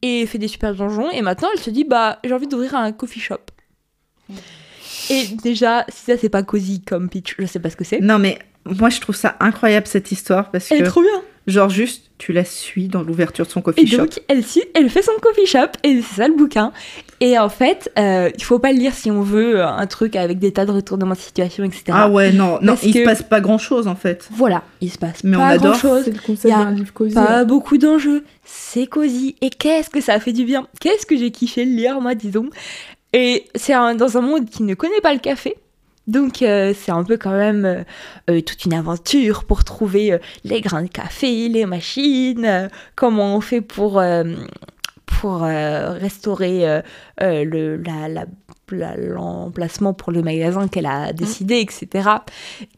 [0.03, 1.11] et fait des super donjons.
[1.11, 3.39] Et maintenant, elle se dit, bah, j'ai envie d'ouvrir un coffee shop.
[5.11, 8.01] Et déjà, si ça c'est pas cosy comme pitch, je sais pas ce que c'est.
[8.01, 11.23] Non, mais moi, je trouve ça incroyable cette histoire parce Elle est que, trop bien.
[11.47, 13.99] Genre, juste, tu la suis dans l'ouverture de son coffee Et shop.
[13.99, 14.43] donc, elle,
[14.75, 16.73] elle fait son coffee shop, et c'est ça le bouquin.
[17.21, 20.17] Et en fait, euh, il faut pas le lire si on veut euh, un truc
[20.17, 21.85] avec des tas de retournements de situation, etc.
[21.91, 24.29] Ah ouais, non, non, il que- se passe pas grand chose en fait.
[24.33, 25.73] Voilà, il se passe Mais on pas adore.
[25.73, 26.05] grand chose.
[26.05, 27.15] C'est le Y a livre cosy.
[27.15, 29.37] Pas beaucoup d'enjeux, c'est cosy.
[29.43, 30.67] Et qu'est-ce que ça a fait du bien?
[30.81, 32.49] Qu'est-ce que j'ai kiffé le lire, moi, disons?
[33.13, 35.55] Et c'est un- dans un monde qui ne connaît pas le café.
[36.07, 37.83] Donc euh, c'est un peu quand même euh,
[38.31, 43.41] euh, toute une aventure pour trouver euh, les grains de café, les machines, comment on
[43.41, 44.03] fait pour,
[45.07, 46.81] pour restaurer
[47.21, 48.25] le, la, la-
[48.71, 52.09] la- l'emplacement pour le magasin qu'elle a décidé, etc.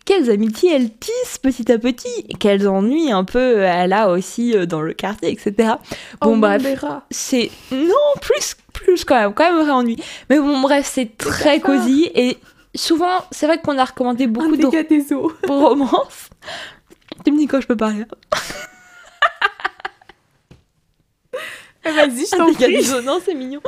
[0.05, 4.55] Quelles amitiés elle tisse petit à petit, et quels ennuis un peu elle a aussi
[4.67, 5.75] dans le quartier, etc.
[6.21, 7.05] Oh, Bon bref, Mandela.
[7.11, 9.97] c'est non plus plus quand même, quand même vrai ennui.
[10.29, 12.37] Mais bon bref, c'est très cosy et
[12.77, 14.57] souvent c'est vrai qu'on a recommandé beaucoup Un de
[15.49, 16.31] romances.
[17.25, 18.05] Tu me dis quand je peux parler.
[21.85, 23.05] Eh, Vas-y, je t'en prie.
[23.05, 23.61] non, c'est mignon.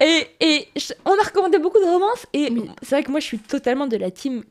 [0.00, 2.68] Et, et je- on a recommandé beaucoup de romances et Oui.
[2.82, 4.42] c'est vrai que moi je suis totalement de la team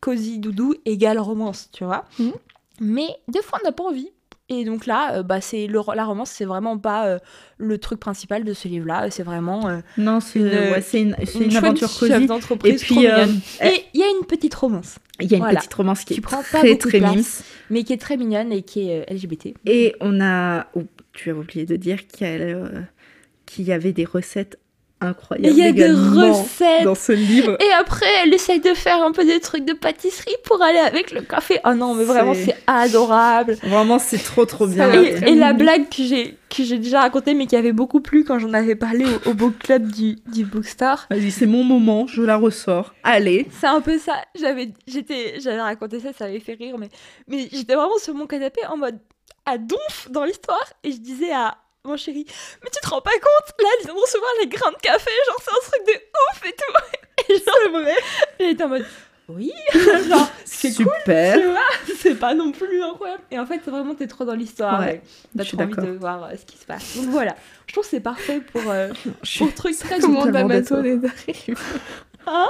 [0.00, 2.04] cosy doudou égale romance, tu vois.
[2.20, 2.32] Mhm.
[2.80, 4.10] Mais des fois on n'a pas envie.
[4.50, 7.18] Et donc là, euh, bah, c'est la romance, c'est vraiment pas euh,
[7.56, 9.10] le truc principal de ce livre-là.
[9.10, 12.12] C'est vraiment euh, Non, c'est Une- ouais, une, une, chouette aventure cosy.
[12.64, 13.26] Et puis, euh.
[13.62, 15.60] Et il y a une petite romance, il y a une voilà.
[15.60, 17.22] petite romance qui Qui est prend pas très de très mimes.
[17.70, 19.54] mais qui est très mignonne et qui est euh, LGBT.
[19.64, 20.82] Et on a, oh,
[21.14, 22.82] tu as oublié de dire qu'il y, a, euh,
[23.46, 24.58] qu'il y avait des recettes
[25.02, 26.84] Et incroyables il y a des recettes.
[26.84, 27.56] dans ce livre.
[27.60, 31.10] Et après, elle essaye de faire un peu des trucs de pâtisserie pour aller avec
[31.10, 31.60] le café.
[31.64, 33.56] Oh non, mais vraiment, C'est- adorable.
[33.62, 34.90] Vraiment, c'est trop trop bien.
[34.92, 38.38] Et, la blague que j'ai que j'ai déjà racontée, mais qui avait beaucoup plu quand
[38.38, 41.06] j'en avais parlé au, au book club du, du bookstore.
[41.10, 42.94] Vas-y, c'est mon moment, je la ressors.
[43.02, 43.48] Allez.
[43.60, 44.14] C'est un peu ça.
[44.38, 46.88] J'avais j'étais j'avais raconté ça, ça avait fait rire, mais
[47.26, 48.98] mais j'étais vraiment sur mon canapé en mode
[49.46, 52.24] à donf dans l'histoire et je disais à mon chéri,
[52.62, 53.54] mais tu te rends pas compte?
[53.58, 56.46] Là, ils viennent de recevoir les grains de café, genre c'est un truc de ouf
[56.46, 57.32] et tout.
[57.32, 57.96] Et genre, c'est vrai.
[58.40, 58.86] Et j'étais en mode,
[59.28, 59.52] oui,
[60.08, 60.86] genre c'est cool.
[61.00, 61.38] Super.
[61.38, 63.22] Tu vois, c'est pas non plus incroyable.
[63.30, 64.80] Et en fait, c'est vraiment, t'es trop dans l'histoire.
[64.80, 65.02] Ouais,
[65.36, 66.96] T'as trop envie de voir euh, ce qui se passe.
[66.96, 67.34] Donc voilà,
[67.66, 68.88] je trouve que c'est parfait pour, euh,
[69.22, 70.36] Je suis pour truc très Comment les
[70.76, 71.58] arrive
[72.26, 72.48] Hein?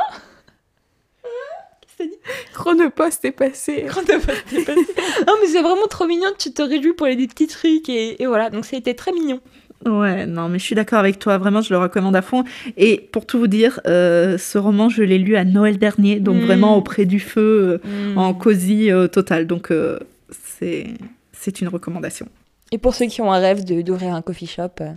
[2.00, 2.10] Dit
[2.52, 3.86] Chronopost est passé.
[4.06, 4.40] T'es passé.
[5.26, 6.28] Non, mais c'est vraiment trop mignon.
[6.38, 7.88] Tu te réjouis pour les des petits trucs.
[7.88, 9.40] Et, et voilà, donc c'était très mignon.
[9.86, 11.36] Ouais, non, mais je suis d'accord avec toi.
[11.38, 12.44] Vraiment, je le recommande à fond.
[12.76, 16.36] Et pour tout vous dire, euh, ce roman, je l'ai lu à Noël dernier, donc
[16.36, 16.44] Mm.
[16.46, 18.18] vraiment auprès du feu, euh, Mm.
[18.18, 19.46] en cosy euh, total.
[19.46, 19.98] Donc, euh,
[20.30, 20.86] c'est
[21.32, 22.26] c'est une recommandation.
[22.72, 24.90] Et pour ceux qui ont un rêve de- d'ouvrir un coffee shop, euh,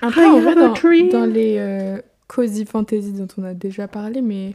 [0.00, 3.52] Après, I en vrai, have a dans, dans les euh, cozy fantasy dont on a
[3.52, 4.54] déjà parlé, mais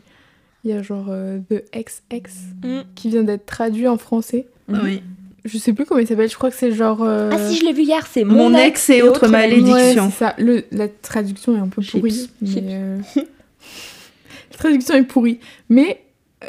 [0.66, 2.82] il y a genre euh, The XX Mm.
[2.96, 4.48] qui vient d'être traduit en français.
[4.68, 4.80] Mhm.
[4.84, 5.02] Oui.
[5.46, 7.04] Je sais plus comment il s'appelle, je crois que c'est genre.
[7.04, 10.10] euh, Ah si, je l'ai vu hier, c'est Mon Mon, ex et autres malédictions.
[10.10, 10.34] c'est ça.
[10.40, 11.92] Le, la traduction est un peu Chips.
[12.02, 12.30] pourrie.
[12.42, 12.64] Mais, Chips.
[12.68, 12.98] euh,
[14.52, 15.40] la traduction est pourrie.
[15.70, 16.02] Mais,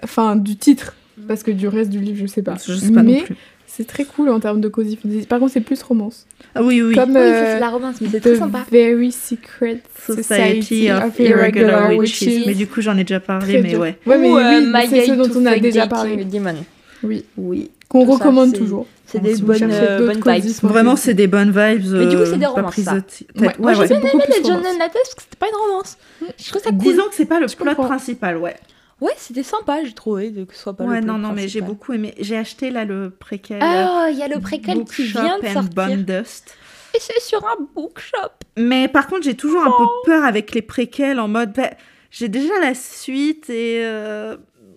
[0.02, 0.94] enfin, du titre.
[1.28, 2.56] Parce que du reste du livre, je sais pas.
[2.64, 3.36] Je sais pas mais non plus.
[3.76, 5.26] C'est très cool en termes de cozy fantasy.
[5.26, 6.26] Par contre, c'est plus romance.
[6.54, 6.94] Ah oui, oui.
[6.94, 8.64] Comme Oui, euh, c'est la romance, mais c'est très sympa.
[8.70, 12.46] Very Secret Society of Irregular Witches.
[12.46, 13.78] Mais du coup, j'en ai déjà parlé, Très mais bien.
[13.80, 13.98] ouais.
[14.06, 16.24] Ouais, mais Ou, euh, oui, My c'est ce dont on a déjà parlé.
[16.24, 16.54] Demon.
[17.02, 17.24] Oui.
[17.36, 17.70] Oui.
[17.88, 18.86] Qu'on ça, recommande toujours.
[19.06, 20.52] C'est des si bonnes, euh, bonnes vibes.
[20.62, 21.84] Vraiment, c'est des bonnes vibes.
[21.92, 22.94] Mais du coup, euh, c'est des pas romances, ça.
[22.94, 23.00] Ouais,
[23.46, 23.86] Ouais, moi, ouais.
[23.86, 24.66] j'ai beaucoup aimé les John romance.
[24.74, 25.96] and Lattes parce que c'était pas une romance.
[26.42, 26.78] Je trouve ça cool.
[26.78, 28.56] Disons que c'est pas le plot principal, ouais.
[29.00, 31.48] Ouais, c'était sympa, j'ai trouvé, de que ce soit pas ouais, le non, non, mais
[31.48, 32.14] j'ai beaucoup aimé.
[32.18, 33.58] J'ai acheté là le préquel.
[33.62, 35.98] Ah, il y il y a le préquel qui vient de sortir.
[35.98, 36.56] Dust.
[36.98, 38.30] c'est sur un bookshop.
[38.56, 41.52] Mais par contre, j'ai toujours un peu peur avec les préquels en mode.
[41.52, 41.70] bah,
[42.10, 43.80] j'ai déjà la suite et.
[43.84, 44.36] euh,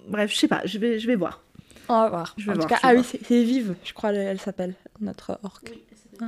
[0.10, 1.42] Bref, je sais pas, je vais, je vais voir.
[1.88, 2.36] On va voir.
[2.38, 3.06] Je vais en voir, tout cas, ah oui, voir.
[3.06, 5.72] c'est c'est Vive, je crois, elle, elle s'appelle, notre orque.
[6.22, 6.26] Ah.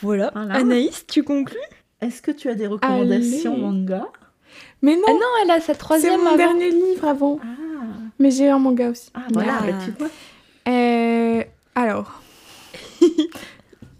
[0.00, 0.32] Voilà.
[0.34, 0.54] Voilà.
[0.54, 1.58] Anaïs, tu conclus?
[2.00, 3.62] Est-ce que tu as des recommandations Allez.
[3.62, 4.08] manga?
[4.82, 6.36] Mais non, Ah non, elle a sa c'est troisième mon avant.
[6.36, 7.38] dernier livre avant.
[7.42, 7.46] Ah,
[8.18, 9.10] Mais j'ai un manga aussi.
[9.14, 9.72] ah voilà, Ah.
[9.84, 10.08] tu vois.
[10.68, 11.42] Euh,
[11.74, 12.20] alors.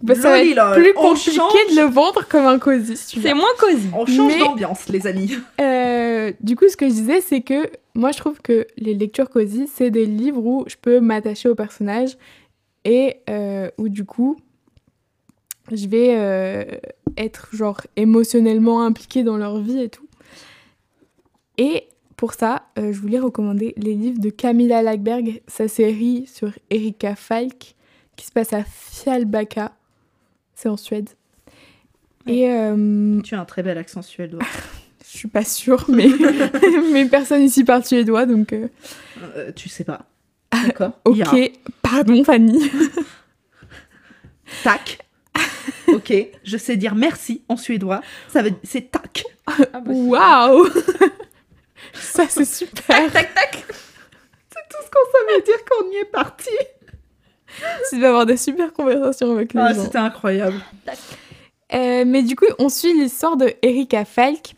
[0.01, 1.53] Bah, ça va être plus compliqué change.
[1.73, 3.29] de le vendre comme un cosy, si tu veux.
[3.29, 3.87] C'est moins cosy.
[3.95, 5.31] On change Mais- d'ambiance, les amis.
[5.61, 9.29] Euh, du coup, ce que je disais, c'est que moi, je trouve que les lectures
[9.29, 12.17] cosy, c'est des livres où je peux m'attacher aux personnages
[12.83, 14.35] et euh, où, du coup,
[15.71, 16.65] je vais euh,
[17.17, 20.02] être, genre, émotionnellement impliquée dans leur vie et tout.
[21.57, 26.51] Et pour ça, euh, je voulais recommander les livres de Camilla Lackberg, sa série sur
[26.69, 27.75] Erika Falk,
[28.15, 29.73] qui se passe à Fjällbacka.
[30.55, 31.09] C'est en Suède.
[32.27, 34.41] Et euh, Tu as un très bel accent suédois.
[35.03, 36.07] je suis pas sûre, mais,
[36.93, 38.69] mais personne ici parle suédois, donc euh,
[39.55, 40.05] tu sais pas.
[40.51, 40.93] D'accord.
[41.05, 41.17] ok.
[41.17, 41.37] Ira.
[41.81, 42.71] Pardon, Fanny.
[44.63, 44.99] Tac.
[45.87, 46.13] ok,
[46.43, 48.01] je sais dire merci en suédois.
[48.29, 49.25] Ça veut c'est tac.
[49.47, 50.69] Ah bah, Waouh
[51.93, 53.11] Ça, c'est super.
[53.11, 53.65] Tac tac.
[53.67, 56.49] C'est tout ce qu'on savait dire quand on y est parti.
[57.89, 59.83] Tu vas avoir des super conversations avec les Ah, gens.
[59.83, 60.55] c'était incroyable.
[61.73, 64.53] Euh, mais du coup, on suit l'histoire de Erika Falk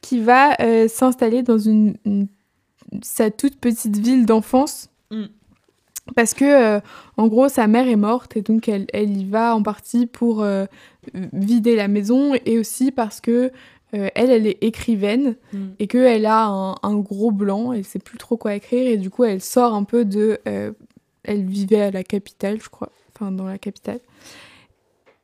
[0.00, 2.28] qui va euh, s'installer dans une, une-
[3.02, 4.88] sa toute petite ville d'enfance.
[5.10, 5.24] Mm.
[6.16, 6.80] Parce que, euh,
[7.16, 10.44] en gros, sa mère est morte et donc elle, elle y va en partie pour
[11.32, 13.52] vider la maison et aussi parce que
[13.94, 15.58] euh, elle, elle est écrivaine Mm.
[15.78, 19.10] et qu'elle a un, un gros blanc, elle sait plus trop quoi écrire et du
[19.10, 20.38] coup, elle sort un peu de.
[20.48, 20.72] euh,
[21.24, 24.00] elle vivait à la capitale, je crois, enfin dans la capitale.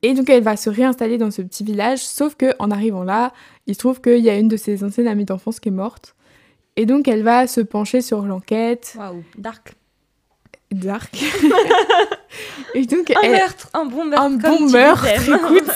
[0.03, 3.33] Et donc elle va se réinstaller dans ce petit village, sauf que en arrivant là,
[3.67, 6.15] il se trouve qu'il y a une de ses anciennes amies d'enfance qui est morte.
[6.77, 8.95] Et donc elle va se pencher sur l'enquête.
[8.97, 9.75] Waouh, dark.
[10.71, 11.11] Dark.
[12.75, 14.23] et donc Un elle- meurtre, un bon meurtre.
[14.25, 15.71] un bon meurtre, écoute.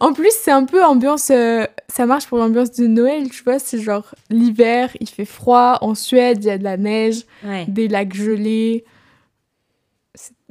[0.00, 1.30] En plus, c'est un peu ambiance.
[1.30, 3.58] euh, ça marche pour l'ambiance de Noël, tu vois.
[3.58, 5.78] C'est genre l'hiver, il fait froid.
[5.80, 7.64] En Suède, il y a de la neige, Ouais.
[7.68, 8.84] des lacs gelés.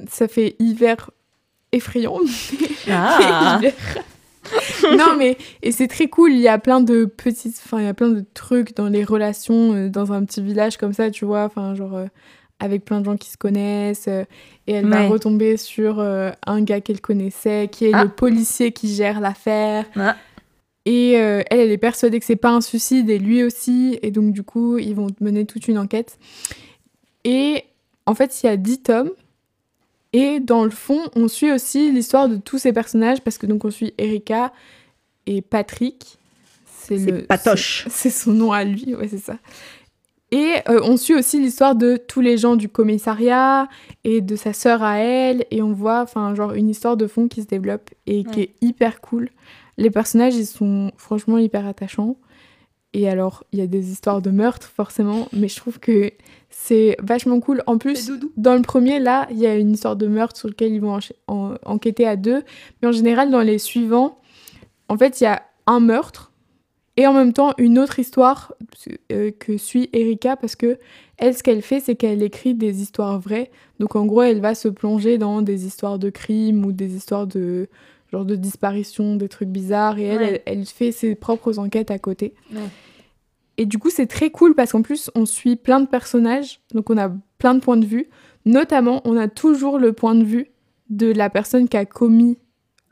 [0.08, 1.10] Ça fait hiver
[1.72, 2.18] effrayant.
[2.90, 3.60] Ah.
[4.96, 5.36] non, mais.
[5.62, 6.32] Et c'est très cool.
[6.32, 7.60] Il y a plein de petites.
[7.64, 10.76] Enfin, il y a plein de trucs dans les relations euh, dans un petit village
[10.78, 11.44] comme ça, tu vois.
[11.44, 11.94] Enfin, genre.
[11.96, 12.06] euh,
[12.60, 14.08] avec plein de gens qui se connaissent.
[14.08, 14.24] euh,
[14.66, 18.04] et elle va retomber sur euh, un gars qu'elle connaissait, qui est Ah.
[18.04, 19.84] le policier qui gère l'affaire.
[19.96, 20.16] Ah.
[20.84, 23.98] Et euh, elle, elle est persuadée que c'est pas un suicide, et lui aussi.
[24.02, 26.18] Et donc, du coup, ils vont mener toute une enquête.
[27.24, 27.64] Et
[28.06, 29.10] en fait, il y a 10 tomes.
[30.14, 33.64] Et dans le fond, on suit aussi l'histoire de tous ces personnages, parce que donc
[33.66, 34.52] on suit Erika
[35.26, 36.16] et Patrick.
[36.66, 37.86] C'est le- Patoche.
[37.90, 39.36] c'est son nom à lui, ouais, c'est ça.
[40.30, 43.68] Et euh, on suit aussi l'histoire de tous les gens du commissariat
[44.04, 45.46] et de sa sœur à elle.
[45.50, 48.54] Et on voit, enfin, genre, une histoire de fond qui se développe et qui est
[48.60, 49.30] hyper cool.
[49.78, 52.16] Les personnages, ils sont franchement hyper attachants.
[52.94, 56.10] Et alors, il y a des histoires de meurtre, forcément, mais je trouve que
[56.50, 57.62] c'est vachement cool.
[57.66, 58.06] En plus,
[58.36, 60.98] dans le premier, là, il y a une histoire de meurtre sur lequel ils vont
[61.26, 62.42] en- enquêter à deux.
[62.82, 64.18] Mais en général, dans les suivants,
[64.88, 66.32] en fait, il y a un meurtre
[66.98, 68.52] et en même temps une autre histoire
[69.12, 70.78] euh, que suit Erika parce que
[71.16, 73.50] elle, ce qu'elle fait, c'est qu'elle écrit des histoires vraies.
[73.78, 77.26] Donc en gros, elle va se plonger dans des histoires de crimes ou des histoires
[77.26, 77.68] de
[78.12, 79.98] genre de disparition, des trucs bizarres.
[79.98, 80.42] Et elle, Ouais.
[80.46, 82.34] elle, elle fait ses propres enquêtes à côté.
[82.52, 82.60] Ouais.
[83.58, 86.90] Et du coup, c'est très cool parce qu'en plus, on suit plein de personnages, donc
[86.90, 88.08] on a plein de points de vue.
[88.44, 90.48] Notamment, on a toujours le point de vue
[90.90, 92.38] de la personne qui a commis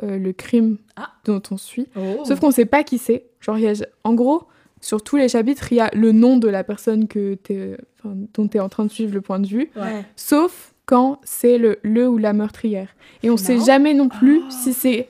[0.02, 1.10] euh, le crime Ah.
[1.24, 1.89] dont on suit.
[1.97, 2.24] Oh.
[2.24, 3.27] Sauf qu'on sait pas qui c'est.
[3.40, 4.44] Genre, il y a- en gros,
[4.81, 8.14] sur tous les chapitres, il y a le nom de la personne que t'es- enfin,
[8.35, 10.05] dont tu es en train de suivre le point de vue, Ouais.
[10.16, 12.94] sauf quand c'est le, le ou la meurtrière.
[13.23, 14.51] Et on sait jamais non plus Ah.
[14.51, 15.09] si c'est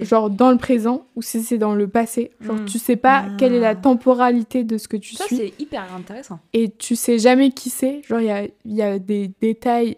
[0.00, 2.32] genre dans le présent ou si c'est dans le passé.
[2.42, 2.64] Genre, Mm.
[2.66, 3.30] tu sais pas Ah.
[3.38, 6.38] quelle est la temporalité de ce que tu Ça, suis c'est hyper intéressant.
[6.52, 8.02] et tu sais jamais qui c'est.
[8.02, 9.96] Genre, il y a, il y a des détails,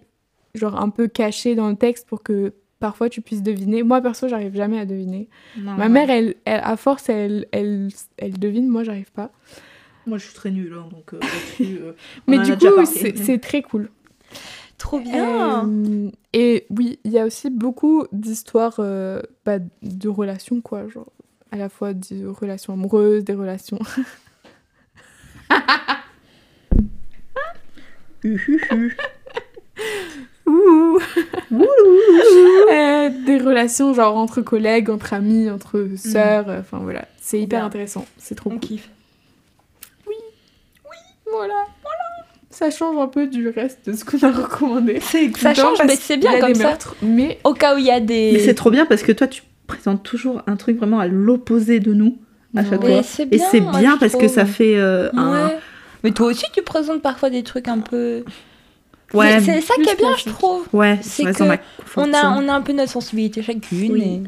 [0.55, 2.53] genre un peu cachés dans le texte pour que
[2.83, 3.85] parfois tu puisses deviner.
[3.85, 5.29] Moi, perso, j'arrive jamais à deviner.
[5.57, 5.89] Non, Ma ouais.
[5.89, 7.89] mère, elle, elle- à force, elle, elle,
[8.19, 9.31] elle devine, moi, j'arrive pas.
[10.05, 11.21] Moi, je suis très nulle, hein, donc euh,
[11.61, 11.93] euh,
[12.27, 13.89] Mais du coup, c'est très cool.
[14.79, 15.65] Trop bien.
[15.65, 18.81] Euh, et oui, il y a aussi beaucoup d'histoires
[19.47, 20.89] bah, de relations, quoi.
[20.89, 21.13] Genre,
[21.53, 23.79] à la fois des relations amoureuses, des relations.
[30.47, 30.99] Ouh.
[32.73, 36.49] Euh, des relations genre entre collègues, entre amis, entre sœurs.
[36.49, 37.67] euh, Enfin voilà, c'est hyper bien.
[37.67, 38.07] intéressant.
[38.19, 38.61] C'est trop On cool.
[38.61, 38.89] kiffe.
[41.31, 42.27] Voilà, voilà.
[42.51, 45.01] Ça change un peu du reste de ce qu'on a recommandé.
[45.01, 46.69] Ça change, parce mais c'est bien y a comme des ça.
[46.69, 48.31] meurtres, mais Au cas où il y a des.
[48.35, 51.81] Mais c'est trop bien parce que toi, tu présentes toujours un truc vraiment à l'opposé
[51.81, 52.19] de nous
[52.55, 52.71] à Non.
[52.71, 52.91] chaque fois.
[53.31, 55.47] Et c'est bien parce que ça fait euh, un.
[55.49, 55.59] Ouais.
[56.05, 58.25] Mais toi aussi, tu présentes parfois des trucs un peu.
[59.15, 60.67] Ouais, C'est ça qui est bien, je trouve.
[60.73, 61.59] ouais, c'est reste que dans ma
[61.97, 63.93] On comfort a, on a un peu notre sensibilité chacune.
[63.93, 64.23] Oui.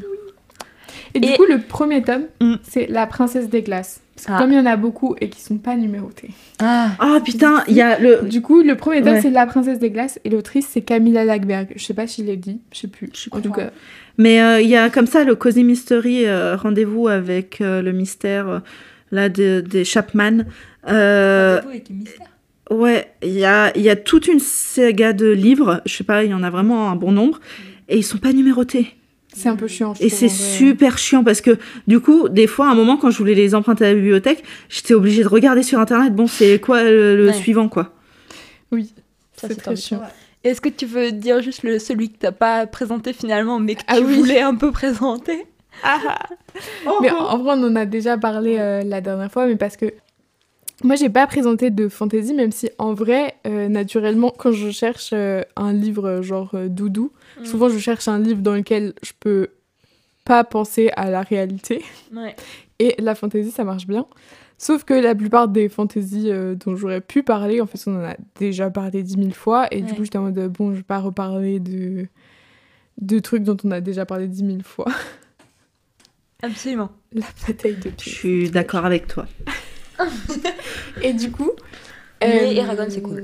[1.13, 1.17] Et...
[1.17, 2.55] Et du coup, le premier tome, Mm.
[2.63, 4.01] c'est La princesse des glaces.
[4.15, 4.37] Parce que Ah.
[4.39, 6.29] comme il y en a beaucoup et qui sont pas numérotés.
[6.59, 6.91] Ah.
[6.99, 8.21] Ah putain, il y a le.
[8.23, 9.21] Du coup, le premier tome, Ouais.
[9.21, 11.73] c'est La princesse des glaces et l'autrice, c'est Camilla Lackberg.
[11.75, 13.09] Je sais pas si je l'ai dit, je sais plus.
[13.13, 13.71] Je en tout cas,
[14.17, 17.91] Mais euh, il y a comme ça le Cozy Mystery euh, rendez-vous avec euh, le
[17.91, 18.61] mystère
[19.11, 20.45] là de- des Chapman.
[20.89, 22.27] Euh, Rendez-vous avec le mystère.
[22.71, 25.81] Ouais, il y a, il y a toute une saga de livres.
[25.85, 27.39] Je sais pas, il y en a vraiment un bon nombre
[27.89, 28.95] et ils sont pas numérotés.
[29.33, 29.93] c'est un peu chiant.
[29.93, 33.09] je Et c'est super chiant parce que du coup, des fois, à un moment, quand
[33.11, 36.15] je voulais les emprunter à la bibliothèque, j'étais obligée de regarder sur internet.
[36.15, 37.33] Bon, c'est quoi le, le Ouais.
[37.33, 37.93] suivant quoi
[38.71, 38.93] Oui,
[39.35, 40.01] Ça, c'est très chiant.
[40.43, 43.81] Est-ce que tu veux dire juste le, celui que t'as pas présenté finalement, mais que
[43.87, 44.15] Ah tu oui.
[44.17, 45.45] voulais un peu présenter?
[47.01, 49.87] Mais en vrai, on en a déjà parlé euh, la dernière fois, mais parce que
[50.83, 55.11] moi, j'ai pas présenté de fantasy, même si en vrai, euh, naturellement, quand je cherche
[55.13, 57.45] euh, un livre euh, genre euh, doudou, Mm.
[57.45, 59.49] souvent je cherche un livre dans lequel je peux
[60.25, 61.83] pas penser à la réalité.
[62.13, 62.35] Ouais.
[62.79, 64.05] Et la fantasy, ça marche bien.
[64.57, 68.03] Sauf que la plupart des fantaisies euh, dont j'aurais pu parler, en fait, on en
[68.05, 69.67] a déjà parlé dix mille fois.
[69.71, 72.07] Et du coup, j'étais en mode, bon, je vais pas reparler de,
[73.01, 74.87] de trucs dont on a déjà parlé dix mille fois.
[76.41, 76.91] Absolument.
[77.13, 78.11] la bataille de Je pieds.
[78.13, 79.25] suis d'accord avec toi.
[81.01, 81.51] Et du coup.
[82.21, 83.23] Mais euh, Eragon, c'est cool.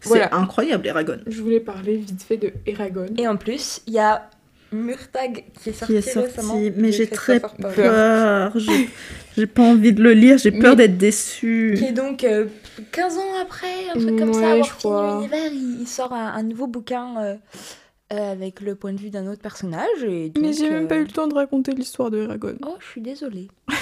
[0.00, 0.34] C'est Voilà.
[0.34, 1.18] incroyable, Eragon.
[1.26, 3.06] Je voulais parler vite fait de Eragon.
[3.16, 4.28] Et en plus, il y a
[4.72, 6.60] Murtag qui est sorti, Qui est sorti, récemment.
[6.76, 8.52] mais j'ai très peur.
[9.36, 11.74] J'ai- pas envie de le lire, j'ai peur d'être déçue.
[11.78, 12.46] Qui est donc euh,
[12.90, 15.16] 15 ans après, un truc comme Ouais, ça, avoir je fini crois.
[15.18, 17.34] l'univers, il, il sort un, un nouveau bouquin euh,
[18.12, 20.02] euh, avec le point de vue d'un autre personnage.
[20.06, 22.56] Et donc, Mais j'ai même pas eu le temps de raconter l'histoire de Eragon.
[22.66, 23.48] Oh, je suis désolée.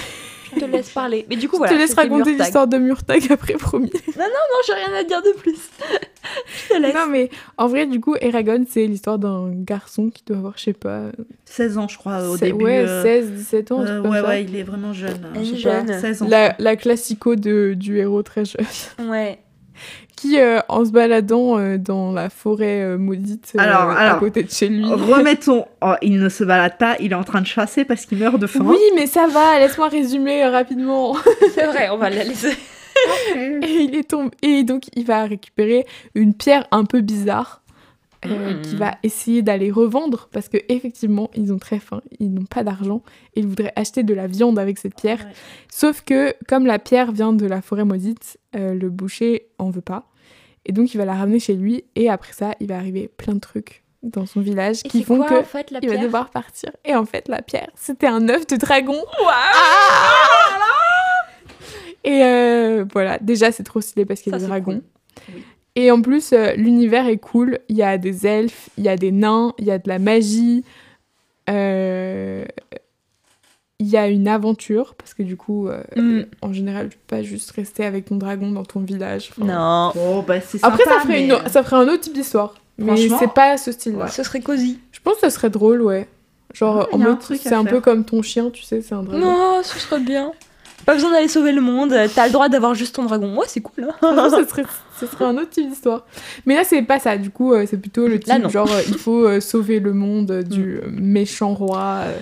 [0.53, 1.25] je te laisse parler.
[1.29, 1.73] Mais du coup, je voilà.
[1.73, 3.91] te laisse raconter l'histoire de Murtag après, promis.
[4.17, 5.55] Non, j'ai rien à dire de plus.
[6.69, 6.93] je te laisse.
[6.93, 10.63] non, mais en vrai, du coup, Eragon, c'est l'histoire d'un garçon qui doit avoir, je
[10.63, 11.03] sais pas,
[11.45, 12.63] 16 ans, je crois, au début.
[12.65, 13.81] ouais, euh, 16, 17 ans.
[13.81, 14.27] euh, ouais, ça.
[14.27, 15.19] ouais, il est vraiment jeune.
[15.35, 15.99] Je pas, jeune.
[15.99, 16.27] 16 ans.
[16.29, 18.65] La, la classico de, du héros très jeune.
[19.07, 19.39] Ouais.
[20.21, 24.43] Qui, euh, en se baladant euh, dans la forêt euh, maudite euh, Alors, à côté
[24.43, 24.85] de chez lui.
[24.87, 25.65] Remettons.
[25.81, 28.37] Oh, il ne se balade pas, il est en train de chasser parce qu'il meurt
[28.37, 28.63] de faim.
[28.63, 31.15] Oui, mais ça va, laisse-moi résumer euh, rapidement.
[31.55, 32.51] C'est vrai, on va la laisser.
[33.35, 34.29] Et il est tombé.
[34.43, 37.61] Et donc, il va récupérer une pierre un peu bizarre
[38.27, 38.61] euh, Mm.
[38.61, 42.63] qu'il va essayer d'aller revendre parce que effectivement, ils ont très faim, ils n'ont pas
[42.63, 43.01] d'argent
[43.33, 45.17] et ils voudraient acheter de la viande avec cette pierre.
[45.25, 45.33] Ouais.
[45.71, 49.81] Sauf que, comme la pierre vient de la forêt maudite, euh, le boucher en veut
[49.81, 50.10] pas.
[50.65, 51.85] Et donc, il va la ramener chez lui.
[51.95, 55.17] Et après ça, il va arriver plein de trucs dans son village Et qui font
[55.17, 56.71] quoi, que en fait, la il va devoir partir.
[56.85, 58.97] Et en fait, la pierre, c'était un œuf de dragon.
[62.03, 64.81] Et euh, voilà, déjà c'est trop stylé parce qu'il y a des dragons.
[64.81, 65.35] cool.
[65.35, 65.43] Oui.
[65.75, 67.59] Et en plus, euh, l'univers est cool.
[67.69, 69.99] Il y a des elfes, il y a des nains, il y a de la
[69.99, 70.63] magie.
[71.49, 72.43] euh,
[73.83, 76.25] Il y a une aventure parce que du coup, euh, Mm.
[76.43, 79.31] en général, tu peux pas juste rester avec ton dragon dans ton village.
[79.35, 79.91] Enfin, Non.
[79.95, 82.53] Oh, bah, c'est Après, sympa, ça, ferait mais- une, ça ferait un autre type d'histoire.
[82.77, 84.07] Mais Franchement, c'est pas ce style-là.
[84.07, 84.79] Ce serait cosy.
[84.91, 86.07] Je pense que ça serait drôle, ouais.
[86.53, 89.19] Genre, Ouais, en mode, c'est un peu comme ton chien, tu sais, c'est un dragon.
[89.19, 90.31] Non, ce serait bien.
[90.85, 91.93] Pas besoin d'aller sauver le monde.
[92.15, 93.35] T'as le droit d'avoir juste ton dragon.
[93.37, 93.87] Ouais, c'est cool.
[94.01, 94.29] hein.
[94.31, 94.63] Ce serait,
[94.99, 96.05] ce serait un autre type d'histoire.
[96.45, 97.17] Mais là, c'est pas ça.
[97.17, 98.49] Du coup, euh, c'est plutôt le Là, type non.
[98.49, 102.17] genre, euh, il faut euh, sauver le monde euh, du euh, méchant roi euh,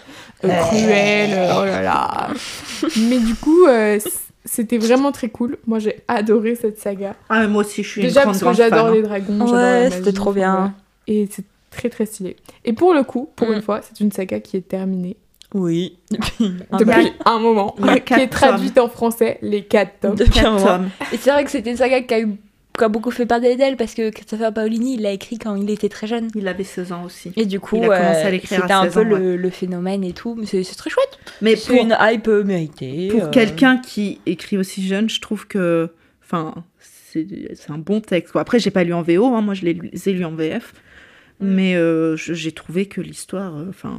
[0.45, 1.30] euh, cruel.
[1.34, 2.27] euh, oh là là.
[3.10, 3.99] Mais du coup, euh,
[4.45, 5.57] c'était vraiment très cool.
[5.68, 7.15] Moi, j'ai adoré cette saga.
[7.30, 8.94] Ah, mais moi aussi, je suis Déjà une grande, parce que j'adore fan.
[8.95, 9.03] les hein.
[9.03, 9.53] dragons.
[9.53, 10.73] Ouais, c'était trop bien.
[11.07, 12.36] Et c'est très très stylé.
[12.65, 13.53] Et pour le coup, pour Mm.
[13.53, 15.18] une fois, c'est une saga qui est terminée
[15.53, 15.97] Oui.
[16.11, 20.15] Depuis un depuis un moment, qui est traduite en français, les quatre tomes.
[20.15, 20.65] Depuis un Quatre moment.
[20.65, 20.89] tomes.
[21.11, 22.35] Et c'est vrai que c'était une saga qui a, eu-
[22.77, 25.69] qui a beaucoup fait parler d'elle parce que Christopher Paolini, il l'a écrit quand il
[25.71, 26.27] était très jeune.
[26.35, 27.31] Il avait 16 ans aussi.
[27.35, 30.35] Et du coup, euh, c'était un 16 peu ans, le, le phénomène et tout.
[30.38, 31.17] Mais c'est très chouette.
[31.41, 33.07] Mais C'est pour, une hype méritée.
[33.09, 33.30] pour euh.
[33.31, 35.89] quelqu'un qui écrit aussi jeune, je trouve que.
[36.23, 36.53] Enfin,
[37.11, 37.26] c'est
[37.69, 38.34] un bon texte.
[38.34, 38.41] quoi.
[38.41, 40.73] Après, j'ai pas lu en VO, hein, moi je les lu- ai lus en VF.
[41.39, 41.47] Mm.
[41.47, 43.57] Mais euh, j'ai trouvé que l'histoire.
[43.57, 43.97] euh, Enfin,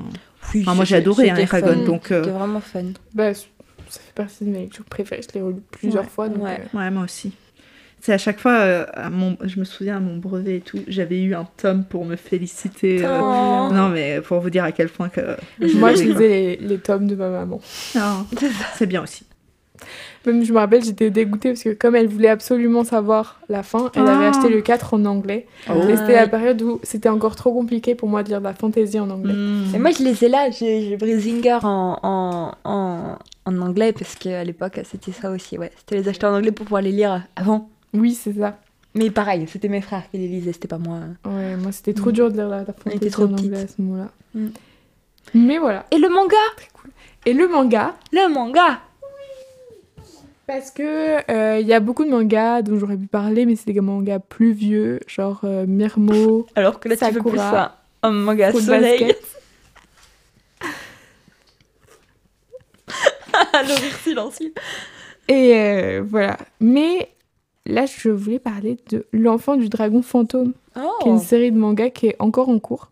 [0.54, 1.84] Oui, enfin, moi j'ai adoré hein, Eragon.
[1.84, 2.84] Donc, euh, C'était vraiment fun.
[3.14, 3.44] Bah, ça
[3.88, 5.22] fait partie de mes lectures préférées.
[5.28, 6.10] Je l'ai relu plusieurs Ouais.
[6.10, 6.28] fois.
[6.28, 6.60] Donc, Ouais.
[6.74, 7.32] euh, ouais, moi aussi.
[8.02, 10.78] C'est à chaque fois, euh, à mon, je me souviens à mon brevet et tout,
[10.88, 13.04] j'avais eu un tome pour me féliciter.
[13.04, 13.20] euh,
[13.68, 13.72] Oh.
[13.74, 15.36] Non, mais pour vous dire à quel point que.
[15.74, 17.60] Moi, je lisais les, les tomes de ma maman.
[18.76, 19.24] C'est bien aussi.
[20.26, 23.90] Même, je me rappelle, j'étais dégoûtée parce que comme elle voulait absolument savoir la fin,
[23.94, 24.28] elle avait Ah.
[24.30, 25.46] acheté le 4 en anglais.
[25.70, 25.72] Oh.
[25.88, 28.52] Et c'était la période où c'était encore trop compliqué pour moi de lire de la
[28.52, 29.32] fantasy en anglais.
[29.32, 29.74] Mm.
[29.74, 33.16] Et moi, je les ai là, j'ai Brisinger en, en, en,
[33.46, 35.70] en anglais, parce qu'à l'époque, c'était ça aussi, ouais.
[35.78, 37.70] C'était les acheter en anglais pour pouvoir les lire avant.
[37.94, 38.58] Oui, c'est ça.
[38.94, 40.98] Mais pareil, c'était mes frères qui les lisaient, c'était pas moi.
[41.24, 42.12] Ouais, moi, c'était trop Mm.
[42.12, 44.08] dur de lire la, la On était fantasy trop en anglais à ce moment-là.
[44.34, 44.48] Mm.
[45.34, 45.86] Mais voilà.
[45.92, 46.36] Et le manga?
[47.24, 48.80] Et le manga, Le manga?
[50.50, 53.72] Parce que euh, il y a beaucoup de mangas dont j'aurais pu parler, mais c'est
[53.72, 57.50] des mangas plus vieux, genre euh, Mirmo, Alors que là, tu veux plus Sakura.
[57.50, 57.82] ça.
[58.02, 59.14] Un manga soleil.
[63.52, 64.52] Le rire silencieux.
[65.28, 66.36] Et euh, voilà.
[66.58, 67.10] Mais
[67.64, 71.58] là, je voulais parler de L'enfant du dragon fantôme, qui est Oh une série de
[71.58, 72.90] mangas qui est encore en cours.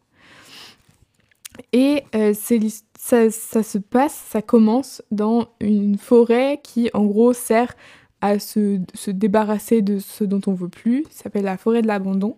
[1.73, 7.75] Et euh, ça, ça se passe, ça commence dans une forêt qui, en gros, sert
[8.21, 11.05] à se, se débarrasser de ce dont on veut plus.
[11.11, 12.37] Ça s'appelle la forêt de l'abandon.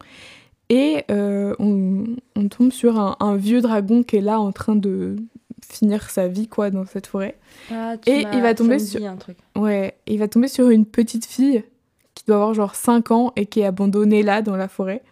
[0.69, 2.05] Et euh, on,
[2.37, 5.17] on tombe sur un, un vieux dragon qui est là en train de
[5.69, 7.37] finir sa vie quoi dans cette forêt.
[7.73, 9.37] Ah, tu Et il va tomber sur- dit un truc.
[9.57, 11.63] Ouais, il va tomber sur une petite fille
[12.15, 15.03] qui doit avoir genre 5 ans et qui est abandonnée là dans la forêt.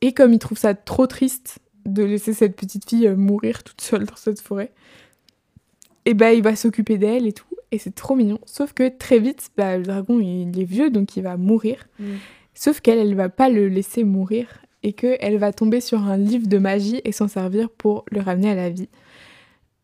[0.00, 3.80] Et comme il trouve ça trop triste de laisser cette petite fille euh, mourir toute
[3.80, 4.72] seule dans cette forêt,
[6.04, 7.46] et ben il va s'occuper d'elle et tout.
[7.70, 8.38] Et c'est trop mignon.
[8.44, 11.86] Sauf que très vite, bah, le dragon il est vieux donc il va mourir.
[11.98, 12.14] Mm.
[12.54, 14.46] Sauf qu'elle, elle va pas le laisser mourir
[14.82, 18.50] et qu'elle va tomber sur un livre de magie et s'en servir pour le ramener
[18.50, 18.88] à la vie.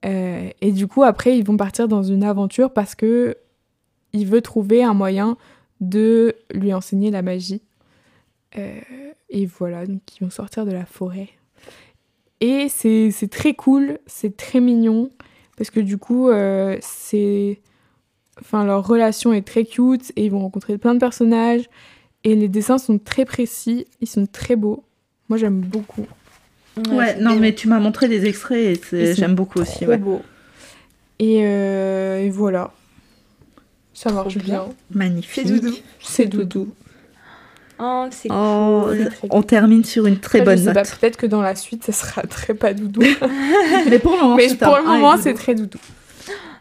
[0.05, 3.37] Euh, et du coup, après, ils vont partir dans une aventure parce que
[4.13, 5.37] il veut trouver un moyen
[5.81, 7.63] de lui enseigner la magie.
[8.57, 8.81] Euh,
[9.29, 11.29] et voilà, donc ils vont sortir de la forêt.
[12.41, 15.11] Et c'est c'est très cool, c'est très mignon,
[15.57, 17.61] parce que du coup, euh, c'est...
[18.41, 21.69] Enfin, leur relation est très cute, et ils vont rencontrer plein de personnages,
[22.25, 24.85] et les dessins sont très précis, ils sont très beaux.
[25.29, 26.07] Moi, j'aime beaucoup.
[26.91, 29.85] Ouais, non, mais tu m'as montré des extraits et j'aime beaucoup aussi.
[29.87, 29.99] Ouais.
[29.99, 30.23] beau.
[31.19, 32.73] Et, euh, et voilà.
[33.93, 34.65] Ça marche bien.
[34.65, 34.69] bien.
[34.93, 35.45] Magnifique.
[35.47, 35.77] C'est doudou.
[36.01, 36.69] C'est doudou.
[37.81, 38.87] Oh, c'est Oh,
[39.21, 39.29] cool.
[39.31, 40.75] on termine sur une très Après, bonne note.
[41.01, 43.01] peut-être que dans la suite, ça sera très pas doudou.
[43.91, 45.79] Mais pour le moment, Mais pour le moment, c'est très doudou.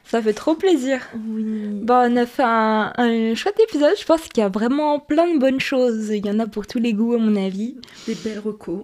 [0.10, 1.02] Ça fait trop plaisir.
[1.30, 1.44] Oui.
[1.84, 3.94] Bon, on a fait un, un chouette épisode.
[3.99, 6.10] Je pense qu'il y a vraiment plein de bonnes choses.
[6.10, 7.76] Il y en a pour tous les goûts, à mon avis.
[8.06, 8.84] Des belles recos.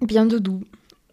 [0.00, 0.60] Bien doudou.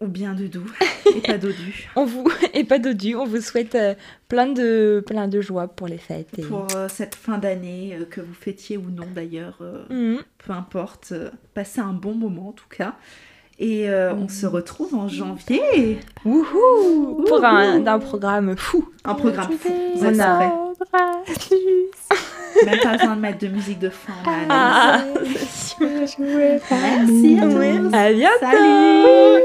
[0.02, 0.62] Ou bien doudou.
[1.16, 1.88] Et pas dodu.
[1.96, 3.14] On vous et pas dodu.
[3.14, 3.94] On vous souhaite euh,
[4.28, 6.28] plein de plein de joie pour les fêtes.
[6.38, 10.18] et- Pour euh, cette fin d'année, euh, que vous fêtiez ou non d'ailleurs, euh, Mhm.
[10.44, 11.12] peu importe.
[11.12, 12.94] euh, passez un bon moment en tout cas.
[13.58, 15.98] Et on se retrouve en janvier.
[16.26, 18.86] Wouhou Pour un, un programme fou.
[19.02, 19.72] Un programme fou.
[19.98, 20.38] On a-
[22.66, 23.92] Même pas besoin de mettre de musique de la
[24.50, 25.04] Ah.
[25.80, 27.94] Merci à tous.
[27.94, 29.42] À bientôt Salut